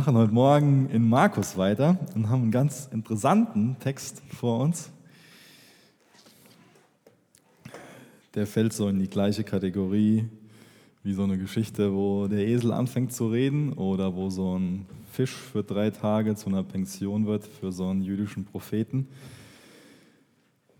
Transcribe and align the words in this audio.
machen 0.00 0.16
heute 0.16 0.32
Morgen 0.32 0.88
in 0.88 1.06
Markus 1.06 1.58
weiter 1.58 1.98
und 2.14 2.30
haben 2.30 2.44
einen 2.44 2.50
ganz 2.50 2.88
interessanten 2.90 3.76
Text 3.80 4.22
vor 4.30 4.60
uns. 4.60 4.90
Der 8.34 8.46
fällt 8.46 8.72
so 8.72 8.88
in 8.88 8.98
die 8.98 9.10
gleiche 9.10 9.44
Kategorie 9.44 10.24
wie 11.02 11.12
so 11.12 11.24
eine 11.24 11.36
Geschichte, 11.36 11.92
wo 11.92 12.28
der 12.28 12.48
Esel 12.48 12.72
anfängt 12.72 13.12
zu 13.12 13.28
reden 13.28 13.74
oder 13.74 14.16
wo 14.16 14.30
so 14.30 14.58
ein 14.58 14.86
Fisch 15.12 15.34
für 15.34 15.62
drei 15.62 15.90
Tage 15.90 16.34
zu 16.34 16.48
einer 16.48 16.62
Pension 16.62 17.26
wird 17.26 17.44
für 17.44 17.70
so 17.70 17.88
einen 17.88 18.00
jüdischen 18.00 18.46
Propheten. 18.46 19.06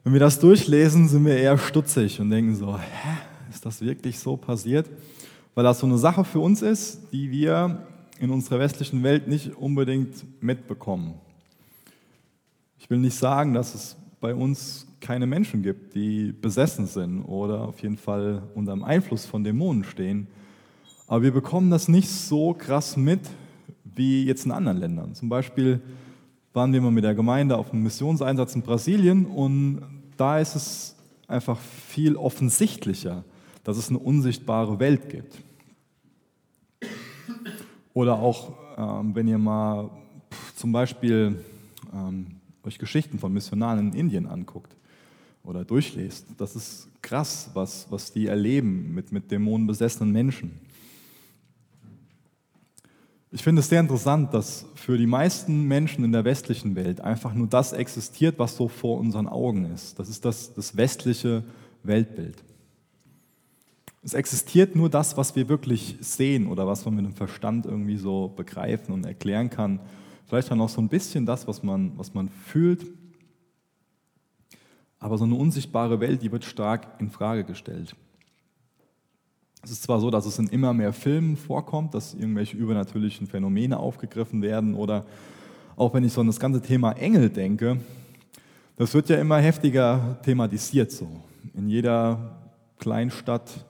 Wenn 0.02 0.14
wir 0.14 0.20
das 0.20 0.40
durchlesen, 0.40 1.08
sind 1.08 1.26
wir 1.26 1.36
eher 1.36 1.58
stutzig 1.58 2.18
und 2.22 2.30
denken 2.30 2.54
so, 2.54 2.78
hä, 2.78 3.18
ist 3.50 3.66
das 3.66 3.82
wirklich 3.82 4.18
so 4.18 4.38
passiert? 4.38 4.88
Weil 5.54 5.64
das 5.64 5.80
so 5.80 5.86
eine 5.86 5.98
Sache 5.98 6.24
für 6.24 6.40
uns 6.40 6.62
ist, 6.62 7.12
die 7.12 7.30
wir 7.30 7.86
in 8.20 8.30
unserer 8.30 8.58
westlichen 8.58 9.02
Welt 9.02 9.26
nicht 9.26 9.56
unbedingt 9.56 10.42
mitbekommen. 10.42 11.14
Ich 12.78 12.88
will 12.90 12.98
nicht 12.98 13.16
sagen, 13.16 13.54
dass 13.54 13.74
es 13.74 13.96
bei 14.20 14.34
uns 14.34 14.86
keine 15.00 15.26
Menschen 15.26 15.62
gibt, 15.62 15.94
die 15.94 16.32
besessen 16.32 16.86
sind 16.86 17.22
oder 17.22 17.66
auf 17.66 17.80
jeden 17.82 17.96
Fall 17.96 18.42
unter 18.54 18.72
dem 18.72 18.84
Einfluss 18.84 19.24
von 19.24 19.42
Dämonen 19.42 19.84
stehen. 19.84 20.26
Aber 21.06 21.22
wir 21.22 21.32
bekommen 21.32 21.70
das 21.70 21.88
nicht 21.88 22.10
so 22.10 22.52
krass 22.52 22.96
mit 22.96 23.20
wie 23.84 24.24
jetzt 24.24 24.44
in 24.44 24.52
anderen 24.52 24.78
Ländern. 24.78 25.14
Zum 25.14 25.30
Beispiel 25.30 25.80
waren 26.52 26.72
wir 26.74 26.80
mal 26.82 26.90
mit 26.90 27.04
der 27.04 27.14
Gemeinde 27.14 27.56
auf 27.56 27.72
einem 27.72 27.82
Missionseinsatz 27.82 28.54
in 28.54 28.62
Brasilien 28.62 29.24
und 29.24 29.82
da 30.18 30.38
ist 30.38 30.54
es 30.56 30.96
einfach 31.26 31.58
viel 31.58 32.16
offensichtlicher, 32.16 33.24
dass 33.64 33.78
es 33.78 33.88
eine 33.88 33.98
unsichtbare 33.98 34.78
Welt 34.78 35.08
gibt. 35.08 35.38
Oder 37.92 38.18
auch, 38.18 38.52
ähm, 38.76 39.14
wenn 39.14 39.28
ihr 39.28 39.38
mal 39.38 39.90
zum 40.56 40.72
Beispiel 40.72 41.44
ähm, 41.92 42.26
euch 42.62 42.78
Geschichten 42.78 43.18
von 43.18 43.32
Missionaren 43.32 43.78
in 43.78 43.92
Indien 43.92 44.26
anguckt 44.26 44.76
oder 45.42 45.64
durchlest. 45.64 46.26
Das 46.36 46.54
ist 46.54 46.88
krass, 47.02 47.50
was, 47.54 47.86
was 47.90 48.12
die 48.12 48.26
erleben 48.26 48.94
mit, 48.94 49.12
mit 49.12 49.30
dämonenbesessenen 49.30 50.12
Menschen. 50.12 50.60
Ich 53.32 53.42
finde 53.42 53.60
es 53.60 53.68
sehr 53.68 53.80
interessant, 53.80 54.34
dass 54.34 54.66
für 54.74 54.98
die 54.98 55.06
meisten 55.06 55.62
Menschen 55.68 56.04
in 56.04 56.10
der 56.12 56.24
westlichen 56.24 56.74
Welt 56.74 57.00
einfach 57.00 57.32
nur 57.32 57.46
das 57.46 57.72
existiert, 57.72 58.38
was 58.38 58.56
so 58.56 58.66
vor 58.66 58.98
unseren 58.98 59.28
Augen 59.28 59.72
ist. 59.72 59.98
Das 59.98 60.08
ist 60.08 60.24
das, 60.24 60.52
das 60.52 60.76
westliche 60.76 61.44
Weltbild. 61.84 62.42
Es 64.02 64.14
existiert 64.14 64.76
nur 64.76 64.88
das, 64.88 65.16
was 65.16 65.36
wir 65.36 65.48
wirklich 65.48 65.96
sehen 66.00 66.46
oder 66.46 66.66
was 66.66 66.84
man 66.84 66.94
mit 66.94 67.04
dem 67.04 67.12
Verstand 67.12 67.66
irgendwie 67.66 67.98
so 67.98 68.28
begreifen 68.28 68.94
und 68.94 69.04
erklären 69.04 69.50
kann. 69.50 69.80
Vielleicht 70.26 70.50
dann 70.50 70.60
auch 70.60 70.70
so 70.70 70.80
ein 70.80 70.88
bisschen 70.88 71.26
das, 71.26 71.46
was 71.46 71.62
man, 71.62 71.92
was 71.98 72.14
man 72.14 72.28
fühlt. 72.28 72.86
Aber 74.98 75.18
so 75.18 75.24
eine 75.24 75.34
unsichtbare 75.34 76.00
Welt, 76.00 76.22
die 76.22 76.32
wird 76.32 76.44
stark 76.44 76.86
in 76.98 77.10
Frage 77.10 77.44
gestellt. 77.44 77.94
Es 79.62 79.70
ist 79.70 79.82
zwar 79.82 80.00
so, 80.00 80.10
dass 80.10 80.24
es 80.24 80.38
in 80.38 80.46
immer 80.46 80.72
mehr 80.72 80.94
Filmen 80.94 81.36
vorkommt, 81.36 81.92
dass 81.92 82.14
irgendwelche 82.14 82.56
übernatürlichen 82.56 83.26
Phänomene 83.26 83.78
aufgegriffen 83.78 84.40
werden 84.40 84.74
oder 84.74 85.04
auch 85.76 85.92
wenn 85.92 86.04
ich 86.04 86.12
so 86.12 86.22
an 86.22 86.26
das 86.26 86.40
ganze 86.40 86.62
Thema 86.62 86.92
Engel 86.92 87.28
denke, 87.28 87.80
das 88.76 88.94
wird 88.94 89.10
ja 89.10 89.16
immer 89.16 89.38
heftiger 89.38 90.18
thematisiert 90.22 90.90
so. 90.90 91.08
In 91.54 91.68
jeder 91.68 92.38
Kleinstadt 92.78 93.66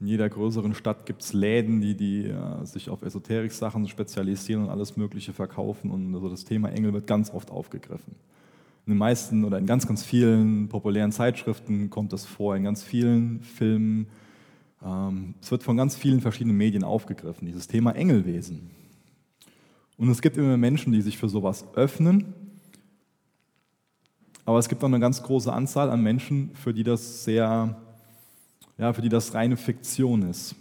in 0.00 0.06
jeder 0.06 0.28
größeren 0.28 0.74
Stadt 0.74 1.06
gibt 1.06 1.22
es 1.22 1.32
Läden, 1.32 1.80
die, 1.80 1.96
die 1.96 2.26
äh, 2.26 2.64
sich 2.64 2.90
auf 2.90 3.02
Esoterik-Sachen 3.02 3.88
spezialisieren 3.88 4.64
und 4.64 4.70
alles 4.70 4.96
Mögliche 4.96 5.32
verkaufen. 5.32 5.90
Und 5.90 6.14
also 6.14 6.28
das 6.28 6.44
Thema 6.44 6.70
Engel 6.70 6.92
wird 6.92 7.06
ganz 7.06 7.30
oft 7.30 7.50
aufgegriffen. 7.50 8.14
In 8.86 8.92
den 8.92 8.98
meisten 8.98 9.44
oder 9.44 9.58
in 9.58 9.66
ganz, 9.66 9.86
ganz 9.86 10.02
vielen 10.02 10.68
populären 10.68 11.12
Zeitschriften 11.12 11.90
kommt 11.90 12.12
das 12.12 12.26
vor, 12.26 12.56
in 12.56 12.64
ganz 12.64 12.82
vielen 12.82 13.40
Filmen. 13.40 14.08
Ähm, 14.84 15.34
es 15.40 15.50
wird 15.50 15.62
von 15.62 15.76
ganz 15.76 15.96
vielen 15.96 16.20
verschiedenen 16.20 16.56
Medien 16.56 16.84
aufgegriffen, 16.84 17.46
dieses 17.46 17.68
Thema 17.68 17.92
Engelwesen. 17.92 18.70
Und 19.96 20.10
es 20.10 20.20
gibt 20.20 20.36
immer 20.36 20.56
Menschen, 20.56 20.92
die 20.92 21.02
sich 21.02 21.16
für 21.16 21.28
sowas 21.28 21.64
öffnen. 21.76 22.34
Aber 24.44 24.58
es 24.58 24.68
gibt 24.68 24.82
auch 24.82 24.88
eine 24.88 25.00
ganz 25.00 25.22
große 25.22 25.52
Anzahl 25.52 25.88
an 25.88 26.02
Menschen, 26.02 26.50
für 26.54 26.74
die 26.74 26.82
das 26.82 27.24
sehr 27.24 27.80
ja, 28.78 28.92
für 28.92 29.02
die 29.02 29.08
das 29.08 29.34
reine 29.34 29.56
Fiktion 29.56 30.22
ist. 30.22 30.54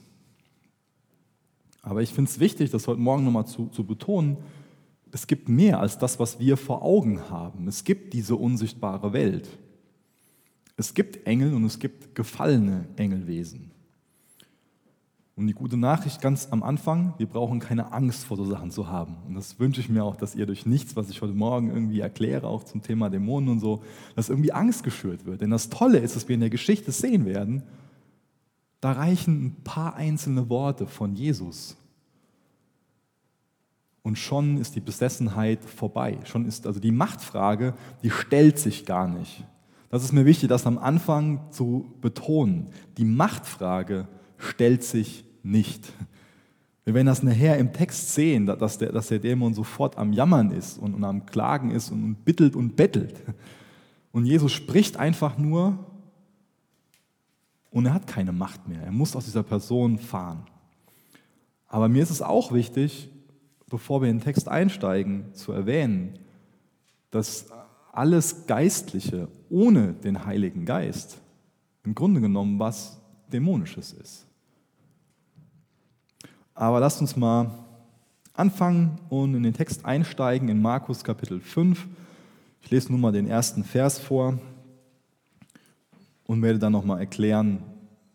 Aber 1.82 2.02
ich 2.02 2.14
finde 2.14 2.30
es 2.30 2.40
wichtig, 2.40 2.72
das 2.72 2.88
heute 2.88 3.02
Morgen 3.02 3.26
nochmal 3.26 3.46
zu, 3.46 3.68
zu 3.68 3.84
betonen, 3.84 4.38
es 5.12 5.28
gibt 5.28 5.48
mehr 5.48 5.80
als 5.80 5.98
das, 6.00 6.18
was 6.20 6.40
wir 6.40 6.58
vor 6.58 6.82
Augen 6.82 7.30
haben. 7.30 7.68
Es 7.68 7.84
gibt 7.84 8.14
diese 8.14 8.36
unsichtbare 8.36 9.14
Welt. 9.14 9.48
Es 10.76 10.96
gibt 10.96 11.28
Engel 11.28 11.54
und 11.54 11.66
es 11.66 11.78
gibt 11.78 12.16
gefallene 12.16 12.88
Engelwesen. 12.96 13.70
Und 15.36 15.48
die 15.48 15.54
gute 15.54 15.78
Nachricht 15.78 16.22
ganz 16.22 16.48
am 16.52 16.64
Anfang, 16.64 17.14
wir 17.18 17.28
brauchen 17.28 17.60
keine 17.60 17.92
Angst 17.92 18.24
vor 18.24 18.38
so 18.38 18.46
Sachen 18.46 18.72
zu 18.72 18.88
haben. 18.88 19.18
Und 19.28 19.36
das 19.36 19.60
wünsche 19.60 19.82
ich 19.82 19.90
mir 19.90 20.04
auch, 20.04 20.16
dass 20.16 20.36
ihr 20.36 20.46
durch 20.46 20.66
nichts, 20.66 20.96
was 20.96 21.10
ich 21.10 21.22
heute 21.22 21.34
Morgen 21.34 21.70
irgendwie 21.70 22.00
erkläre, 22.00 22.48
auch 22.48 22.64
zum 22.64 22.82
Thema 22.82 23.10
Dämonen 23.10 23.50
und 23.50 23.60
so, 23.60 23.84
dass 24.16 24.30
irgendwie 24.30 24.52
Angst 24.52 24.84
geschürt 24.84 25.26
wird. 25.26 25.42
Denn 25.42 25.50
das 25.50 25.70
Tolle 25.70 26.00
ist, 26.00 26.16
dass 26.16 26.28
wir 26.28 26.36
in 26.36 26.42
der 26.42 26.52
Geschichte 26.52 26.92
sehen 26.92 27.26
werden, 27.26 27.64
da 28.84 28.92
reichen 28.92 29.46
ein 29.46 29.56
paar 29.64 29.96
einzelne 29.96 30.50
Worte 30.50 30.88
von 30.88 31.16
Jesus. 31.16 31.78
Und 34.02 34.18
schon 34.18 34.58
ist 34.58 34.76
die 34.76 34.82
Besessenheit 34.82 35.64
vorbei. 35.64 36.18
Schon 36.26 36.46
ist 36.46 36.68
also 36.68 36.82
die 36.82 36.92
Machtfrage, 36.92 37.76
die 38.04 38.10
stellt 38.10 38.60
sich 38.60 38.86
gar 38.86 39.08
nicht. 39.08 39.46
Das 39.90 40.04
ist 40.04 40.12
mir 40.12 40.26
wichtig, 40.26 40.50
das 40.50 40.68
am 40.68 40.78
Anfang 40.78 41.40
zu 41.52 41.94
betonen. 42.02 42.68
Die 42.98 43.06
Machtfrage 43.06 44.10
stellt 44.38 44.84
sich 44.84 45.24
nicht. 45.44 45.94
Wir 46.84 46.94
werden 46.94 47.08
das 47.08 47.24
nachher 47.24 47.58
im 47.60 47.72
Text 47.72 48.14
sehen, 48.14 48.46
dass 48.46 48.80
der, 48.80 48.92
dass 48.92 49.08
der 49.08 49.20
Dämon 49.20 49.54
sofort 49.54 49.98
am 49.98 50.12
Jammern 50.12 50.52
ist 50.52 50.78
und, 50.78 50.94
und 50.94 51.06
am 51.06 51.26
Klagen 51.26 51.72
ist 51.72 51.90
und, 51.90 52.04
und 52.04 52.26
bittelt 52.26 52.58
und 52.58 52.76
bettelt. 52.76 53.16
Und 54.12 54.26
Jesus 54.26 54.52
spricht 54.52 54.98
einfach 54.98 55.38
nur 55.38 55.93
und 57.74 57.88
er 57.88 57.94
hat 57.94 58.08
keine 58.08 58.32
Macht 58.32 58.68
mehr. 58.68 58.84
Er 58.84 58.92
muss 58.92 59.16
aus 59.16 59.26
dieser 59.26 59.44
Person 59.44 59.98
fahren. 59.98 60.46
Aber 61.68 61.90
mir 61.90 62.04
ist 62.04 62.12
es 62.12 62.22
auch 62.22 62.54
wichtig, 62.54 63.10
bevor 63.68 64.02
wir 64.02 64.10
in 64.10 64.20
den 64.20 64.24
Text 64.24 64.48
einsteigen, 64.48 65.34
zu 65.34 65.52
erwähnen, 65.52 66.20
dass 67.10 67.48
alles 67.92 68.46
Geistliche 68.46 69.28
ohne 69.50 69.94
den 69.94 70.26
Heiligen 70.26 70.66
Geist 70.66 71.20
im 71.84 71.96
Grunde 71.96 72.22
genommen 72.22 72.60
was 72.60 73.02
Dämonisches 73.32 73.92
ist. 73.94 74.28
Aber 76.54 76.80
lasst 76.80 77.02
uns 77.02 77.16
mal 77.16 77.52
anfangen 78.34 79.00
und 79.10 79.34
in 79.34 79.42
den 79.42 79.54
Text 79.54 79.84
einsteigen 79.84 80.48
in 80.48 80.62
Markus 80.62 81.04
Kapitel 81.04 81.40
5. 81.40 81.88
Ich 82.62 82.70
lese 82.70 82.92
nun 82.92 83.02
mal 83.02 83.12
den 83.12 83.28
ersten 83.28 83.64
Vers 83.64 83.98
vor 83.98 84.38
und 86.26 86.42
werde 86.42 86.60
dann 86.60 86.72
nochmal 86.72 87.00
erklären, 87.00 87.64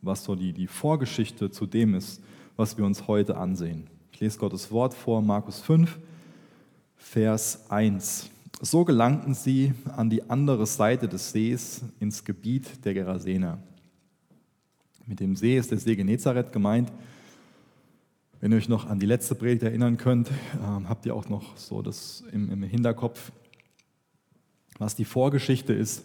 was 0.02 0.24
so 0.24 0.34
die, 0.34 0.52
die 0.52 0.66
Vorgeschichte 0.66 1.50
zu 1.50 1.66
dem 1.66 1.94
ist, 1.94 2.22
was 2.56 2.76
wir 2.76 2.84
uns 2.84 3.06
heute 3.06 3.36
ansehen. 3.36 3.88
Ich 4.12 4.20
lese 4.20 4.38
Gottes 4.38 4.70
Wort 4.70 4.94
vor, 4.94 5.22
Markus 5.22 5.60
5, 5.60 5.98
Vers 6.96 7.70
1. 7.70 8.30
So 8.60 8.84
gelangten 8.84 9.34
sie 9.34 9.72
an 9.96 10.10
die 10.10 10.28
andere 10.28 10.66
Seite 10.66 11.08
des 11.08 11.30
Sees 11.30 11.82
ins 12.00 12.24
Gebiet 12.24 12.84
der 12.84 12.94
Gerasener. 12.94 13.58
Mit 15.06 15.20
dem 15.20 15.36
See 15.36 15.56
ist 15.56 15.70
der 15.70 15.78
See 15.78 15.94
Genezareth 15.94 16.52
gemeint. 16.52 16.92
Wenn 18.40 18.52
ihr 18.52 18.58
euch 18.58 18.68
noch 18.68 18.86
an 18.86 18.98
die 18.98 19.06
letzte 19.06 19.34
Predigt 19.34 19.62
erinnern 19.62 19.96
könnt, 19.96 20.30
ähm, 20.62 20.88
habt 20.88 21.06
ihr 21.06 21.14
auch 21.14 21.28
noch 21.28 21.56
so 21.56 21.82
das 21.82 22.24
im, 22.32 22.50
im 22.50 22.62
Hinterkopf, 22.62 23.32
was 24.78 24.96
die 24.96 25.04
Vorgeschichte 25.04 25.72
ist. 25.72 26.04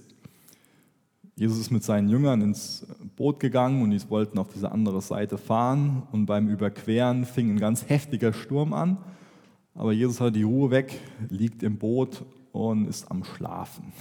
Jesus 1.35 1.57
ist 1.57 1.71
mit 1.71 1.83
seinen 1.83 2.09
Jüngern 2.09 2.41
ins 2.41 2.85
Boot 3.15 3.39
gegangen 3.39 3.81
und 3.81 3.89
die 3.89 4.09
wollten 4.09 4.37
auf 4.37 4.49
diese 4.53 4.71
andere 4.71 5.01
Seite 5.01 5.37
fahren 5.37 6.03
und 6.11 6.27
beim 6.27 6.47
Überqueren 6.47 7.25
fing 7.25 7.49
ein 7.49 7.59
ganz 7.59 7.89
heftiger 7.89 8.33
Sturm 8.33 8.73
an. 8.73 8.97
Aber 9.73 9.93
Jesus 9.93 10.21
hat 10.21 10.35
die 10.35 10.43
Ruhe 10.43 10.69
weg, 10.69 10.99
liegt 11.29 11.63
im 11.63 11.77
Boot 11.77 12.23
und 12.51 12.87
ist 12.87 13.09
am 13.09 13.23
Schlafen. 13.23 13.91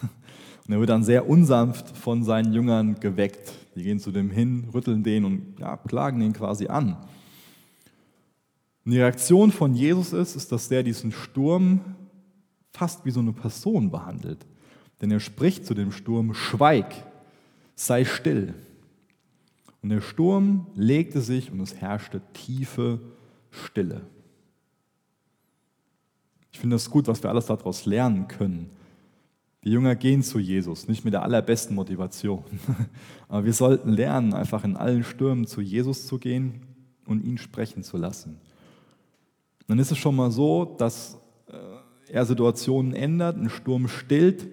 Und 0.67 0.75
er 0.75 0.79
wird 0.79 0.91
dann 0.91 1.03
sehr 1.03 1.29
unsanft 1.29 1.97
von 1.97 2.23
seinen 2.23 2.53
Jüngern 2.53 3.01
geweckt. 3.01 3.53
Die 3.75 3.83
gehen 3.83 3.99
zu 3.99 4.13
dem 4.13 4.31
hin, 4.31 4.69
rütteln 4.73 5.03
den 5.03 5.25
und 5.25 5.59
ja, 5.59 5.77
klagen 5.77 6.21
den 6.21 6.35
quasi 6.35 6.69
an. 6.69 6.99
Und 8.85 8.93
die 8.93 9.01
Reaktion 9.01 9.51
von 9.51 9.75
Jesus 9.75 10.13
ist, 10.13 10.37
ist, 10.37 10.53
dass 10.53 10.69
der 10.69 10.83
diesen 10.83 11.11
Sturm 11.11 11.81
fast 12.73 13.05
wie 13.05 13.11
so 13.11 13.21
eine 13.21 13.33
Person 13.33 13.91
behandelt. 13.91 14.47
Denn 15.01 15.11
er 15.11 15.21
spricht 15.21 15.67
zu 15.67 15.75
dem 15.75 15.91
Sturm, 15.91 16.35
schweig, 16.35 16.95
sei 17.75 18.05
still. 18.05 18.55
Und 19.83 19.89
der 19.89 20.01
Sturm 20.01 20.67
legte 20.75 21.21
sich 21.21 21.51
und 21.51 21.61
es 21.61 21.75
herrschte 21.75 22.21
tiefe 22.33 23.01
Stille. 23.51 24.03
Ich 26.53 26.61
finde 26.61 26.77
das 26.77 26.91
gut, 26.91 27.09
was 27.09 27.23
wir 27.23 27.31
alles 27.31 27.47
daraus 27.47 27.87
lernen 27.87 28.29
können. 28.29 28.71
Die 29.65 29.71
Jünger 29.71 29.95
gehen 29.95 30.23
zu 30.23 30.39
Jesus, 30.39 30.89
nicht 30.89 31.05
mit 31.05 31.15
der 31.15 31.23
allerbesten 31.23 31.75
Motivation. 31.75 32.45
Aber 33.29 33.45
wir 33.45 33.53
sollten 33.53 33.91
lernen, 33.91 34.35
einfach 34.35 34.65
in 34.65 34.77
allen 34.77 35.05
Stürmen 35.05 35.47
zu 35.47 35.61
Jesus 35.61 36.07
zu 36.07 36.19
gehen 36.19 36.63
und 37.07 37.25
ihn 37.25 37.39
sprechen 37.39 37.83
zu 37.83 37.97
lassen. 37.97 38.39
Dann 39.69 39.79
ist 39.79 39.93
es 39.93 39.99
schon 39.99 40.17
mal 40.17 40.31
so, 40.31 40.65
dass 40.65 41.19
äh, 41.47 42.13
er 42.13 42.27
Situationen 42.27 42.93
ändert, 42.95 43.37
einen 43.37 43.51
Sturm 43.51 43.89
stillt. 43.89 44.47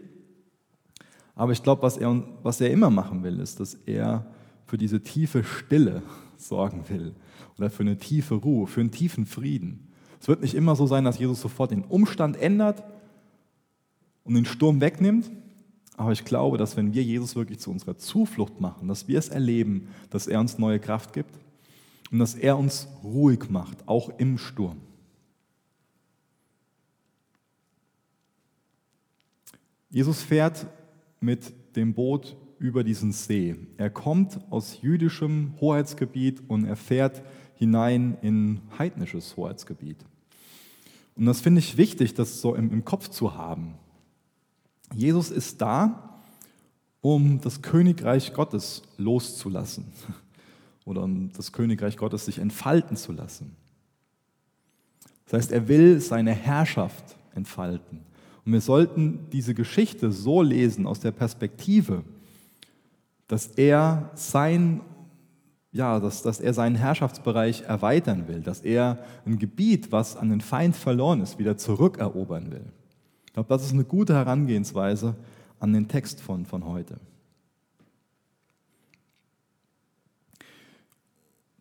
Aber 1.39 1.53
ich 1.53 1.63
glaube, 1.63 1.83
was 1.83 1.95
er, 1.95 2.21
was 2.43 2.59
er 2.59 2.69
immer 2.69 2.89
machen 2.89 3.23
will, 3.23 3.39
ist, 3.39 3.61
dass 3.61 3.73
er 3.85 4.25
für 4.65 4.77
diese 4.77 5.01
tiefe 5.01 5.45
Stille 5.45 6.03
sorgen 6.37 6.83
will 6.89 7.15
oder 7.57 7.69
für 7.69 7.83
eine 7.83 7.97
tiefe 7.97 8.35
Ruhe, 8.35 8.67
für 8.67 8.81
einen 8.81 8.91
tiefen 8.91 9.25
Frieden. 9.25 9.87
Es 10.19 10.27
wird 10.27 10.41
nicht 10.41 10.53
immer 10.53 10.75
so 10.75 10.85
sein, 10.85 11.05
dass 11.05 11.17
Jesus 11.17 11.39
sofort 11.39 11.71
den 11.71 11.85
Umstand 11.85 12.35
ändert 12.35 12.83
und 14.25 14.33
den 14.33 14.43
Sturm 14.43 14.81
wegnimmt. 14.81 15.31
Aber 15.95 16.11
ich 16.11 16.25
glaube, 16.25 16.57
dass 16.57 16.75
wenn 16.75 16.93
wir 16.93 17.03
Jesus 17.03 17.37
wirklich 17.37 17.59
zu 17.59 17.71
unserer 17.71 17.97
Zuflucht 17.97 18.59
machen, 18.59 18.89
dass 18.89 19.07
wir 19.07 19.17
es 19.17 19.29
erleben, 19.29 19.87
dass 20.09 20.27
er 20.27 20.41
uns 20.41 20.57
neue 20.57 20.81
Kraft 20.81 21.13
gibt 21.13 21.39
und 22.11 22.19
dass 22.19 22.35
er 22.35 22.57
uns 22.57 22.89
ruhig 23.01 23.49
macht, 23.49 23.87
auch 23.87 24.09
im 24.17 24.37
Sturm. 24.37 24.81
Jesus 29.89 30.21
fährt 30.21 30.67
mit 31.19 31.53
dem 31.75 31.93
Boot 31.93 32.35
über 32.59 32.83
diesen 32.83 33.11
See. 33.11 33.55
Er 33.77 33.89
kommt 33.89 34.39
aus 34.49 34.81
jüdischem 34.81 35.53
Hoheitsgebiet 35.61 36.43
und 36.47 36.65
er 36.65 36.75
fährt 36.75 37.21
hinein 37.55 38.17
in 38.21 38.61
heidnisches 38.77 39.35
Hoheitsgebiet. 39.37 39.97
Und 41.15 41.25
das 41.25 41.41
finde 41.41 41.59
ich 41.59 41.77
wichtig, 41.77 42.13
das 42.13 42.41
so 42.41 42.55
im, 42.55 42.71
im 42.71 42.85
Kopf 42.85 43.09
zu 43.09 43.35
haben. 43.35 43.75
Jesus 44.93 45.31
ist 45.31 45.61
da, 45.61 46.21
um 47.01 47.39
das 47.41 47.61
Königreich 47.61 48.33
Gottes 48.33 48.83
loszulassen 48.97 49.85
oder 50.85 51.03
um 51.03 51.31
das 51.33 51.51
Königreich 51.51 51.97
Gottes 51.97 52.25
sich 52.25 52.39
entfalten 52.39 52.97
zu 52.97 53.11
lassen. 53.11 53.55
Das 55.25 55.33
heißt, 55.33 55.51
er 55.51 55.67
will 55.67 55.99
seine 56.01 56.33
Herrschaft 56.33 57.17
entfalten. 57.35 58.08
Und 58.49 58.53
wir 58.53 58.61
sollten 58.61 59.27
diese 59.31 59.53
Geschichte 59.53 60.11
so 60.11 60.41
lesen 60.41 60.87
aus 60.87 60.99
der 60.99 61.11
Perspektive, 61.11 62.01
dass 63.27 63.45
er 63.45 64.09
sein 64.15 64.81
ja, 65.71 65.99
dass, 65.99 66.23
dass 66.23 66.39
er 66.39 66.55
seinen 66.55 66.73
Herrschaftsbereich 66.73 67.61
erweitern 67.61 68.27
will, 68.27 68.41
dass 68.41 68.61
er 68.61 69.05
ein 69.23 69.37
Gebiet, 69.37 69.91
was 69.91 70.17
an 70.17 70.31
den 70.31 70.41
Feind 70.41 70.75
verloren 70.75 71.21
ist, 71.21 71.37
wieder 71.37 71.57
zurückerobern 71.57 72.51
will. 72.51 72.65
Ich 73.27 73.33
glaube, 73.33 73.49
das 73.49 73.63
ist 73.63 73.73
eine 73.73 73.83
gute 73.83 74.15
Herangehensweise 74.15 75.15
an 75.59 75.71
den 75.71 75.87
Text 75.87 76.19
von, 76.19 76.47
von 76.47 76.65
heute. 76.65 76.99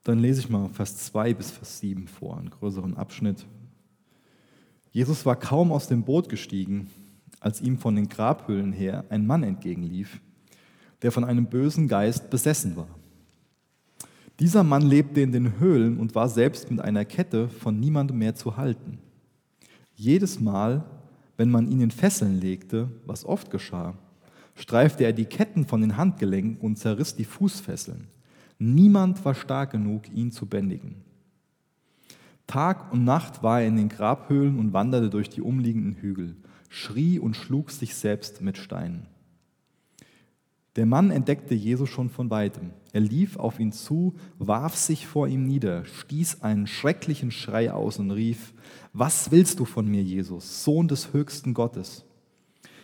Dann 0.04 0.20
lese 0.20 0.40
ich 0.40 0.48
mal 0.48 0.70
Vers 0.70 0.96
2 0.96 1.34
bis 1.34 1.50
Vers 1.50 1.80
7 1.80 2.08
vor, 2.08 2.38
einen 2.38 2.48
größeren 2.48 2.96
Abschnitt. 2.96 3.44
Jesus 4.98 5.24
war 5.24 5.36
kaum 5.36 5.70
aus 5.70 5.86
dem 5.86 6.02
Boot 6.02 6.28
gestiegen, 6.28 6.90
als 7.38 7.60
ihm 7.60 7.78
von 7.78 7.94
den 7.94 8.08
Grabhöhlen 8.08 8.72
her 8.72 9.04
ein 9.10 9.28
Mann 9.28 9.44
entgegenlief, 9.44 10.20
der 11.02 11.12
von 11.12 11.22
einem 11.22 11.46
bösen 11.46 11.86
Geist 11.86 12.30
besessen 12.30 12.74
war. 12.74 12.88
Dieser 14.40 14.64
Mann 14.64 14.82
lebte 14.82 15.20
in 15.20 15.30
den 15.30 15.60
Höhlen 15.60 15.98
und 15.98 16.16
war 16.16 16.28
selbst 16.28 16.68
mit 16.68 16.80
einer 16.80 17.04
Kette 17.04 17.48
von 17.48 17.78
niemandem 17.78 18.18
mehr 18.18 18.34
zu 18.34 18.56
halten. 18.56 18.98
Jedes 19.94 20.40
Mal, 20.40 20.84
wenn 21.36 21.52
man 21.52 21.70
ihn 21.70 21.80
in 21.80 21.92
Fesseln 21.92 22.40
legte, 22.40 22.88
was 23.06 23.24
oft 23.24 23.52
geschah, 23.52 23.94
streifte 24.56 25.04
er 25.04 25.12
die 25.12 25.26
Ketten 25.26 25.64
von 25.64 25.80
den 25.80 25.96
Handgelenken 25.96 26.56
und 26.56 26.76
zerriss 26.76 27.14
die 27.14 27.24
Fußfesseln. 27.24 28.08
Niemand 28.58 29.24
war 29.24 29.36
stark 29.36 29.70
genug, 29.70 30.12
ihn 30.12 30.32
zu 30.32 30.46
bändigen. 30.46 31.07
Tag 32.48 32.92
und 32.92 33.04
Nacht 33.04 33.42
war 33.42 33.60
er 33.60 33.68
in 33.68 33.76
den 33.76 33.90
Grabhöhlen 33.90 34.58
und 34.58 34.72
wanderte 34.72 35.10
durch 35.10 35.28
die 35.28 35.42
umliegenden 35.42 35.94
Hügel, 35.94 36.34
schrie 36.70 37.18
und 37.18 37.36
schlug 37.36 37.70
sich 37.70 37.94
selbst 37.94 38.40
mit 38.40 38.56
Steinen. 38.56 39.06
Der 40.76 40.86
Mann 40.86 41.10
entdeckte 41.10 41.54
Jesus 41.54 41.90
schon 41.90 42.08
von 42.08 42.30
weitem. 42.30 42.70
Er 42.92 43.00
lief 43.00 43.36
auf 43.36 43.60
ihn 43.60 43.72
zu, 43.72 44.14
warf 44.38 44.76
sich 44.76 45.06
vor 45.06 45.28
ihm 45.28 45.46
nieder, 45.46 45.84
stieß 45.84 46.42
einen 46.42 46.66
schrecklichen 46.66 47.30
Schrei 47.30 47.70
aus 47.70 47.98
und 47.98 48.12
rief, 48.12 48.54
was 48.92 49.30
willst 49.30 49.60
du 49.60 49.64
von 49.66 49.86
mir, 49.86 50.02
Jesus, 50.02 50.64
Sohn 50.64 50.88
des 50.88 51.12
höchsten 51.12 51.52
Gottes? 51.52 52.04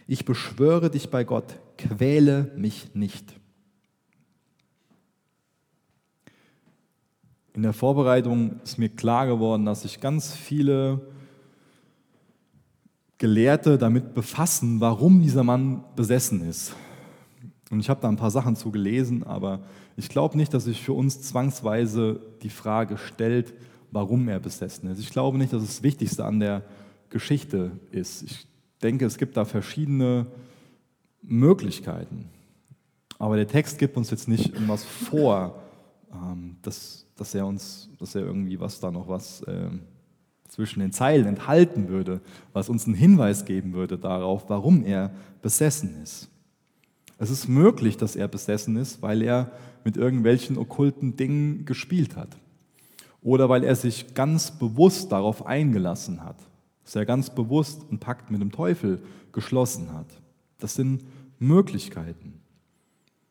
Ich 0.07 0.27
beschwöre 0.27 0.91
dich 0.91 1.09
bei 1.09 1.25
Gott, 1.25 1.59
quäle 1.79 2.53
mich 2.57 2.95
nicht. 2.95 3.41
In 7.55 7.63
der 7.63 7.73
Vorbereitung 7.73 8.61
ist 8.65 8.79
mir 8.79 8.89
klar 8.89 9.29
geworden, 9.29 9.65
dass 9.65 9.83
sich 9.83 10.01
ganz 10.01 10.35
viele 10.35 11.01
Gelehrte 13.19 13.79
damit 13.79 14.13
befassen, 14.13 14.81
warum 14.81 15.23
dieser 15.23 15.45
Mann 15.45 15.85
besessen 15.95 16.47
ist. 16.49 16.75
Und 17.71 17.79
ich 17.79 17.89
habe 17.89 18.01
da 18.01 18.09
ein 18.09 18.17
paar 18.17 18.33
Sachen 18.33 18.57
zu 18.57 18.73
gelesen, 18.73 19.23
aber 19.23 19.61
ich 19.97 20.09
glaube 20.09 20.37
nicht, 20.37 20.53
dass 20.53 20.65
sich 20.65 20.83
für 20.83 20.95
uns 20.95 21.23
zwangsweise 21.23 22.21
die 22.43 22.51
Frage 22.51 22.99
stellt, 22.99 23.55
warum 23.93 24.29
er 24.29 24.41
besessen 24.41 24.91
ist. 24.91 24.99
Ich 24.99 25.11
glaube 25.11 25.39
nicht, 25.39 25.53
dass 25.53 25.63
es 25.63 25.77
das 25.77 25.83
Wichtigste 25.85 26.25
an 26.25 26.41
der 26.41 26.65
Geschichte 27.09 27.71
ist. 27.93 28.25
Ich 28.25 28.49
denke, 28.83 29.07
es 29.07 29.17
gibt 29.17 29.37
da 29.37 29.45
verschiedene 29.45 30.27
Möglichkeiten. 31.23 32.29
Aber 33.21 33.37
der 33.37 33.47
Text 33.47 33.79
gibt 33.79 33.97
uns 33.97 34.11
jetzt 34.11 34.27
nicht 34.27 34.53
irgendwas 34.53 34.85
vor, 34.85 35.64
ähm, 36.15 36.57
dass, 36.63 37.07
dass, 37.17 37.35
er 37.35 37.47
uns, 37.47 37.91
dass 37.99 38.15
er 38.15 38.23
irgendwie 38.23 38.59
was 38.61 38.81
da 38.81 38.91
noch 38.91 39.09
was 39.09 39.43
äh, 39.43 39.71
zwischen 40.49 40.81
den 40.81 40.93
Zeilen 40.93 41.27
enthalten 41.27 41.89
würde, 41.89 42.21
was 42.53 42.69
uns 42.69 42.87
einen 42.87 42.95
Hinweis 42.95 43.45
geben 43.45 43.73
würde 43.73 43.99
darauf, 43.99 44.49
warum 44.49 44.85
er 44.85 45.11
besessen 45.43 46.01
ist. 46.03 46.29
Es 47.19 47.31
ist 47.31 47.49
möglich, 47.49 47.97
dass 47.97 48.17
er 48.17 48.29
besessen 48.29 48.77
ist, 48.77 49.03
weil 49.03 49.23
er 49.23 49.53
mit 49.85 49.97
irgendwelchen 49.97 50.59
okkulten 50.59 51.17
Dingen 51.17 51.65
gespielt 51.65 52.17
hat. 52.17 52.37
Oder 53.23 53.49
weil 53.49 53.65
er 53.65 53.77
sich 53.77 54.15
ganz 54.15 54.51
bewusst 54.51 55.13
darauf 55.13 55.47
eingelassen 55.47 56.23
hat. 56.23 56.37
Dass 56.85 56.97
er 56.97 57.07
ganz 57.07 57.31
bewusst 57.31 57.83
einen 57.89 57.99
Pakt 57.99 58.31
mit 58.31 58.41
dem 58.41 58.53
Teufel 58.53 59.03
geschlossen 59.33 59.93
hat. 59.93 60.07
Das 60.59 60.75
sind 60.75 61.05
Möglichkeiten. 61.39 62.41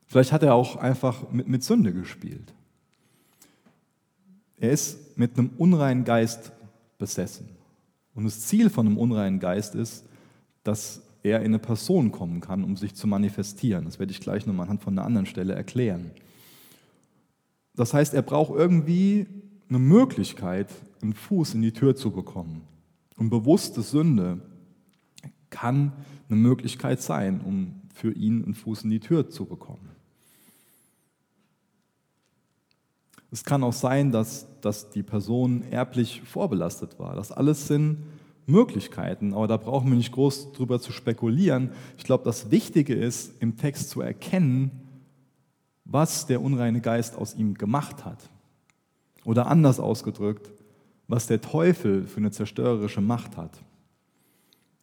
Vielleicht 0.07 0.31
hat 0.31 0.43
er 0.43 0.55
auch 0.55 0.75
einfach 0.77 1.31
mit, 1.31 1.47
mit 1.47 1.63
Sünde 1.63 1.93
gespielt. 1.93 2.53
Er 4.63 4.71
ist 4.71 5.17
mit 5.17 5.37
einem 5.37 5.49
unreinen 5.57 6.05
Geist 6.05 6.53
besessen. 6.97 7.49
Und 8.15 8.23
das 8.23 8.47
Ziel 8.47 8.69
von 8.69 8.87
einem 8.87 8.97
unreinen 8.97 9.41
Geist 9.41 9.75
ist, 9.75 10.05
dass 10.63 11.01
er 11.21 11.39
in 11.39 11.47
eine 11.47 11.59
Person 11.59 12.13
kommen 12.13 12.39
kann, 12.39 12.63
um 12.63 12.77
sich 12.77 12.95
zu 12.95 13.05
manifestieren. 13.05 13.83
Das 13.83 13.99
werde 13.99 14.13
ich 14.13 14.21
gleich 14.21 14.45
nochmal 14.45 14.63
anhand 14.63 14.81
von 14.81 14.97
einer 14.97 15.05
anderen 15.05 15.25
Stelle 15.25 15.53
erklären. 15.53 16.11
Das 17.75 17.93
heißt, 17.93 18.13
er 18.13 18.21
braucht 18.21 18.55
irgendwie 18.55 19.27
eine 19.67 19.79
Möglichkeit, 19.79 20.69
einen 21.01 21.13
Fuß 21.13 21.55
in 21.55 21.61
die 21.61 21.73
Tür 21.73 21.97
zu 21.97 22.11
bekommen. 22.11 22.61
Und 23.17 23.29
bewusste 23.31 23.81
Sünde 23.81 24.39
kann 25.49 25.91
eine 26.29 26.39
Möglichkeit 26.39 27.01
sein, 27.01 27.41
um 27.41 27.81
für 27.93 28.13
ihn 28.13 28.45
einen 28.45 28.53
Fuß 28.53 28.85
in 28.85 28.91
die 28.91 29.01
Tür 29.01 29.29
zu 29.29 29.43
bekommen. 29.43 29.92
Es 33.33 33.43
kann 33.43 33.63
auch 33.63 33.73
sein, 33.73 34.11
dass, 34.11 34.45
dass 34.61 34.91
die 34.91 35.01
Person 35.01 35.63
erblich 35.71 36.21
vorbelastet 36.21 36.99
war. 36.99 37.15
Das 37.15 37.31
alles 37.31 37.67
sind 37.67 38.03
Möglichkeiten, 38.45 39.33
aber 39.33 39.47
da 39.47 39.57
brauchen 39.57 39.89
wir 39.89 39.97
nicht 39.97 40.11
groß 40.11 40.51
drüber 40.51 40.79
zu 40.79 40.91
spekulieren. 40.91 41.71
Ich 41.97 42.03
glaube, 42.03 42.25
das 42.25 42.51
Wichtige 42.51 42.93
ist, 42.93 43.41
im 43.41 43.57
Text 43.57 43.89
zu 43.89 44.01
erkennen, 44.01 44.69
was 45.83 46.27
der 46.27 46.43
unreine 46.43 46.79
Geist 46.79 47.17
aus 47.17 47.33
ihm 47.33 47.55
gemacht 47.55 48.05
hat. 48.05 48.29
Oder 49.25 49.47
anders 49.47 49.79
ausgedrückt, 49.79 50.51
was 51.07 51.25
der 51.25 51.41
Teufel 51.41 52.05
für 52.05 52.17
eine 52.17 52.29
zerstörerische 52.29 53.01
Macht 53.01 53.35
hat. 53.35 53.57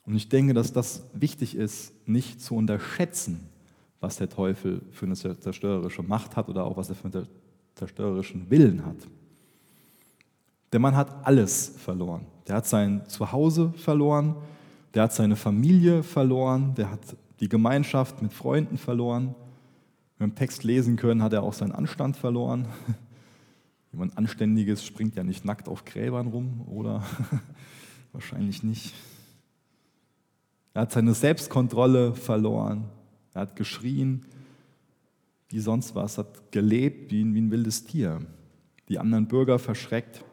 Und 0.07 0.17
ich 0.17 0.29
denke, 0.29 0.55
dass 0.55 0.73
das 0.73 1.05
wichtig 1.15 1.55
ist, 1.55 1.93
nicht 2.09 2.43
zu 2.43 2.57
unterschätzen, 2.57 3.49
was 4.01 4.17
der 4.17 4.29
Teufel 4.29 4.83
für 4.91 5.07
eine 5.07 5.15
zerstörerische 5.15 6.03
Macht 6.03 6.35
hat 6.35 6.49
oder 6.49 6.65
auch 6.65 6.77
was 6.77 6.89
er 6.89 6.97
für 6.97 7.05
einen 7.05 7.29
zerstörerischen 7.81 8.51
Willen 8.51 8.85
hat. 8.85 8.97
Der 10.73 10.81
Mann 10.81 10.95
hat 10.95 11.27
alles 11.27 11.75
verloren. 11.79 12.27
Der 12.47 12.57
hat 12.57 12.67
sein 12.67 13.03
Zuhause 13.09 13.73
verloren, 13.73 14.37
der 14.95 15.05
hat 15.05 15.15
seine 15.15 15.35
Familie 15.35 16.03
verloren, 16.03 16.75
der 16.75 16.91
hat 16.91 17.01
die 17.41 17.49
Gemeinschaft 17.49 18.21
mit 18.21 18.35
Freunden 18.35 18.77
verloren. 18.77 19.35
Wenn 20.19 20.29
wir 20.29 20.33
im 20.33 20.35
Text 20.35 20.63
lesen 20.63 20.97
können, 20.97 21.23
hat 21.23 21.33
er 21.33 21.43
auch 21.43 21.55
seinen 21.55 21.73
Anstand 21.73 22.17
verloren. 22.19 22.69
Jemand 23.93 24.19
Anständiges 24.19 24.85
springt 24.85 25.17
ja 25.17 25.25
nicht 25.25 25.47
nackt 25.47 25.67
auf 25.67 25.87
Gräbern 25.87 26.27
rum, 26.27 26.61
oder? 26.69 27.03
Wahrscheinlich 28.13 28.63
nicht. 28.63 28.93
Er 30.75 30.83
hat 30.83 30.93
seine 30.93 31.15
Selbstkontrolle 31.15 32.15
verloren. 32.15 32.85
Er 33.33 33.43
hat 33.43 33.57
geschrien 33.57 34.27
wie 35.51 35.61
sonst 35.61 35.95
was, 35.95 36.19
hat 36.19 36.53
gelebt 36.53 37.11
wie, 37.11 37.35
wie 37.35 37.41
ein 37.41 37.51
wildes 37.51 37.85
Tier. 37.85 38.25
Die 38.89 38.99
anderen 38.99 39.29
Bürger 39.29 39.59
verschreckt. 39.59 40.25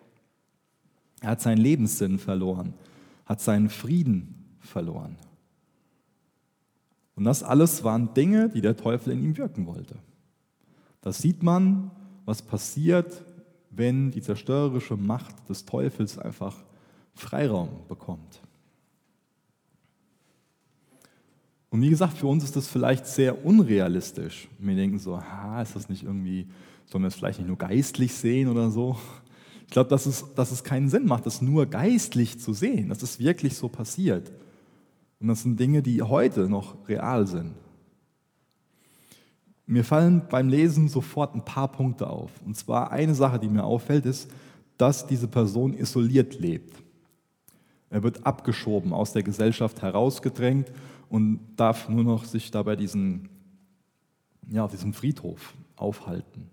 Er 1.22 1.32
hat 1.32 1.42
seinen 1.42 1.58
Lebenssinn 1.58 2.20
verloren, 2.20 2.74
hat 3.26 3.42
seinen 3.42 3.70
Frieden 3.70 4.56
verloren. 4.60 5.18
Und 7.16 7.24
das 7.24 7.42
alles 7.42 7.84
waren 7.84 8.14
Dinge, 8.14 8.50
die 8.50 8.62
der 8.62 8.78
Teufel 8.78 9.14
in 9.14 9.24
ihm 9.24 9.38
wirken 9.38 9.66
wollte. 9.66 9.96
Da 11.02 11.12
sieht 11.12 11.42
man, 11.42 11.90
was 12.26 12.44
passiert, 12.44 13.26
wenn 13.72 14.12
die 14.12 14.22
zerstörerische 14.22 14.98
Macht 14.98 15.50
des 15.50 15.66
Teufels 15.66 16.20
einfach 16.20 16.56
Freiraum 17.16 17.70
bekommt. 17.88 18.42
Und 21.70 21.82
wie 21.82 21.90
gesagt, 21.90 22.18
für 22.18 22.28
uns 22.28 22.44
ist 22.44 22.56
das 22.56 22.68
vielleicht 22.68 23.06
sehr 23.06 23.46
unrealistisch. 23.46 24.48
Wir 24.58 24.76
denken 24.76 25.00
so, 25.00 25.20
ha, 25.20 25.62
ist 25.62 25.76
das 25.76 25.90
nicht 25.90 26.04
irgendwie, 26.04 26.48
sollen 26.86 27.04
wir 27.04 27.10
es 27.10 27.16
vielleicht 27.16 27.40
nicht 27.40 27.48
nur 27.48 27.58
geistlich 27.58 28.14
sehen 28.14 28.48
oder 28.48 28.72
so? 28.72 28.98
Ich 29.66 29.72
glaube, 29.72 29.90
dass 29.90 30.06
es, 30.06 30.34
dass 30.36 30.52
es 30.52 30.64
keinen 30.64 30.90
Sinn 30.90 31.06
macht, 31.06 31.26
das 31.26 31.42
nur 31.42 31.66
geistlich 31.66 32.40
zu 32.40 32.54
sehen, 32.54 32.88
dass 32.88 33.04
es 33.04 33.20
wirklich 33.20 33.58
so 33.58 33.68
passiert. 33.68 34.32
Und 35.20 35.28
das 35.28 35.42
sind 35.42 35.60
Dinge, 35.60 35.82
die 35.82 36.02
heute 36.02 36.48
noch 36.48 36.88
real 36.88 37.28
sind. 37.28 37.54
Mir 39.66 39.84
fallen 39.84 40.22
beim 40.30 40.48
Lesen 40.48 40.88
sofort 40.88 41.36
ein 41.36 41.44
paar 41.44 41.70
Punkte 41.70 42.10
auf. 42.10 42.32
Und 42.46 42.56
zwar 42.56 42.92
eine 42.92 43.14
Sache, 43.14 43.40
die 43.40 43.50
mir 43.50 43.66
auffällt, 43.66 44.06
ist, 44.06 44.32
dass 44.78 45.06
diese 45.06 45.28
Person 45.28 45.74
isoliert 45.74 46.40
lebt. 46.40 46.74
Er 47.90 48.04
wird 48.04 48.26
abgeschoben, 48.26 48.94
aus 48.94 49.12
der 49.12 49.24
Gesellschaft 49.24 49.82
herausgedrängt 49.82 50.72
und 51.10 51.40
darf 51.56 51.90
nur 51.90 52.04
noch 52.04 52.26
sich 52.26 52.52
da 52.52 52.64
bei 52.64 52.76
diesen, 52.76 53.30
ja, 54.50 54.68
diesem 54.68 54.94
Friedhof 54.94 55.54
aufhalten. 55.76 56.50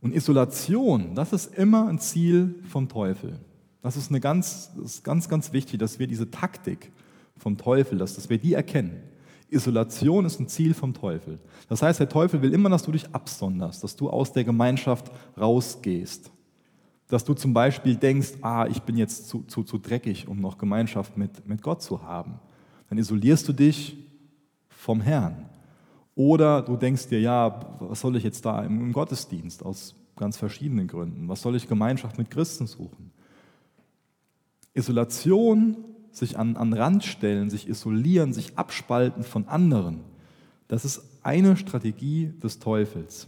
Und 0.00 0.14
Isolation, 0.14 1.14
das 1.14 1.32
ist 1.32 1.54
immer 1.56 1.88
ein 1.88 1.98
Ziel 1.98 2.54
vom 2.68 2.88
Teufel. 2.88 3.38
Das 3.82 3.96
ist, 3.96 4.10
eine 4.10 4.20
ganz, 4.20 4.72
ist 4.82 5.04
ganz, 5.04 5.28
ganz 5.28 5.52
wichtig, 5.52 5.78
dass 5.80 5.98
wir 5.98 6.06
diese 6.06 6.30
Taktik 6.30 6.92
vom 7.36 7.56
Teufel, 7.56 7.98
dass, 7.98 8.14
dass 8.14 8.28
wir 8.28 8.38
die 8.38 8.54
erkennen. 8.54 9.02
Isolation 9.50 10.24
ist 10.24 10.40
ein 10.40 10.48
Ziel 10.48 10.74
vom 10.74 10.94
Teufel. 10.94 11.38
Das 11.68 11.82
heißt, 11.82 12.00
der 12.00 12.08
Teufel 12.08 12.42
will 12.42 12.52
immer, 12.52 12.68
dass 12.68 12.82
du 12.82 12.92
dich 12.92 13.12
absonderst, 13.14 13.82
dass 13.82 13.96
du 13.96 14.10
aus 14.10 14.32
der 14.32 14.44
Gemeinschaft 14.44 15.10
rausgehst. 15.38 16.30
Dass 17.08 17.24
du 17.24 17.32
zum 17.32 17.54
Beispiel 17.54 17.96
denkst, 17.96 18.34
ah, 18.42 18.66
ich 18.66 18.82
bin 18.82 18.96
jetzt 18.98 19.28
zu, 19.28 19.42
zu, 19.44 19.62
zu 19.62 19.78
dreckig, 19.78 20.28
um 20.28 20.40
noch 20.40 20.58
Gemeinschaft 20.58 21.16
mit, 21.16 21.48
mit 21.48 21.62
Gott 21.62 21.82
zu 21.82 22.02
haben 22.02 22.38
dann 22.88 22.98
isolierst 22.98 23.48
du 23.48 23.52
dich 23.52 23.96
vom 24.68 25.00
Herrn. 25.00 25.48
Oder 26.14 26.62
du 26.62 26.76
denkst 26.76 27.08
dir, 27.08 27.20
ja, 27.20 27.76
was 27.78 28.00
soll 28.00 28.16
ich 28.16 28.24
jetzt 28.24 28.44
da 28.44 28.64
im 28.64 28.92
Gottesdienst 28.92 29.64
aus 29.64 29.94
ganz 30.16 30.36
verschiedenen 30.36 30.88
Gründen? 30.88 31.28
Was 31.28 31.42
soll 31.42 31.54
ich 31.56 31.68
Gemeinschaft 31.68 32.18
mit 32.18 32.30
Christen 32.30 32.66
suchen? 32.66 33.12
Isolation, 34.74 35.76
sich 36.10 36.38
an, 36.38 36.56
an 36.56 36.72
Rand 36.72 37.04
stellen, 37.04 37.50
sich 37.50 37.68
isolieren, 37.68 38.32
sich 38.32 38.58
abspalten 38.58 39.22
von 39.22 39.46
anderen, 39.46 40.00
das 40.68 40.84
ist 40.84 41.02
eine 41.22 41.56
Strategie 41.56 42.26
des 42.42 42.58
Teufels. 42.58 43.26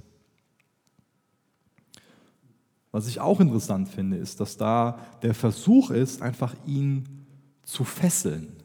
Was 2.93 3.09
ich 3.09 3.21
auch 3.21 3.41
interessant 3.41 3.89
finde, 3.89 4.19
ist, 4.19 4.41
dass 4.41 4.57
da 4.57 4.99
der 5.23 5.35
Versuch 5.35 5.91
ist, 5.91 6.23
einfach 6.23 6.55
ihn 6.67 7.27
zu 7.63 7.85
fesseln. 7.85 8.60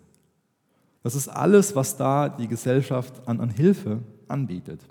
Das 1.05 1.13
ist 1.13 1.27
alles, 1.27 1.75
was 1.75 1.95
da 1.95 2.27
die 2.27 2.47
Gesellschaft 2.47 3.27
an, 3.27 3.39
an 3.39 3.51
Hilfe 3.51 4.01
anbietet. 4.27 4.81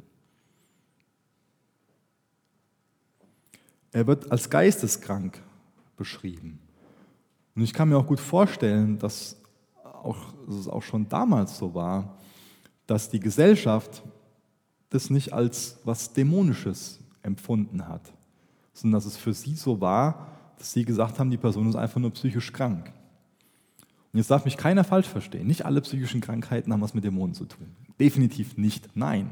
Er 3.90 4.06
wird 4.06 4.30
als 4.30 4.49
geisteskrank 4.49 5.42
beschrieben. 5.97 6.61
Und 7.56 7.62
ich 7.62 7.73
kann 7.73 7.88
mir 7.88 7.99
auch 7.99 8.06
gut 8.06 8.21
vorstellen, 8.21 8.97
dass, 8.97 9.37
auch, 9.83 10.33
dass 10.47 10.54
es 10.54 10.68
auch 10.68 10.85
schon 10.85 11.09
damals 11.09 11.59
so 11.59 11.75
war, 11.75 12.16
dass 12.87 13.11
die 13.11 13.18
Gesellschaft 13.18 14.04
das 14.90 15.11
nicht 15.11 15.33
als 15.33 15.80
was 15.83 16.12
Dämonisches 16.12 17.00
empfunden 17.23 17.88
hat, 17.88 18.12
sondern 18.73 18.99
dass 18.99 19.06
es 19.06 19.16
für 19.16 19.35
sie 19.35 19.56
so 19.56 19.80
war, 19.80 20.28
dass 20.59 20.71
sie 20.71 20.85
gesagt 20.85 21.18
haben, 21.18 21.33
die 21.33 21.38
Person 21.38 21.68
ist 21.71 21.75
einfach 21.75 22.00
nur 22.00 22.12
psychisch 22.12 22.52
krank. 22.52 22.92
Jetzt 24.14 24.30
darf 24.30 24.44
mich 24.44 24.56
keiner 24.56 24.85
falsch 24.85 25.09
verstehen. 25.09 25.47
Nicht 25.47 25.66
alle 25.66 25.80
psychischen 25.80 26.21
Krankheiten 26.21 26.73
haben 26.73 26.80
was 26.80 26.94
mit 26.94 27.02
Dämonen 27.02 27.35
zu 27.35 27.47
tun. 27.47 27.66
Definitiv 27.99 28.56
nicht, 28.56 28.88
nein. 28.94 29.30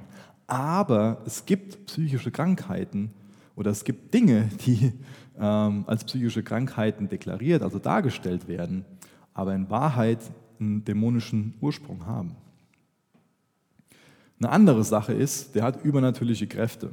Aber 0.48 1.22
es 1.24 1.46
gibt 1.46 1.86
psychische 1.86 2.32
Krankheiten 2.32 3.12
oder 3.54 3.70
es 3.70 3.84
gibt 3.84 4.12
Dinge, 4.12 4.48
die 4.66 4.92
ähm, 5.38 5.84
als 5.86 6.04
psychische 6.04 6.42
Krankheiten 6.42 7.08
deklariert, 7.08 7.62
also 7.62 7.78
dargestellt 7.78 8.48
werden, 8.48 8.84
aber 9.34 9.54
in 9.54 9.70
Wahrheit 9.70 10.18
einen 10.58 10.84
dämonischen 10.84 11.54
Ursprung 11.60 12.04
haben. 12.06 12.34
Eine 14.40 14.50
andere 14.50 14.82
Sache 14.82 15.12
ist, 15.12 15.54
der 15.54 15.62
hat 15.62 15.84
übernatürliche 15.84 16.48
Kräfte. 16.48 16.92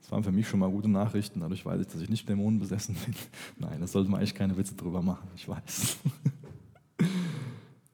Das 0.00 0.10
waren 0.10 0.24
für 0.24 0.32
mich 0.32 0.48
schon 0.48 0.60
mal 0.60 0.70
gute 0.70 0.88
Nachrichten, 0.88 1.40
dadurch 1.40 1.66
weiß 1.66 1.80
ich, 1.82 1.86
dass 1.88 2.00
ich 2.00 2.08
nicht 2.08 2.26
dämonenbesessen 2.26 2.94
bin. 2.94 3.14
Nein, 3.58 3.80
da 3.80 3.86
sollte 3.86 4.10
man 4.10 4.20
eigentlich 4.20 4.34
keine 4.34 4.56
Witze 4.56 4.74
drüber 4.74 5.02
machen, 5.02 5.28
ich 5.36 5.46
weiß. 5.46 5.98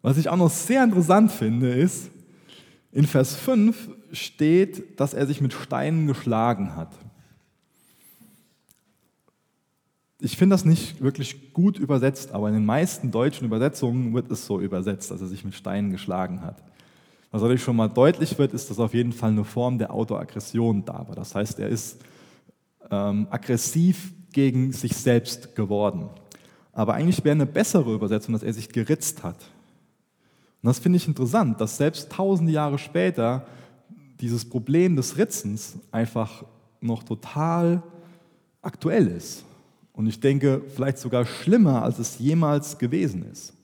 Was 0.02 0.18
ich 0.18 0.28
auch 0.28 0.37
noch 0.37 0.50
sehr 0.50 0.82
interessant 0.82 1.30
finde, 1.30 1.71
ist, 1.71 2.11
in 2.90 3.06
Vers 3.06 3.37
5 3.37 3.88
steht, 4.12 5.00
dass 5.00 5.14
er 5.14 5.26
sich 5.26 5.40
mit 5.40 5.52
Steinen 5.54 6.06
geschlagen 6.06 6.76
hat. 6.76 6.92
Ich 10.21 10.37
finde 10.37 10.54
das 10.54 10.64
nicht 10.64 11.02
wirklich 11.02 11.52
gut 11.52 11.78
übersetzt, 11.78 12.32
aber 12.32 12.49
in 12.49 12.54
den 12.54 12.66
meisten 12.66 13.11
deutschen 13.11 13.47
Übersetzungen 13.47 14.12
wird 14.12 14.30
es 14.30 14.47
so 14.47 14.61
übersetzt, 14.61 15.11
dass 15.11 15.21
er 15.21 15.26
sich 15.26 15.44
mit 15.44 15.54
Steinen 15.54 15.90
geschlagen 15.90 16.42
hat. 16.42 16.62
Was 17.30 17.40
natürlich 17.40 17.62
schon 17.62 17.76
mal 17.76 17.88
deutlich 17.88 18.38
wird, 18.38 18.52
ist, 18.52 18.71
dass 18.71 18.78
auf 18.78 18.94
jeden 18.94 19.12
Fall 19.12 19.30
eine 19.30 19.44
Form 19.44 19.78
der 19.78 19.92
Autoaggression 19.92 20.85
da 20.85 21.06
war. 21.09 21.14
Das 21.14 21.35
heißt, 21.35 21.59
er 21.61 21.68
ist 21.68 21.99
ähm, 22.90 23.26
aggressiv 23.30 24.12
gegen 24.32 24.73
sich 24.73 24.94
selbst 24.94 25.56
geworden. 25.56 26.11
Aber 26.73 26.94
eigentlich 26.94 27.25
wäre 27.25 27.35
eine 27.35 27.47
bessere 27.47 27.92
Übersetzung, 27.94 28.35
dass 28.35 28.42
er 28.42 28.52
sich 28.52 28.68
geritzt 28.68 29.23
hat. 29.23 29.38
Und 30.62 30.69
das 30.69 30.78
finde 30.78 30.97
ich 30.97 31.09
interessant, 31.09 31.61
dass 31.61 31.76
selbst 31.76 32.12
tausende 32.12 32.52
Jahre 32.52 32.78
später 32.78 33.47
dieses 34.21 34.49
Problem 34.49 34.95
des 34.95 35.19
Ritzens 35.19 35.76
einfach 35.90 36.45
noch 36.81 37.02
total 37.02 37.83
aktuell 38.61 39.09
ist. 39.09 39.45
Und 39.92 40.07
ich 40.07 40.21
denke, 40.21 40.62
vielleicht 40.69 40.99
sogar 40.99 41.26
schlimmer, 41.26 41.83
als 41.83 41.99
es 41.99 42.21
jemals 42.21 42.78
gewesen 42.78 43.25
ist. 43.31 43.54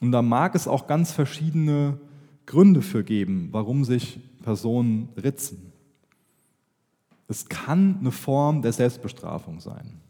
Und 0.00 0.10
da 0.10 0.22
mag 0.22 0.56
es 0.56 0.66
auch 0.66 0.88
ganz 0.88 1.12
verschiedene 1.12 2.00
Gründe 2.46 2.82
für 2.82 3.04
geben, 3.04 3.48
warum 3.52 3.84
sich 3.84 4.18
Personen 4.42 5.08
ritzen. 5.16 5.72
Es 7.28 7.48
kann 7.48 7.98
eine 8.00 8.10
Form 8.10 8.60
der 8.60 8.72
Selbstbestrafung 8.72 9.60
sein. 9.60 10.00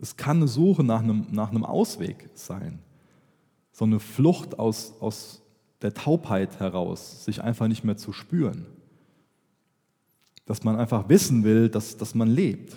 Es 0.00 0.16
kann 0.16 0.38
eine 0.38 0.48
Suche 0.48 0.82
nach 0.82 1.00
einem, 1.00 1.26
nach 1.30 1.50
einem 1.50 1.64
Ausweg 1.64 2.28
sein 2.34 2.80
so 3.78 3.84
eine 3.84 4.00
Flucht 4.00 4.58
aus, 4.58 4.94
aus 4.98 5.40
der 5.82 5.94
Taubheit 5.94 6.58
heraus, 6.58 7.24
sich 7.24 7.44
einfach 7.44 7.68
nicht 7.68 7.84
mehr 7.84 7.96
zu 7.96 8.12
spüren. 8.12 8.66
Dass 10.46 10.64
man 10.64 10.74
einfach 10.74 11.08
wissen 11.08 11.44
will, 11.44 11.68
dass, 11.68 11.96
dass 11.96 12.16
man 12.16 12.28
lebt. 12.28 12.76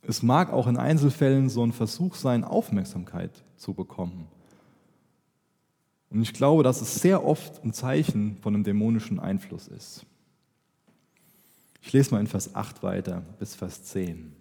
Es 0.00 0.22
mag 0.22 0.50
auch 0.54 0.66
in 0.68 0.78
Einzelfällen 0.78 1.50
so 1.50 1.62
ein 1.62 1.74
Versuch 1.74 2.14
sein, 2.14 2.44
Aufmerksamkeit 2.44 3.30
zu 3.58 3.74
bekommen. 3.74 4.26
Und 6.08 6.22
ich 6.22 6.32
glaube, 6.32 6.62
dass 6.62 6.80
es 6.80 6.94
sehr 6.94 7.22
oft 7.22 7.62
ein 7.62 7.74
Zeichen 7.74 8.38
von 8.40 8.54
einem 8.54 8.64
dämonischen 8.64 9.20
Einfluss 9.20 9.68
ist. 9.68 10.06
Ich 11.82 11.92
lese 11.92 12.12
mal 12.12 12.20
in 12.20 12.26
Vers 12.26 12.54
8 12.54 12.82
weiter 12.82 13.22
bis 13.38 13.54
Vers 13.54 13.84
10. 13.84 14.34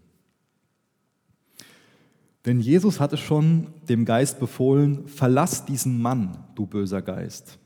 Denn 2.46 2.60
Jesus 2.60 3.00
hatte 3.00 3.18
schon 3.18 3.68
dem 3.88 4.06
Geist 4.06 4.40
befohlen, 4.40 5.08
verlass 5.08 5.66
diesen 5.66 6.02
Mann, 6.02 6.44
du 6.56 6.66
böser 6.66 7.02
Geist. 7.02 7.60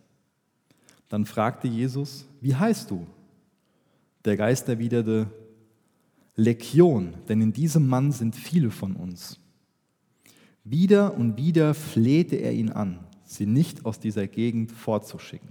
Dann 1.08 1.26
fragte 1.26 1.68
Jesus, 1.68 2.26
wie 2.42 2.56
heißt 2.56 2.92
du? 2.92 3.08
Der 4.26 4.36
Geist 4.36 4.68
erwiderte, 4.68 5.28
Legion, 6.36 7.14
denn 7.30 7.40
in 7.40 7.54
diesem 7.54 7.88
Mann 7.88 8.12
sind 8.12 8.36
viele 8.36 8.70
von 8.70 8.96
uns. 8.96 9.40
Wieder 10.66 11.16
und 11.16 11.38
wieder 11.38 11.74
flehte 11.74 12.36
er 12.36 12.52
ihn 12.52 12.72
an, 12.72 13.00
sie 13.24 13.46
nicht 13.46 13.86
aus 13.86 14.00
dieser 14.00 14.28
Gegend 14.28 14.72
fortzuschicken. 14.72 15.50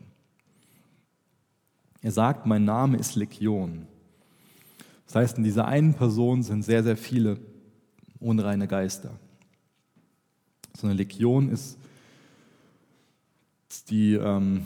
Er 2.02 2.11
sagt, 2.11 2.45
mein 2.45 2.64
Name 2.66 2.99
ist 2.99 3.14
Legion. 3.14 3.87
Das 5.07 5.14
heißt, 5.14 5.38
in 5.38 5.45
dieser 5.45 5.66
einen 5.66 5.95
Person 5.95 6.43
sind 6.43 6.62
sehr, 6.62 6.83
sehr 6.83 6.99
viele 6.99 7.38
unreine 8.25 8.66
Geister. 8.66 9.11
So 10.76 10.87
eine 10.87 10.97
Legion 10.97 11.50
ist 11.50 11.78
die, 13.88 14.14
ähm, 14.14 14.64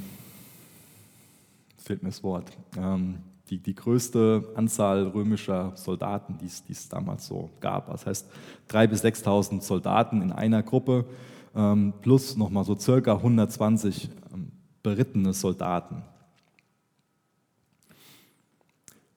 fehlt 1.76 2.02
mir 2.02 2.10
das 2.10 2.22
Wort, 2.22 2.50
ähm, 2.76 3.18
die, 3.50 3.58
die 3.58 3.74
größte 3.74 4.52
Anzahl 4.54 5.08
römischer 5.08 5.72
Soldaten, 5.76 6.38
die 6.38 6.72
es 6.72 6.88
damals 6.88 7.26
so 7.26 7.50
gab. 7.60 7.90
Das 7.90 8.06
heißt 8.06 8.26
3.000 8.70 8.86
bis 8.88 9.04
6.000 9.04 9.62
Soldaten 9.62 10.22
in 10.22 10.32
einer 10.32 10.62
Gruppe 10.62 11.06
ähm, 11.54 11.94
plus 12.02 12.36
nochmal 12.36 12.64
so 12.64 12.78
circa 12.78 13.14
120 13.14 14.10
ähm, 14.32 14.52
berittene 14.82 15.32
Soldaten. 15.32 16.02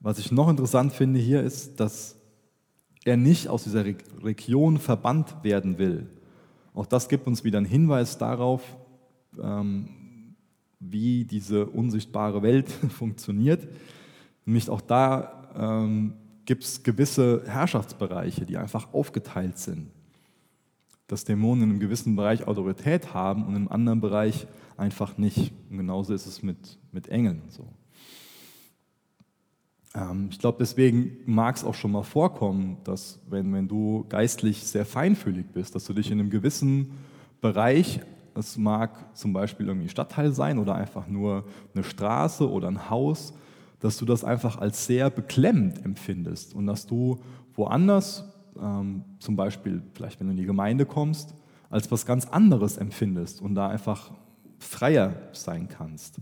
Was 0.00 0.18
ich 0.18 0.32
noch 0.32 0.48
interessant 0.48 0.92
finde 0.92 1.20
hier 1.20 1.42
ist, 1.42 1.78
dass 1.78 2.16
er 3.04 3.16
nicht 3.16 3.48
aus 3.48 3.64
dieser 3.64 3.84
Region 3.84 4.78
verbannt 4.78 5.42
werden 5.42 5.78
will. 5.78 6.06
Auch 6.74 6.86
das 6.86 7.08
gibt 7.08 7.26
uns 7.26 7.44
wieder 7.44 7.58
einen 7.58 7.66
Hinweis 7.66 8.18
darauf, 8.18 8.62
ähm, 9.40 9.88
wie 10.80 11.24
diese 11.24 11.66
unsichtbare 11.66 12.42
Welt 12.42 12.70
funktioniert. 12.90 13.66
Nämlich 14.44 14.68
auch 14.70 14.80
da 14.80 15.50
ähm, 15.56 16.14
gibt 16.44 16.64
es 16.64 16.82
gewisse 16.82 17.42
Herrschaftsbereiche, 17.46 18.46
die 18.46 18.56
einfach 18.56 18.92
aufgeteilt 18.92 19.58
sind. 19.58 19.90
Dass 21.06 21.24
Dämonen 21.24 21.64
in 21.64 21.70
einem 21.70 21.80
gewissen 21.80 22.16
Bereich 22.16 22.46
Autorität 22.46 23.14
haben 23.14 23.44
und 23.46 23.54
im 23.54 23.70
anderen 23.70 24.00
Bereich 24.00 24.46
einfach 24.76 25.18
nicht. 25.18 25.52
Und 25.70 25.78
genauso 25.78 26.14
ist 26.14 26.26
es 26.26 26.42
mit, 26.42 26.78
mit 26.90 27.08
Engeln. 27.08 27.42
So. 27.48 27.66
Ähm, 29.94 30.28
ich 30.30 30.38
glaube, 30.38 30.58
deswegen 30.60 31.18
mag 31.26 31.56
es 31.56 31.64
auch 31.64 31.74
schon 31.74 31.92
mal 31.92 32.02
vorkommen, 32.02 32.78
dass 32.84 33.20
wenn, 33.28 33.52
wenn 33.52 33.68
du 33.68 34.04
geistlich 34.08 34.64
sehr 34.64 34.86
feinfühlig 34.86 35.46
bist, 35.52 35.74
dass 35.74 35.84
du 35.84 35.92
dich 35.92 36.10
in 36.10 36.20
einem 36.20 36.30
gewissen 36.30 36.92
Bereich, 37.40 38.00
es 38.34 38.56
mag 38.56 39.16
zum 39.16 39.32
Beispiel 39.32 39.66
irgendwie 39.68 39.88
Stadtteil 39.88 40.32
sein 40.32 40.58
oder 40.58 40.74
einfach 40.74 41.06
nur 41.06 41.44
eine 41.74 41.84
Straße 41.84 42.50
oder 42.50 42.68
ein 42.68 42.88
Haus, 42.88 43.34
dass 43.80 43.98
du 43.98 44.04
das 44.04 44.24
einfach 44.24 44.58
als 44.58 44.86
sehr 44.86 45.10
beklemmend 45.10 45.84
empfindest 45.84 46.54
und 46.54 46.66
dass 46.66 46.86
du 46.86 47.18
woanders, 47.54 48.24
ähm, 48.60 49.04
zum 49.18 49.36
Beispiel 49.36 49.82
vielleicht 49.92 50.20
wenn 50.20 50.28
du 50.28 50.32
in 50.32 50.38
die 50.38 50.46
Gemeinde 50.46 50.86
kommst, 50.86 51.34
als 51.68 51.90
was 51.90 52.06
ganz 52.06 52.26
anderes 52.26 52.76
empfindest 52.76 53.42
und 53.42 53.54
da 53.54 53.68
einfach 53.68 54.12
freier 54.58 55.14
sein 55.32 55.68
kannst. 55.68 56.20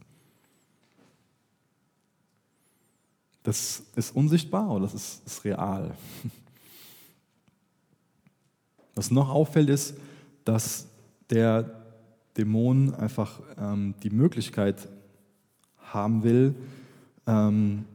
Das 3.50 3.83
ist 3.97 4.14
unsichtbar 4.14 4.71
oder 4.71 4.83
das 4.83 4.95
ist, 4.95 5.26
ist 5.26 5.45
real. 5.45 5.92
Was 8.95 9.11
noch 9.11 9.28
auffällt, 9.28 9.69
ist, 9.71 9.97
dass 10.45 10.87
der 11.30 11.69
Dämon 12.37 12.95
einfach 12.95 13.40
ähm, 13.59 13.97
die 14.04 14.11
Möglichkeit 14.11 14.88
haben 15.78 16.23
will, 16.23 16.54
ähm, 17.26 17.87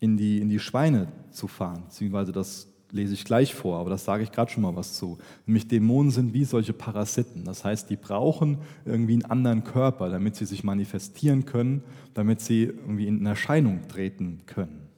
in, 0.00 0.18
die, 0.18 0.42
in 0.42 0.50
die 0.50 0.60
Schweine 0.60 1.10
zu 1.30 1.48
fahren, 1.48 1.84
beziehungsweise 1.84 2.32
das 2.32 2.66
lese 2.94 3.12
ich 3.12 3.24
gleich 3.24 3.54
vor, 3.54 3.80
aber 3.80 3.90
das 3.90 4.04
sage 4.04 4.22
ich 4.22 4.30
gerade 4.30 4.50
schon 4.50 4.62
mal 4.62 4.76
was 4.76 4.94
zu. 4.94 5.18
Nämlich 5.46 5.66
Dämonen 5.66 6.12
sind 6.12 6.32
wie 6.32 6.44
solche 6.44 6.72
Parasiten. 6.72 7.44
Das 7.44 7.64
heißt, 7.64 7.90
die 7.90 7.96
brauchen 7.96 8.58
irgendwie 8.84 9.14
einen 9.14 9.24
anderen 9.24 9.64
Körper, 9.64 10.08
damit 10.08 10.36
sie 10.36 10.46
sich 10.46 10.62
manifestieren 10.62 11.44
können, 11.44 11.82
damit 12.14 12.40
sie 12.40 12.62
irgendwie 12.62 13.08
in 13.08 13.26
Erscheinung 13.26 13.80
treten 13.88 14.42
können. 14.46 14.88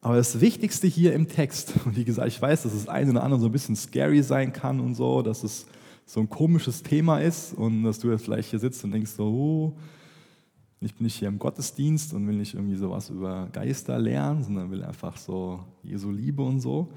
Aber 0.00 0.16
das 0.16 0.40
Wichtigste 0.40 0.86
hier 0.86 1.14
im 1.14 1.28
Text, 1.28 1.74
und 1.84 1.96
wie 1.96 2.04
gesagt, 2.04 2.28
ich 2.28 2.40
weiß, 2.40 2.62
dass 2.62 2.72
das 2.72 2.88
eine 2.88 3.10
oder 3.10 3.24
andere 3.24 3.40
so 3.40 3.46
ein 3.46 3.52
bisschen 3.52 3.76
scary 3.76 4.22
sein 4.22 4.52
kann 4.52 4.78
und 4.78 4.94
so, 4.94 5.22
dass 5.22 5.42
es 5.42 5.66
so 6.06 6.20
ein 6.20 6.30
komisches 6.30 6.82
Thema 6.84 7.18
ist 7.18 7.54
und 7.54 7.82
dass 7.82 7.98
du 7.98 8.10
jetzt 8.10 8.24
vielleicht 8.24 8.50
hier 8.50 8.58
sitzt 8.60 8.84
und 8.84 8.92
denkst 8.92 9.12
so, 9.12 9.24
oh, 9.24 9.72
ich 10.84 10.94
bin 10.94 11.04
nicht 11.04 11.16
hier 11.16 11.28
im 11.28 11.38
Gottesdienst 11.38 12.12
und 12.12 12.26
will 12.26 12.36
nicht 12.36 12.54
irgendwie 12.54 12.76
sowas 12.76 13.08
über 13.08 13.48
Geister 13.52 13.98
lernen, 13.98 14.42
sondern 14.42 14.70
will 14.70 14.82
einfach 14.82 15.16
so 15.16 15.64
Jesu 15.82 16.10
Liebe 16.10 16.42
und 16.42 16.60
so. 16.60 16.92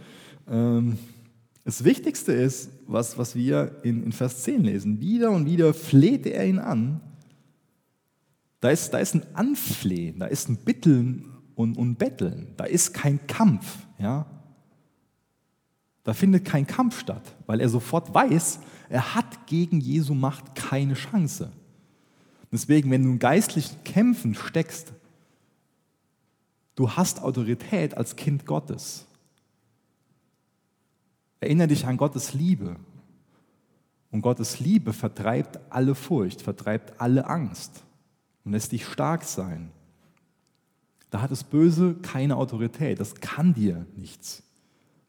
Ähm, 0.50 0.98
das 1.64 1.84
Wichtigste 1.84 2.32
ist, 2.32 2.70
was, 2.88 3.18
was 3.18 3.36
wir 3.36 3.80
in, 3.84 4.04
in 4.04 4.12
Vers 4.12 4.44
10 4.44 4.64
lesen. 4.64 5.02
Wieder 5.02 5.32
und 5.32 5.46
wieder 5.46 5.74
flehte 5.74 6.30
er 6.30 6.48
ihn 6.48 6.60
an. 6.60 7.02
Da 8.60 8.70
ist, 8.70 8.92
da 8.92 9.00
ist 9.00 9.16
ein 9.16 9.24
Anflehen, 9.36 10.20
da 10.20 10.26
ist 10.26 10.50
ein 10.50 10.58
Bitteln 10.58 11.26
und, 11.56 11.78
und 11.78 11.98
Betteln. 11.98 12.48
Da 12.58 12.66
ist 12.66 12.94
kein 12.94 13.26
Kampf. 13.28 13.86
Ja? 14.00 14.26
Da 16.04 16.14
findet 16.14 16.46
kein 16.46 16.68
Kampf 16.68 17.00
statt, 17.00 17.36
weil 17.46 17.60
er 17.60 17.70
sofort 17.70 18.14
weiß, 18.14 18.60
er 18.90 19.16
hat 19.16 19.48
gegen 19.48 19.80
Jesu 19.80 20.14
Macht 20.14 20.56
keine 20.56 20.94
Chance. 20.94 21.52
Deswegen, 22.56 22.90
wenn 22.90 23.04
du 23.04 23.10
in 23.10 23.20
geistlichen 23.20 23.84
Kämpfen 23.84 24.34
steckst, 24.34 24.94
du 26.76 26.90
hast 26.90 27.22
Autorität 27.22 27.98
als 27.98 28.16
Kind 28.16 28.46
Gottes. 28.46 29.06
Erinnere 31.42 31.68
dich 31.68 31.86
an 31.86 31.98
Gottes 31.98 32.34
Liebe. 32.34 32.78
Und 34.10 34.22
Gottes 34.22 34.62
Liebe 34.62 34.94
vertreibt 34.94 35.60
alle 35.70 35.96
Furcht, 35.96 36.42
vertreibt 36.42 37.02
alle 37.02 37.28
Angst 37.28 37.84
und 38.46 38.54
lässt 38.54 38.72
dich 38.72 38.86
stark 38.86 39.26
sein. 39.26 39.70
Da 41.10 41.22
hat 41.22 41.32
das 41.32 41.44
Böse 41.44 41.96
keine 41.96 42.38
Autorität, 42.38 43.02
das 43.02 43.16
kann 43.16 43.54
dir 43.54 43.86
nichts 43.98 44.45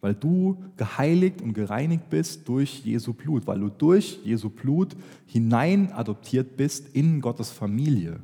weil 0.06 0.14
du 0.14 0.56
geheiligt 0.76 1.42
und 1.42 1.52
gereinigt 1.52 2.08
bist 2.10 2.46
durch 2.46 2.84
Jesu 2.84 3.12
Blut, 3.12 3.44
weil 3.48 3.58
du 3.58 3.68
durch 3.68 4.20
Jesu 4.22 4.48
Blut 4.50 4.94
hinein 5.26 5.90
adoptiert 5.90 6.56
bist 6.56 6.94
in 6.94 7.20
Gottes 7.20 7.50
Familie. 7.50 8.20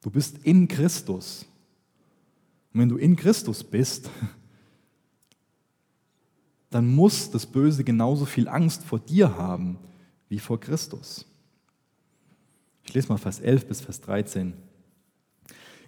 Du 0.00 0.10
bist 0.10 0.38
in 0.44 0.68
Christus. 0.68 1.44
Und 2.72 2.82
wenn 2.82 2.88
du 2.88 2.98
in 2.98 3.16
Christus 3.16 3.64
bist, 3.64 4.08
dann 6.70 6.86
muss 6.86 7.32
das 7.32 7.44
Böse 7.44 7.82
genauso 7.82 8.26
viel 8.26 8.46
Angst 8.46 8.84
vor 8.84 9.00
dir 9.00 9.36
haben 9.36 9.76
wie 10.28 10.38
vor 10.38 10.60
Christus. 10.60 11.26
Ich 12.84 12.94
lese 12.94 13.08
mal 13.08 13.18
Vers 13.18 13.40
11 13.40 13.66
bis 13.66 13.80
Vers 13.80 14.00
13. 14.02 14.52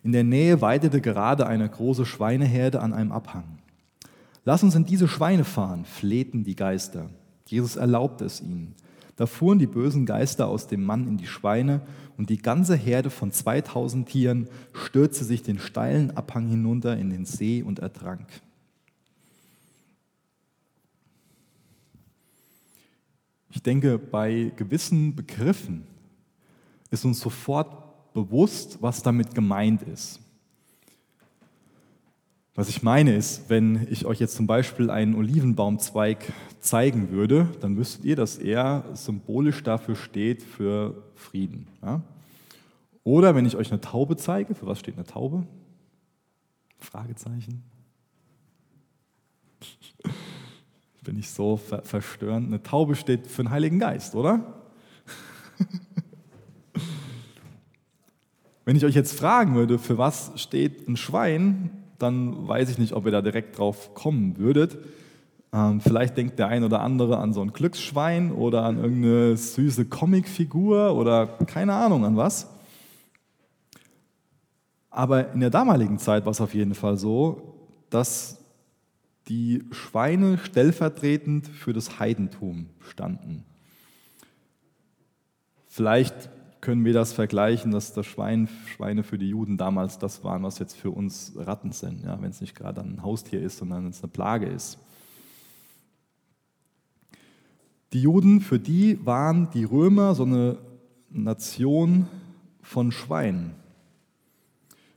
In 0.02 0.10
der 0.10 0.24
Nähe 0.24 0.60
weidete 0.60 1.00
gerade 1.00 1.46
eine 1.46 1.68
große 1.68 2.04
Schweineherde 2.04 2.80
an 2.80 2.92
einem 2.92 3.12
Abhang. 3.12 3.60
Lass 4.46 4.62
uns 4.62 4.76
in 4.76 4.84
diese 4.84 5.08
Schweine 5.08 5.42
fahren, 5.42 5.84
flehten 5.84 6.44
die 6.44 6.54
Geister. 6.54 7.10
Jesus 7.46 7.74
erlaubte 7.74 8.24
es 8.24 8.40
ihnen. 8.40 8.76
Da 9.16 9.26
fuhren 9.26 9.58
die 9.58 9.66
bösen 9.66 10.06
Geister 10.06 10.46
aus 10.46 10.68
dem 10.68 10.84
Mann 10.84 11.08
in 11.08 11.16
die 11.16 11.26
Schweine 11.26 11.80
und 12.16 12.30
die 12.30 12.38
ganze 12.38 12.76
Herde 12.76 13.10
von 13.10 13.32
2000 13.32 14.08
Tieren 14.08 14.48
stürzte 14.72 15.24
sich 15.24 15.42
den 15.42 15.58
steilen 15.58 16.16
Abhang 16.16 16.46
hinunter 16.46 16.96
in 16.96 17.10
den 17.10 17.24
See 17.24 17.60
und 17.64 17.80
ertrank. 17.80 18.28
Ich 23.50 23.64
denke, 23.64 23.98
bei 23.98 24.52
gewissen 24.54 25.16
Begriffen 25.16 25.88
ist 26.92 27.04
uns 27.04 27.18
sofort 27.18 28.12
bewusst, 28.14 28.78
was 28.80 29.02
damit 29.02 29.34
gemeint 29.34 29.82
ist. 29.82 30.20
Was 32.56 32.70
ich 32.70 32.82
meine 32.82 33.14
ist, 33.14 33.50
wenn 33.50 33.86
ich 33.90 34.06
euch 34.06 34.18
jetzt 34.18 34.34
zum 34.34 34.46
Beispiel 34.46 34.88
einen 34.88 35.14
Olivenbaumzweig 35.14 36.32
zeigen 36.58 37.10
würde, 37.10 37.50
dann 37.60 37.76
wüsstet 37.76 38.06
ihr, 38.06 38.16
dass 38.16 38.38
er 38.38 38.84
symbolisch 38.94 39.62
dafür 39.62 39.94
steht 39.94 40.42
für 40.42 41.04
Frieden. 41.14 41.68
Ja? 41.82 42.00
Oder 43.04 43.34
wenn 43.34 43.44
ich 43.44 43.56
euch 43.56 43.70
eine 43.70 43.82
Taube 43.82 44.16
zeige, 44.16 44.54
für 44.54 44.64
was 44.66 44.78
steht 44.78 44.94
eine 44.94 45.04
Taube? 45.04 45.46
Fragezeichen. 46.78 47.62
Bin 51.04 51.18
ich 51.18 51.28
so 51.28 51.58
ver 51.58 51.82
verstörend? 51.82 52.46
Eine 52.46 52.62
Taube 52.62 52.96
steht 52.96 53.26
für 53.26 53.42
den 53.42 53.50
Heiligen 53.50 53.78
Geist, 53.78 54.14
oder? 54.14 54.64
wenn 58.64 58.76
ich 58.76 58.84
euch 58.86 58.94
jetzt 58.94 59.12
fragen 59.12 59.54
würde, 59.56 59.78
für 59.78 59.98
was 59.98 60.32
steht 60.40 60.88
ein 60.88 60.96
Schwein, 60.96 61.82
dann 61.98 62.46
weiß 62.46 62.70
ich 62.70 62.78
nicht, 62.78 62.92
ob 62.92 63.06
ihr 63.06 63.12
da 63.12 63.22
direkt 63.22 63.58
drauf 63.58 63.94
kommen 63.94 64.38
würdet. 64.38 64.78
Ähm, 65.52 65.80
vielleicht 65.80 66.16
denkt 66.16 66.38
der 66.38 66.48
ein 66.48 66.64
oder 66.64 66.80
andere 66.80 67.18
an 67.18 67.32
so 67.32 67.40
ein 67.40 67.52
Glücksschwein 67.52 68.32
oder 68.32 68.64
an 68.64 68.76
irgendeine 68.76 69.36
süße 69.36 69.86
Comicfigur 69.86 70.94
oder 70.94 71.26
keine 71.46 71.74
Ahnung 71.74 72.04
an 72.04 72.16
was. 72.16 72.48
Aber 74.90 75.32
in 75.32 75.40
der 75.40 75.50
damaligen 75.50 75.98
Zeit 75.98 76.24
war 76.24 76.32
es 76.32 76.40
auf 76.40 76.54
jeden 76.54 76.74
Fall 76.74 76.96
so, 76.96 77.54
dass 77.90 78.38
die 79.28 79.64
Schweine 79.70 80.38
stellvertretend 80.38 81.46
für 81.48 81.72
das 81.72 81.98
Heidentum 81.98 82.70
standen. 82.80 83.44
Vielleicht 85.66 86.30
können 86.66 86.84
wir 86.84 86.92
das 86.92 87.12
vergleichen, 87.12 87.70
dass 87.70 87.92
das 87.92 88.06
Schwein, 88.06 88.48
Schweine 88.74 89.04
für 89.04 89.18
die 89.18 89.28
Juden 89.28 89.56
damals 89.56 90.00
das 90.00 90.24
waren, 90.24 90.42
was 90.42 90.58
jetzt 90.58 90.76
für 90.76 90.90
uns 90.90 91.32
Ratten 91.36 91.70
sind, 91.70 92.02
ja, 92.02 92.20
wenn 92.20 92.30
es 92.30 92.40
nicht 92.40 92.56
gerade 92.56 92.80
ein 92.80 93.04
Haustier 93.04 93.40
ist, 93.40 93.58
sondern 93.58 93.86
es 93.86 94.02
eine 94.02 94.10
Plage 94.10 94.46
ist. 94.46 94.76
Die 97.92 98.02
Juden, 98.02 98.40
für 98.40 98.58
die 98.58 98.98
waren 99.06 99.48
die 99.54 99.62
Römer 99.62 100.16
so 100.16 100.24
eine 100.24 100.58
Nation 101.08 102.08
von 102.62 102.90
Schweinen. 102.90 103.52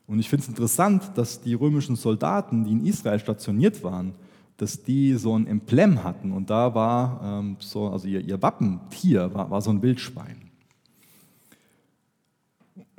Und 0.08 0.18
ich 0.18 0.28
finde 0.28 0.42
es 0.42 0.50
interessant, 0.50 1.12
dass 1.14 1.40
die 1.40 1.54
römischen 1.54 1.96
Soldaten, 1.96 2.64
die 2.64 2.72
in 2.72 2.84
Israel 2.84 3.20
stationiert 3.20 3.84
waren, 3.84 4.16
dass 4.58 4.82
die 4.82 5.14
so 5.14 5.38
ein 5.38 5.46
Emblem 5.46 6.04
hatten. 6.04 6.32
Und 6.32 6.50
da 6.50 6.74
war 6.74 7.22
ähm, 7.24 7.58
so, 7.60 7.90
also 7.90 8.08
ihr, 8.08 8.22
ihr 8.22 8.42
Wappentier 8.42 9.32
war, 9.36 9.52
war 9.52 9.62
so 9.62 9.70
ein 9.70 9.84
Wildschwein. 9.84 10.49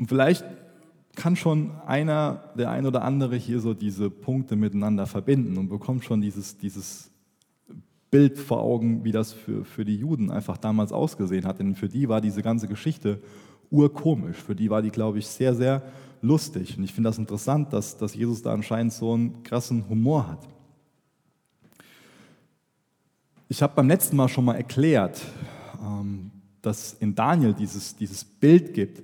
Und 0.01 0.07
vielleicht 0.07 0.45
kann 1.15 1.37
schon 1.37 1.73
einer, 1.87 2.43
der 2.57 2.71
ein 2.71 2.87
oder 2.87 3.05
andere 3.05 3.37
hier 3.37 3.61
so 3.61 3.75
diese 3.75 4.09
Punkte 4.09 4.57
miteinander 4.57 5.07
verbinden 5.07 5.59
und 5.59 5.69
bekommt 5.69 6.05
schon 6.05 6.23
dieses, 6.23 6.57
dieses 6.57 7.11
Bild 8.11 8.39
vor 8.39 8.63
Augen, 8.63 9.05
wie 9.05 9.13
das 9.13 9.35
für, 9.35 9.63
für 9.67 9.85
die 9.85 9.97
Juden 9.97 10.31
einfach 10.31 10.57
damals 10.57 10.91
ausgesehen 10.91 11.45
hat. 11.45 11.59
Denn 11.59 11.75
für 11.75 11.91
die 11.91 12.09
war 12.09 12.23
diese 12.23 12.41
ganze 12.43 12.67
Geschichte 12.67 13.21
urkomisch. 13.71 14.39
Für 14.39 14.57
die 14.57 14.71
war 14.71 14.81
die, 14.81 14.89
glaube 14.89 15.19
ich, 15.19 15.27
sehr, 15.27 15.55
sehr 15.55 15.83
lustig. 16.23 16.79
Und 16.79 16.85
ich 16.85 16.95
finde 16.95 17.11
das 17.11 17.19
interessant, 17.19 17.71
dass, 17.75 17.99
dass 17.99 18.15
Jesus 18.15 18.41
da 18.41 18.55
anscheinend 18.55 18.95
so 18.95 19.13
einen 19.13 19.43
krassen 19.43 19.87
Humor 19.87 20.29
hat. 20.29 20.49
Ich 23.51 23.63
habe 23.63 23.75
beim 23.77 23.89
letzten 23.89 24.17
Mal 24.17 24.29
schon 24.29 24.47
mal 24.47 24.55
erklärt, 24.55 25.21
ähm, 25.83 26.31
dass 26.63 26.95
in 26.95 27.15
Daniel 27.15 27.53
dieses, 27.53 27.95
dieses 27.95 28.25
Bild 28.25 28.73
gibt, 28.73 29.03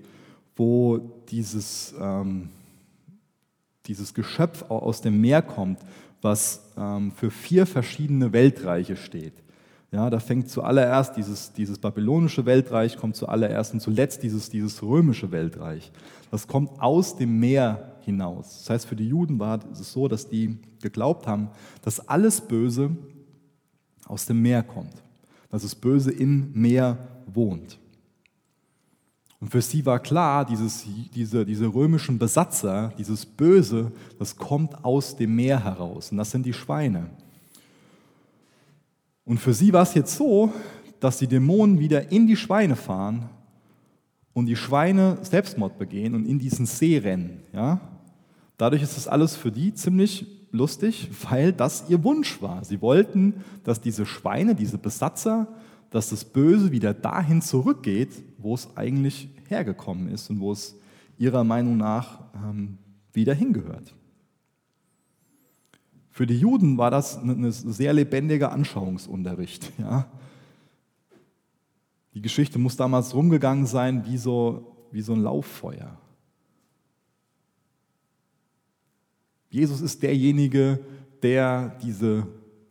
wo 0.57 0.99
dieses, 1.29 1.95
ähm, 2.01 2.49
dieses 3.87 4.15
Geschöpf 4.15 4.63
aus 4.71 5.03
dem 5.03 5.21
Meer 5.21 5.43
kommt, 5.43 5.79
was 6.23 6.73
ähm, 6.77 7.13
für 7.13 7.31
vier 7.31 7.67
verschiedene 7.67 8.33
Weltreiche 8.33 8.97
steht. 8.97 9.35
Ja, 9.93 10.11
da 10.11 10.19
fängt 10.19 10.51
zuallererst 10.51 11.17
dieses, 11.17 11.53
dieses 11.53 11.79
babylonische 11.79 12.45
Weltreich, 12.45 12.97
kommt 12.97 13.17
zuallererst 13.17 13.73
und 13.73 13.81
zuletzt 13.81 14.23
dieses, 14.23 14.51
dieses 14.51 14.83
römische 14.83 15.31
Weltreich. 15.31 15.93
Das 16.31 16.49
kommt 16.49 16.81
aus 16.81 17.17
dem 17.17 17.39
Meer 17.39 17.93
hinaus. 18.01 18.59
Das 18.59 18.71
heißt, 18.71 18.87
für 18.87 18.97
die 18.97 19.09
Juden 19.09 19.39
war 19.39 19.61
es 19.71 19.93
so, 19.93 20.09
dass 20.09 20.29
die 20.29 20.59
geglaubt 20.83 21.27
haben, 21.27 21.51
dass 21.83 22.09
alles 22.09 22.41
Böse 22.41 22.97
aus 24.07 24.27
dem 24.27 24.43
Meer 24.43 24.63
kommt, 24.63 25.03
dass 25.51 25.63
das 25.63 25.75
Böse 25.75 26.11
im 26.11 26.53
Meer 26.53 26.99
wohnt. 27.27 27.79
Und 29.41 29.51
für 29.51 29.61
sie 29.61 29.85
war 29.85 29.99
klar, 29.99 30.45
dieses, 30.45 30.85
diese, 31.15 31.45
diese 31.45 31.67
römischen 31.67 32.19
Besatzer, 32.19 32.93
dieses 32.99 33.27
Böse, 33.27 33.93
das 34.19 34.37
kommt 34.37 34.85
aus 34.85 35.17
dem 35.17 35.37
Meer 35.37 35.63
heraus. 35.63 36.11
Und 36.11 36.19
das 36.19 36.31
sind 36.31 36.47
die 36.47 36.55
Schweine. 36.55 37.11
Und 39.25 39.39
für 39.39 39.53
sie 39.53 39.73
war 39.73 39.83
es 39.83 39.95
jetzt 39.95 40.17
so, 40.17 40.53
dass 41.01 41.19
die 41.19 41.27
Dämonen 41.27 41.79
wieder 41.79 42.11
in 42.11 42.27
die 42.27 42.37
Schweine 42.37 42.77
fahren 42.77 43.29
und 44.33 44.47
die 44.47 44.57
Schweine 44.57 45.19
Selbstmord 45.23 45.79
begehen 45.79 46.15
und 46.15 46.25
in 46.25 46.39
diesen 46.39 46.65
See 46.65 46.99
rennen. 46.99 47.43
Ja? 47.53 47.81
Dadurch 48.57 48.83
ist 48.83 48.97
das 48.97 49.09
alles 49.09 49.37
für 49.37 49.53
die 49.53 49.75
ziemlich 49.75 50.27
lustig, 50.53 51.11
weil 51.31 51.53
das 51.53 51.85
ihr 51.89 52.03
Wunsch 52.05 52.41
war. 52.41 52.65
Sie 52.65 52.81
wollten, 52.81 53.35
dass 53.65 53.81
diese 53.81 54.07
Schweine, 54.07 54.55
diese 54.55 54.79
Besatzer, 54.79 55.49
dass 55.91 56.11
das 56.11 56.25
Böse 56.25 56.73
wieder 56.73 56.95
dahin 56.95 57.43
zurückgeht, 57.43 58.23
wo 58.39 58.55
es 58.55 58.77
eigentlich 58.77 59.29
hergekommen 59.49 60.09
ist 60.09 60.31
und 60.31 60.41
wo 60.41 60.53
es 60.53 60.77
ihrer 61.19 61.45
Meinung 61.45 61.77
nach 61.77 62.21
ähm, 62.35 62.79
wieder 63.13 63.35
hingehört. 63.35 63.95
Für 66.11 66.27
die 66.27 66.39
Juden 66.39 66.79
war 66.79 66.91
das 66.91 67.19
ein 67.19 67.51
sehr 67.53 67.93
lebendiger 67.93 68.53
Anschauungsunterricht. 68.53 69.73
Ja. 69.79 70.11
Die 72.15 72.23
Geschichte 72.23 72.59
muss 72.59 72.79
damals 72.79 73.15
rumgegangen 73.15 73.67
sein 73.67 74.07
wie 74.07 74.17
so, 74.17 74.75
wie 74.91 75.03
so 75.03 75.13
ein 75.13 75.21
Lauffeuer. 75.21 76.01
Jesus 79.51 79.83
ist 79.83 80.03
derjenige, 80.03 80.81
der 81.23 81.79
diese 81.83 82.27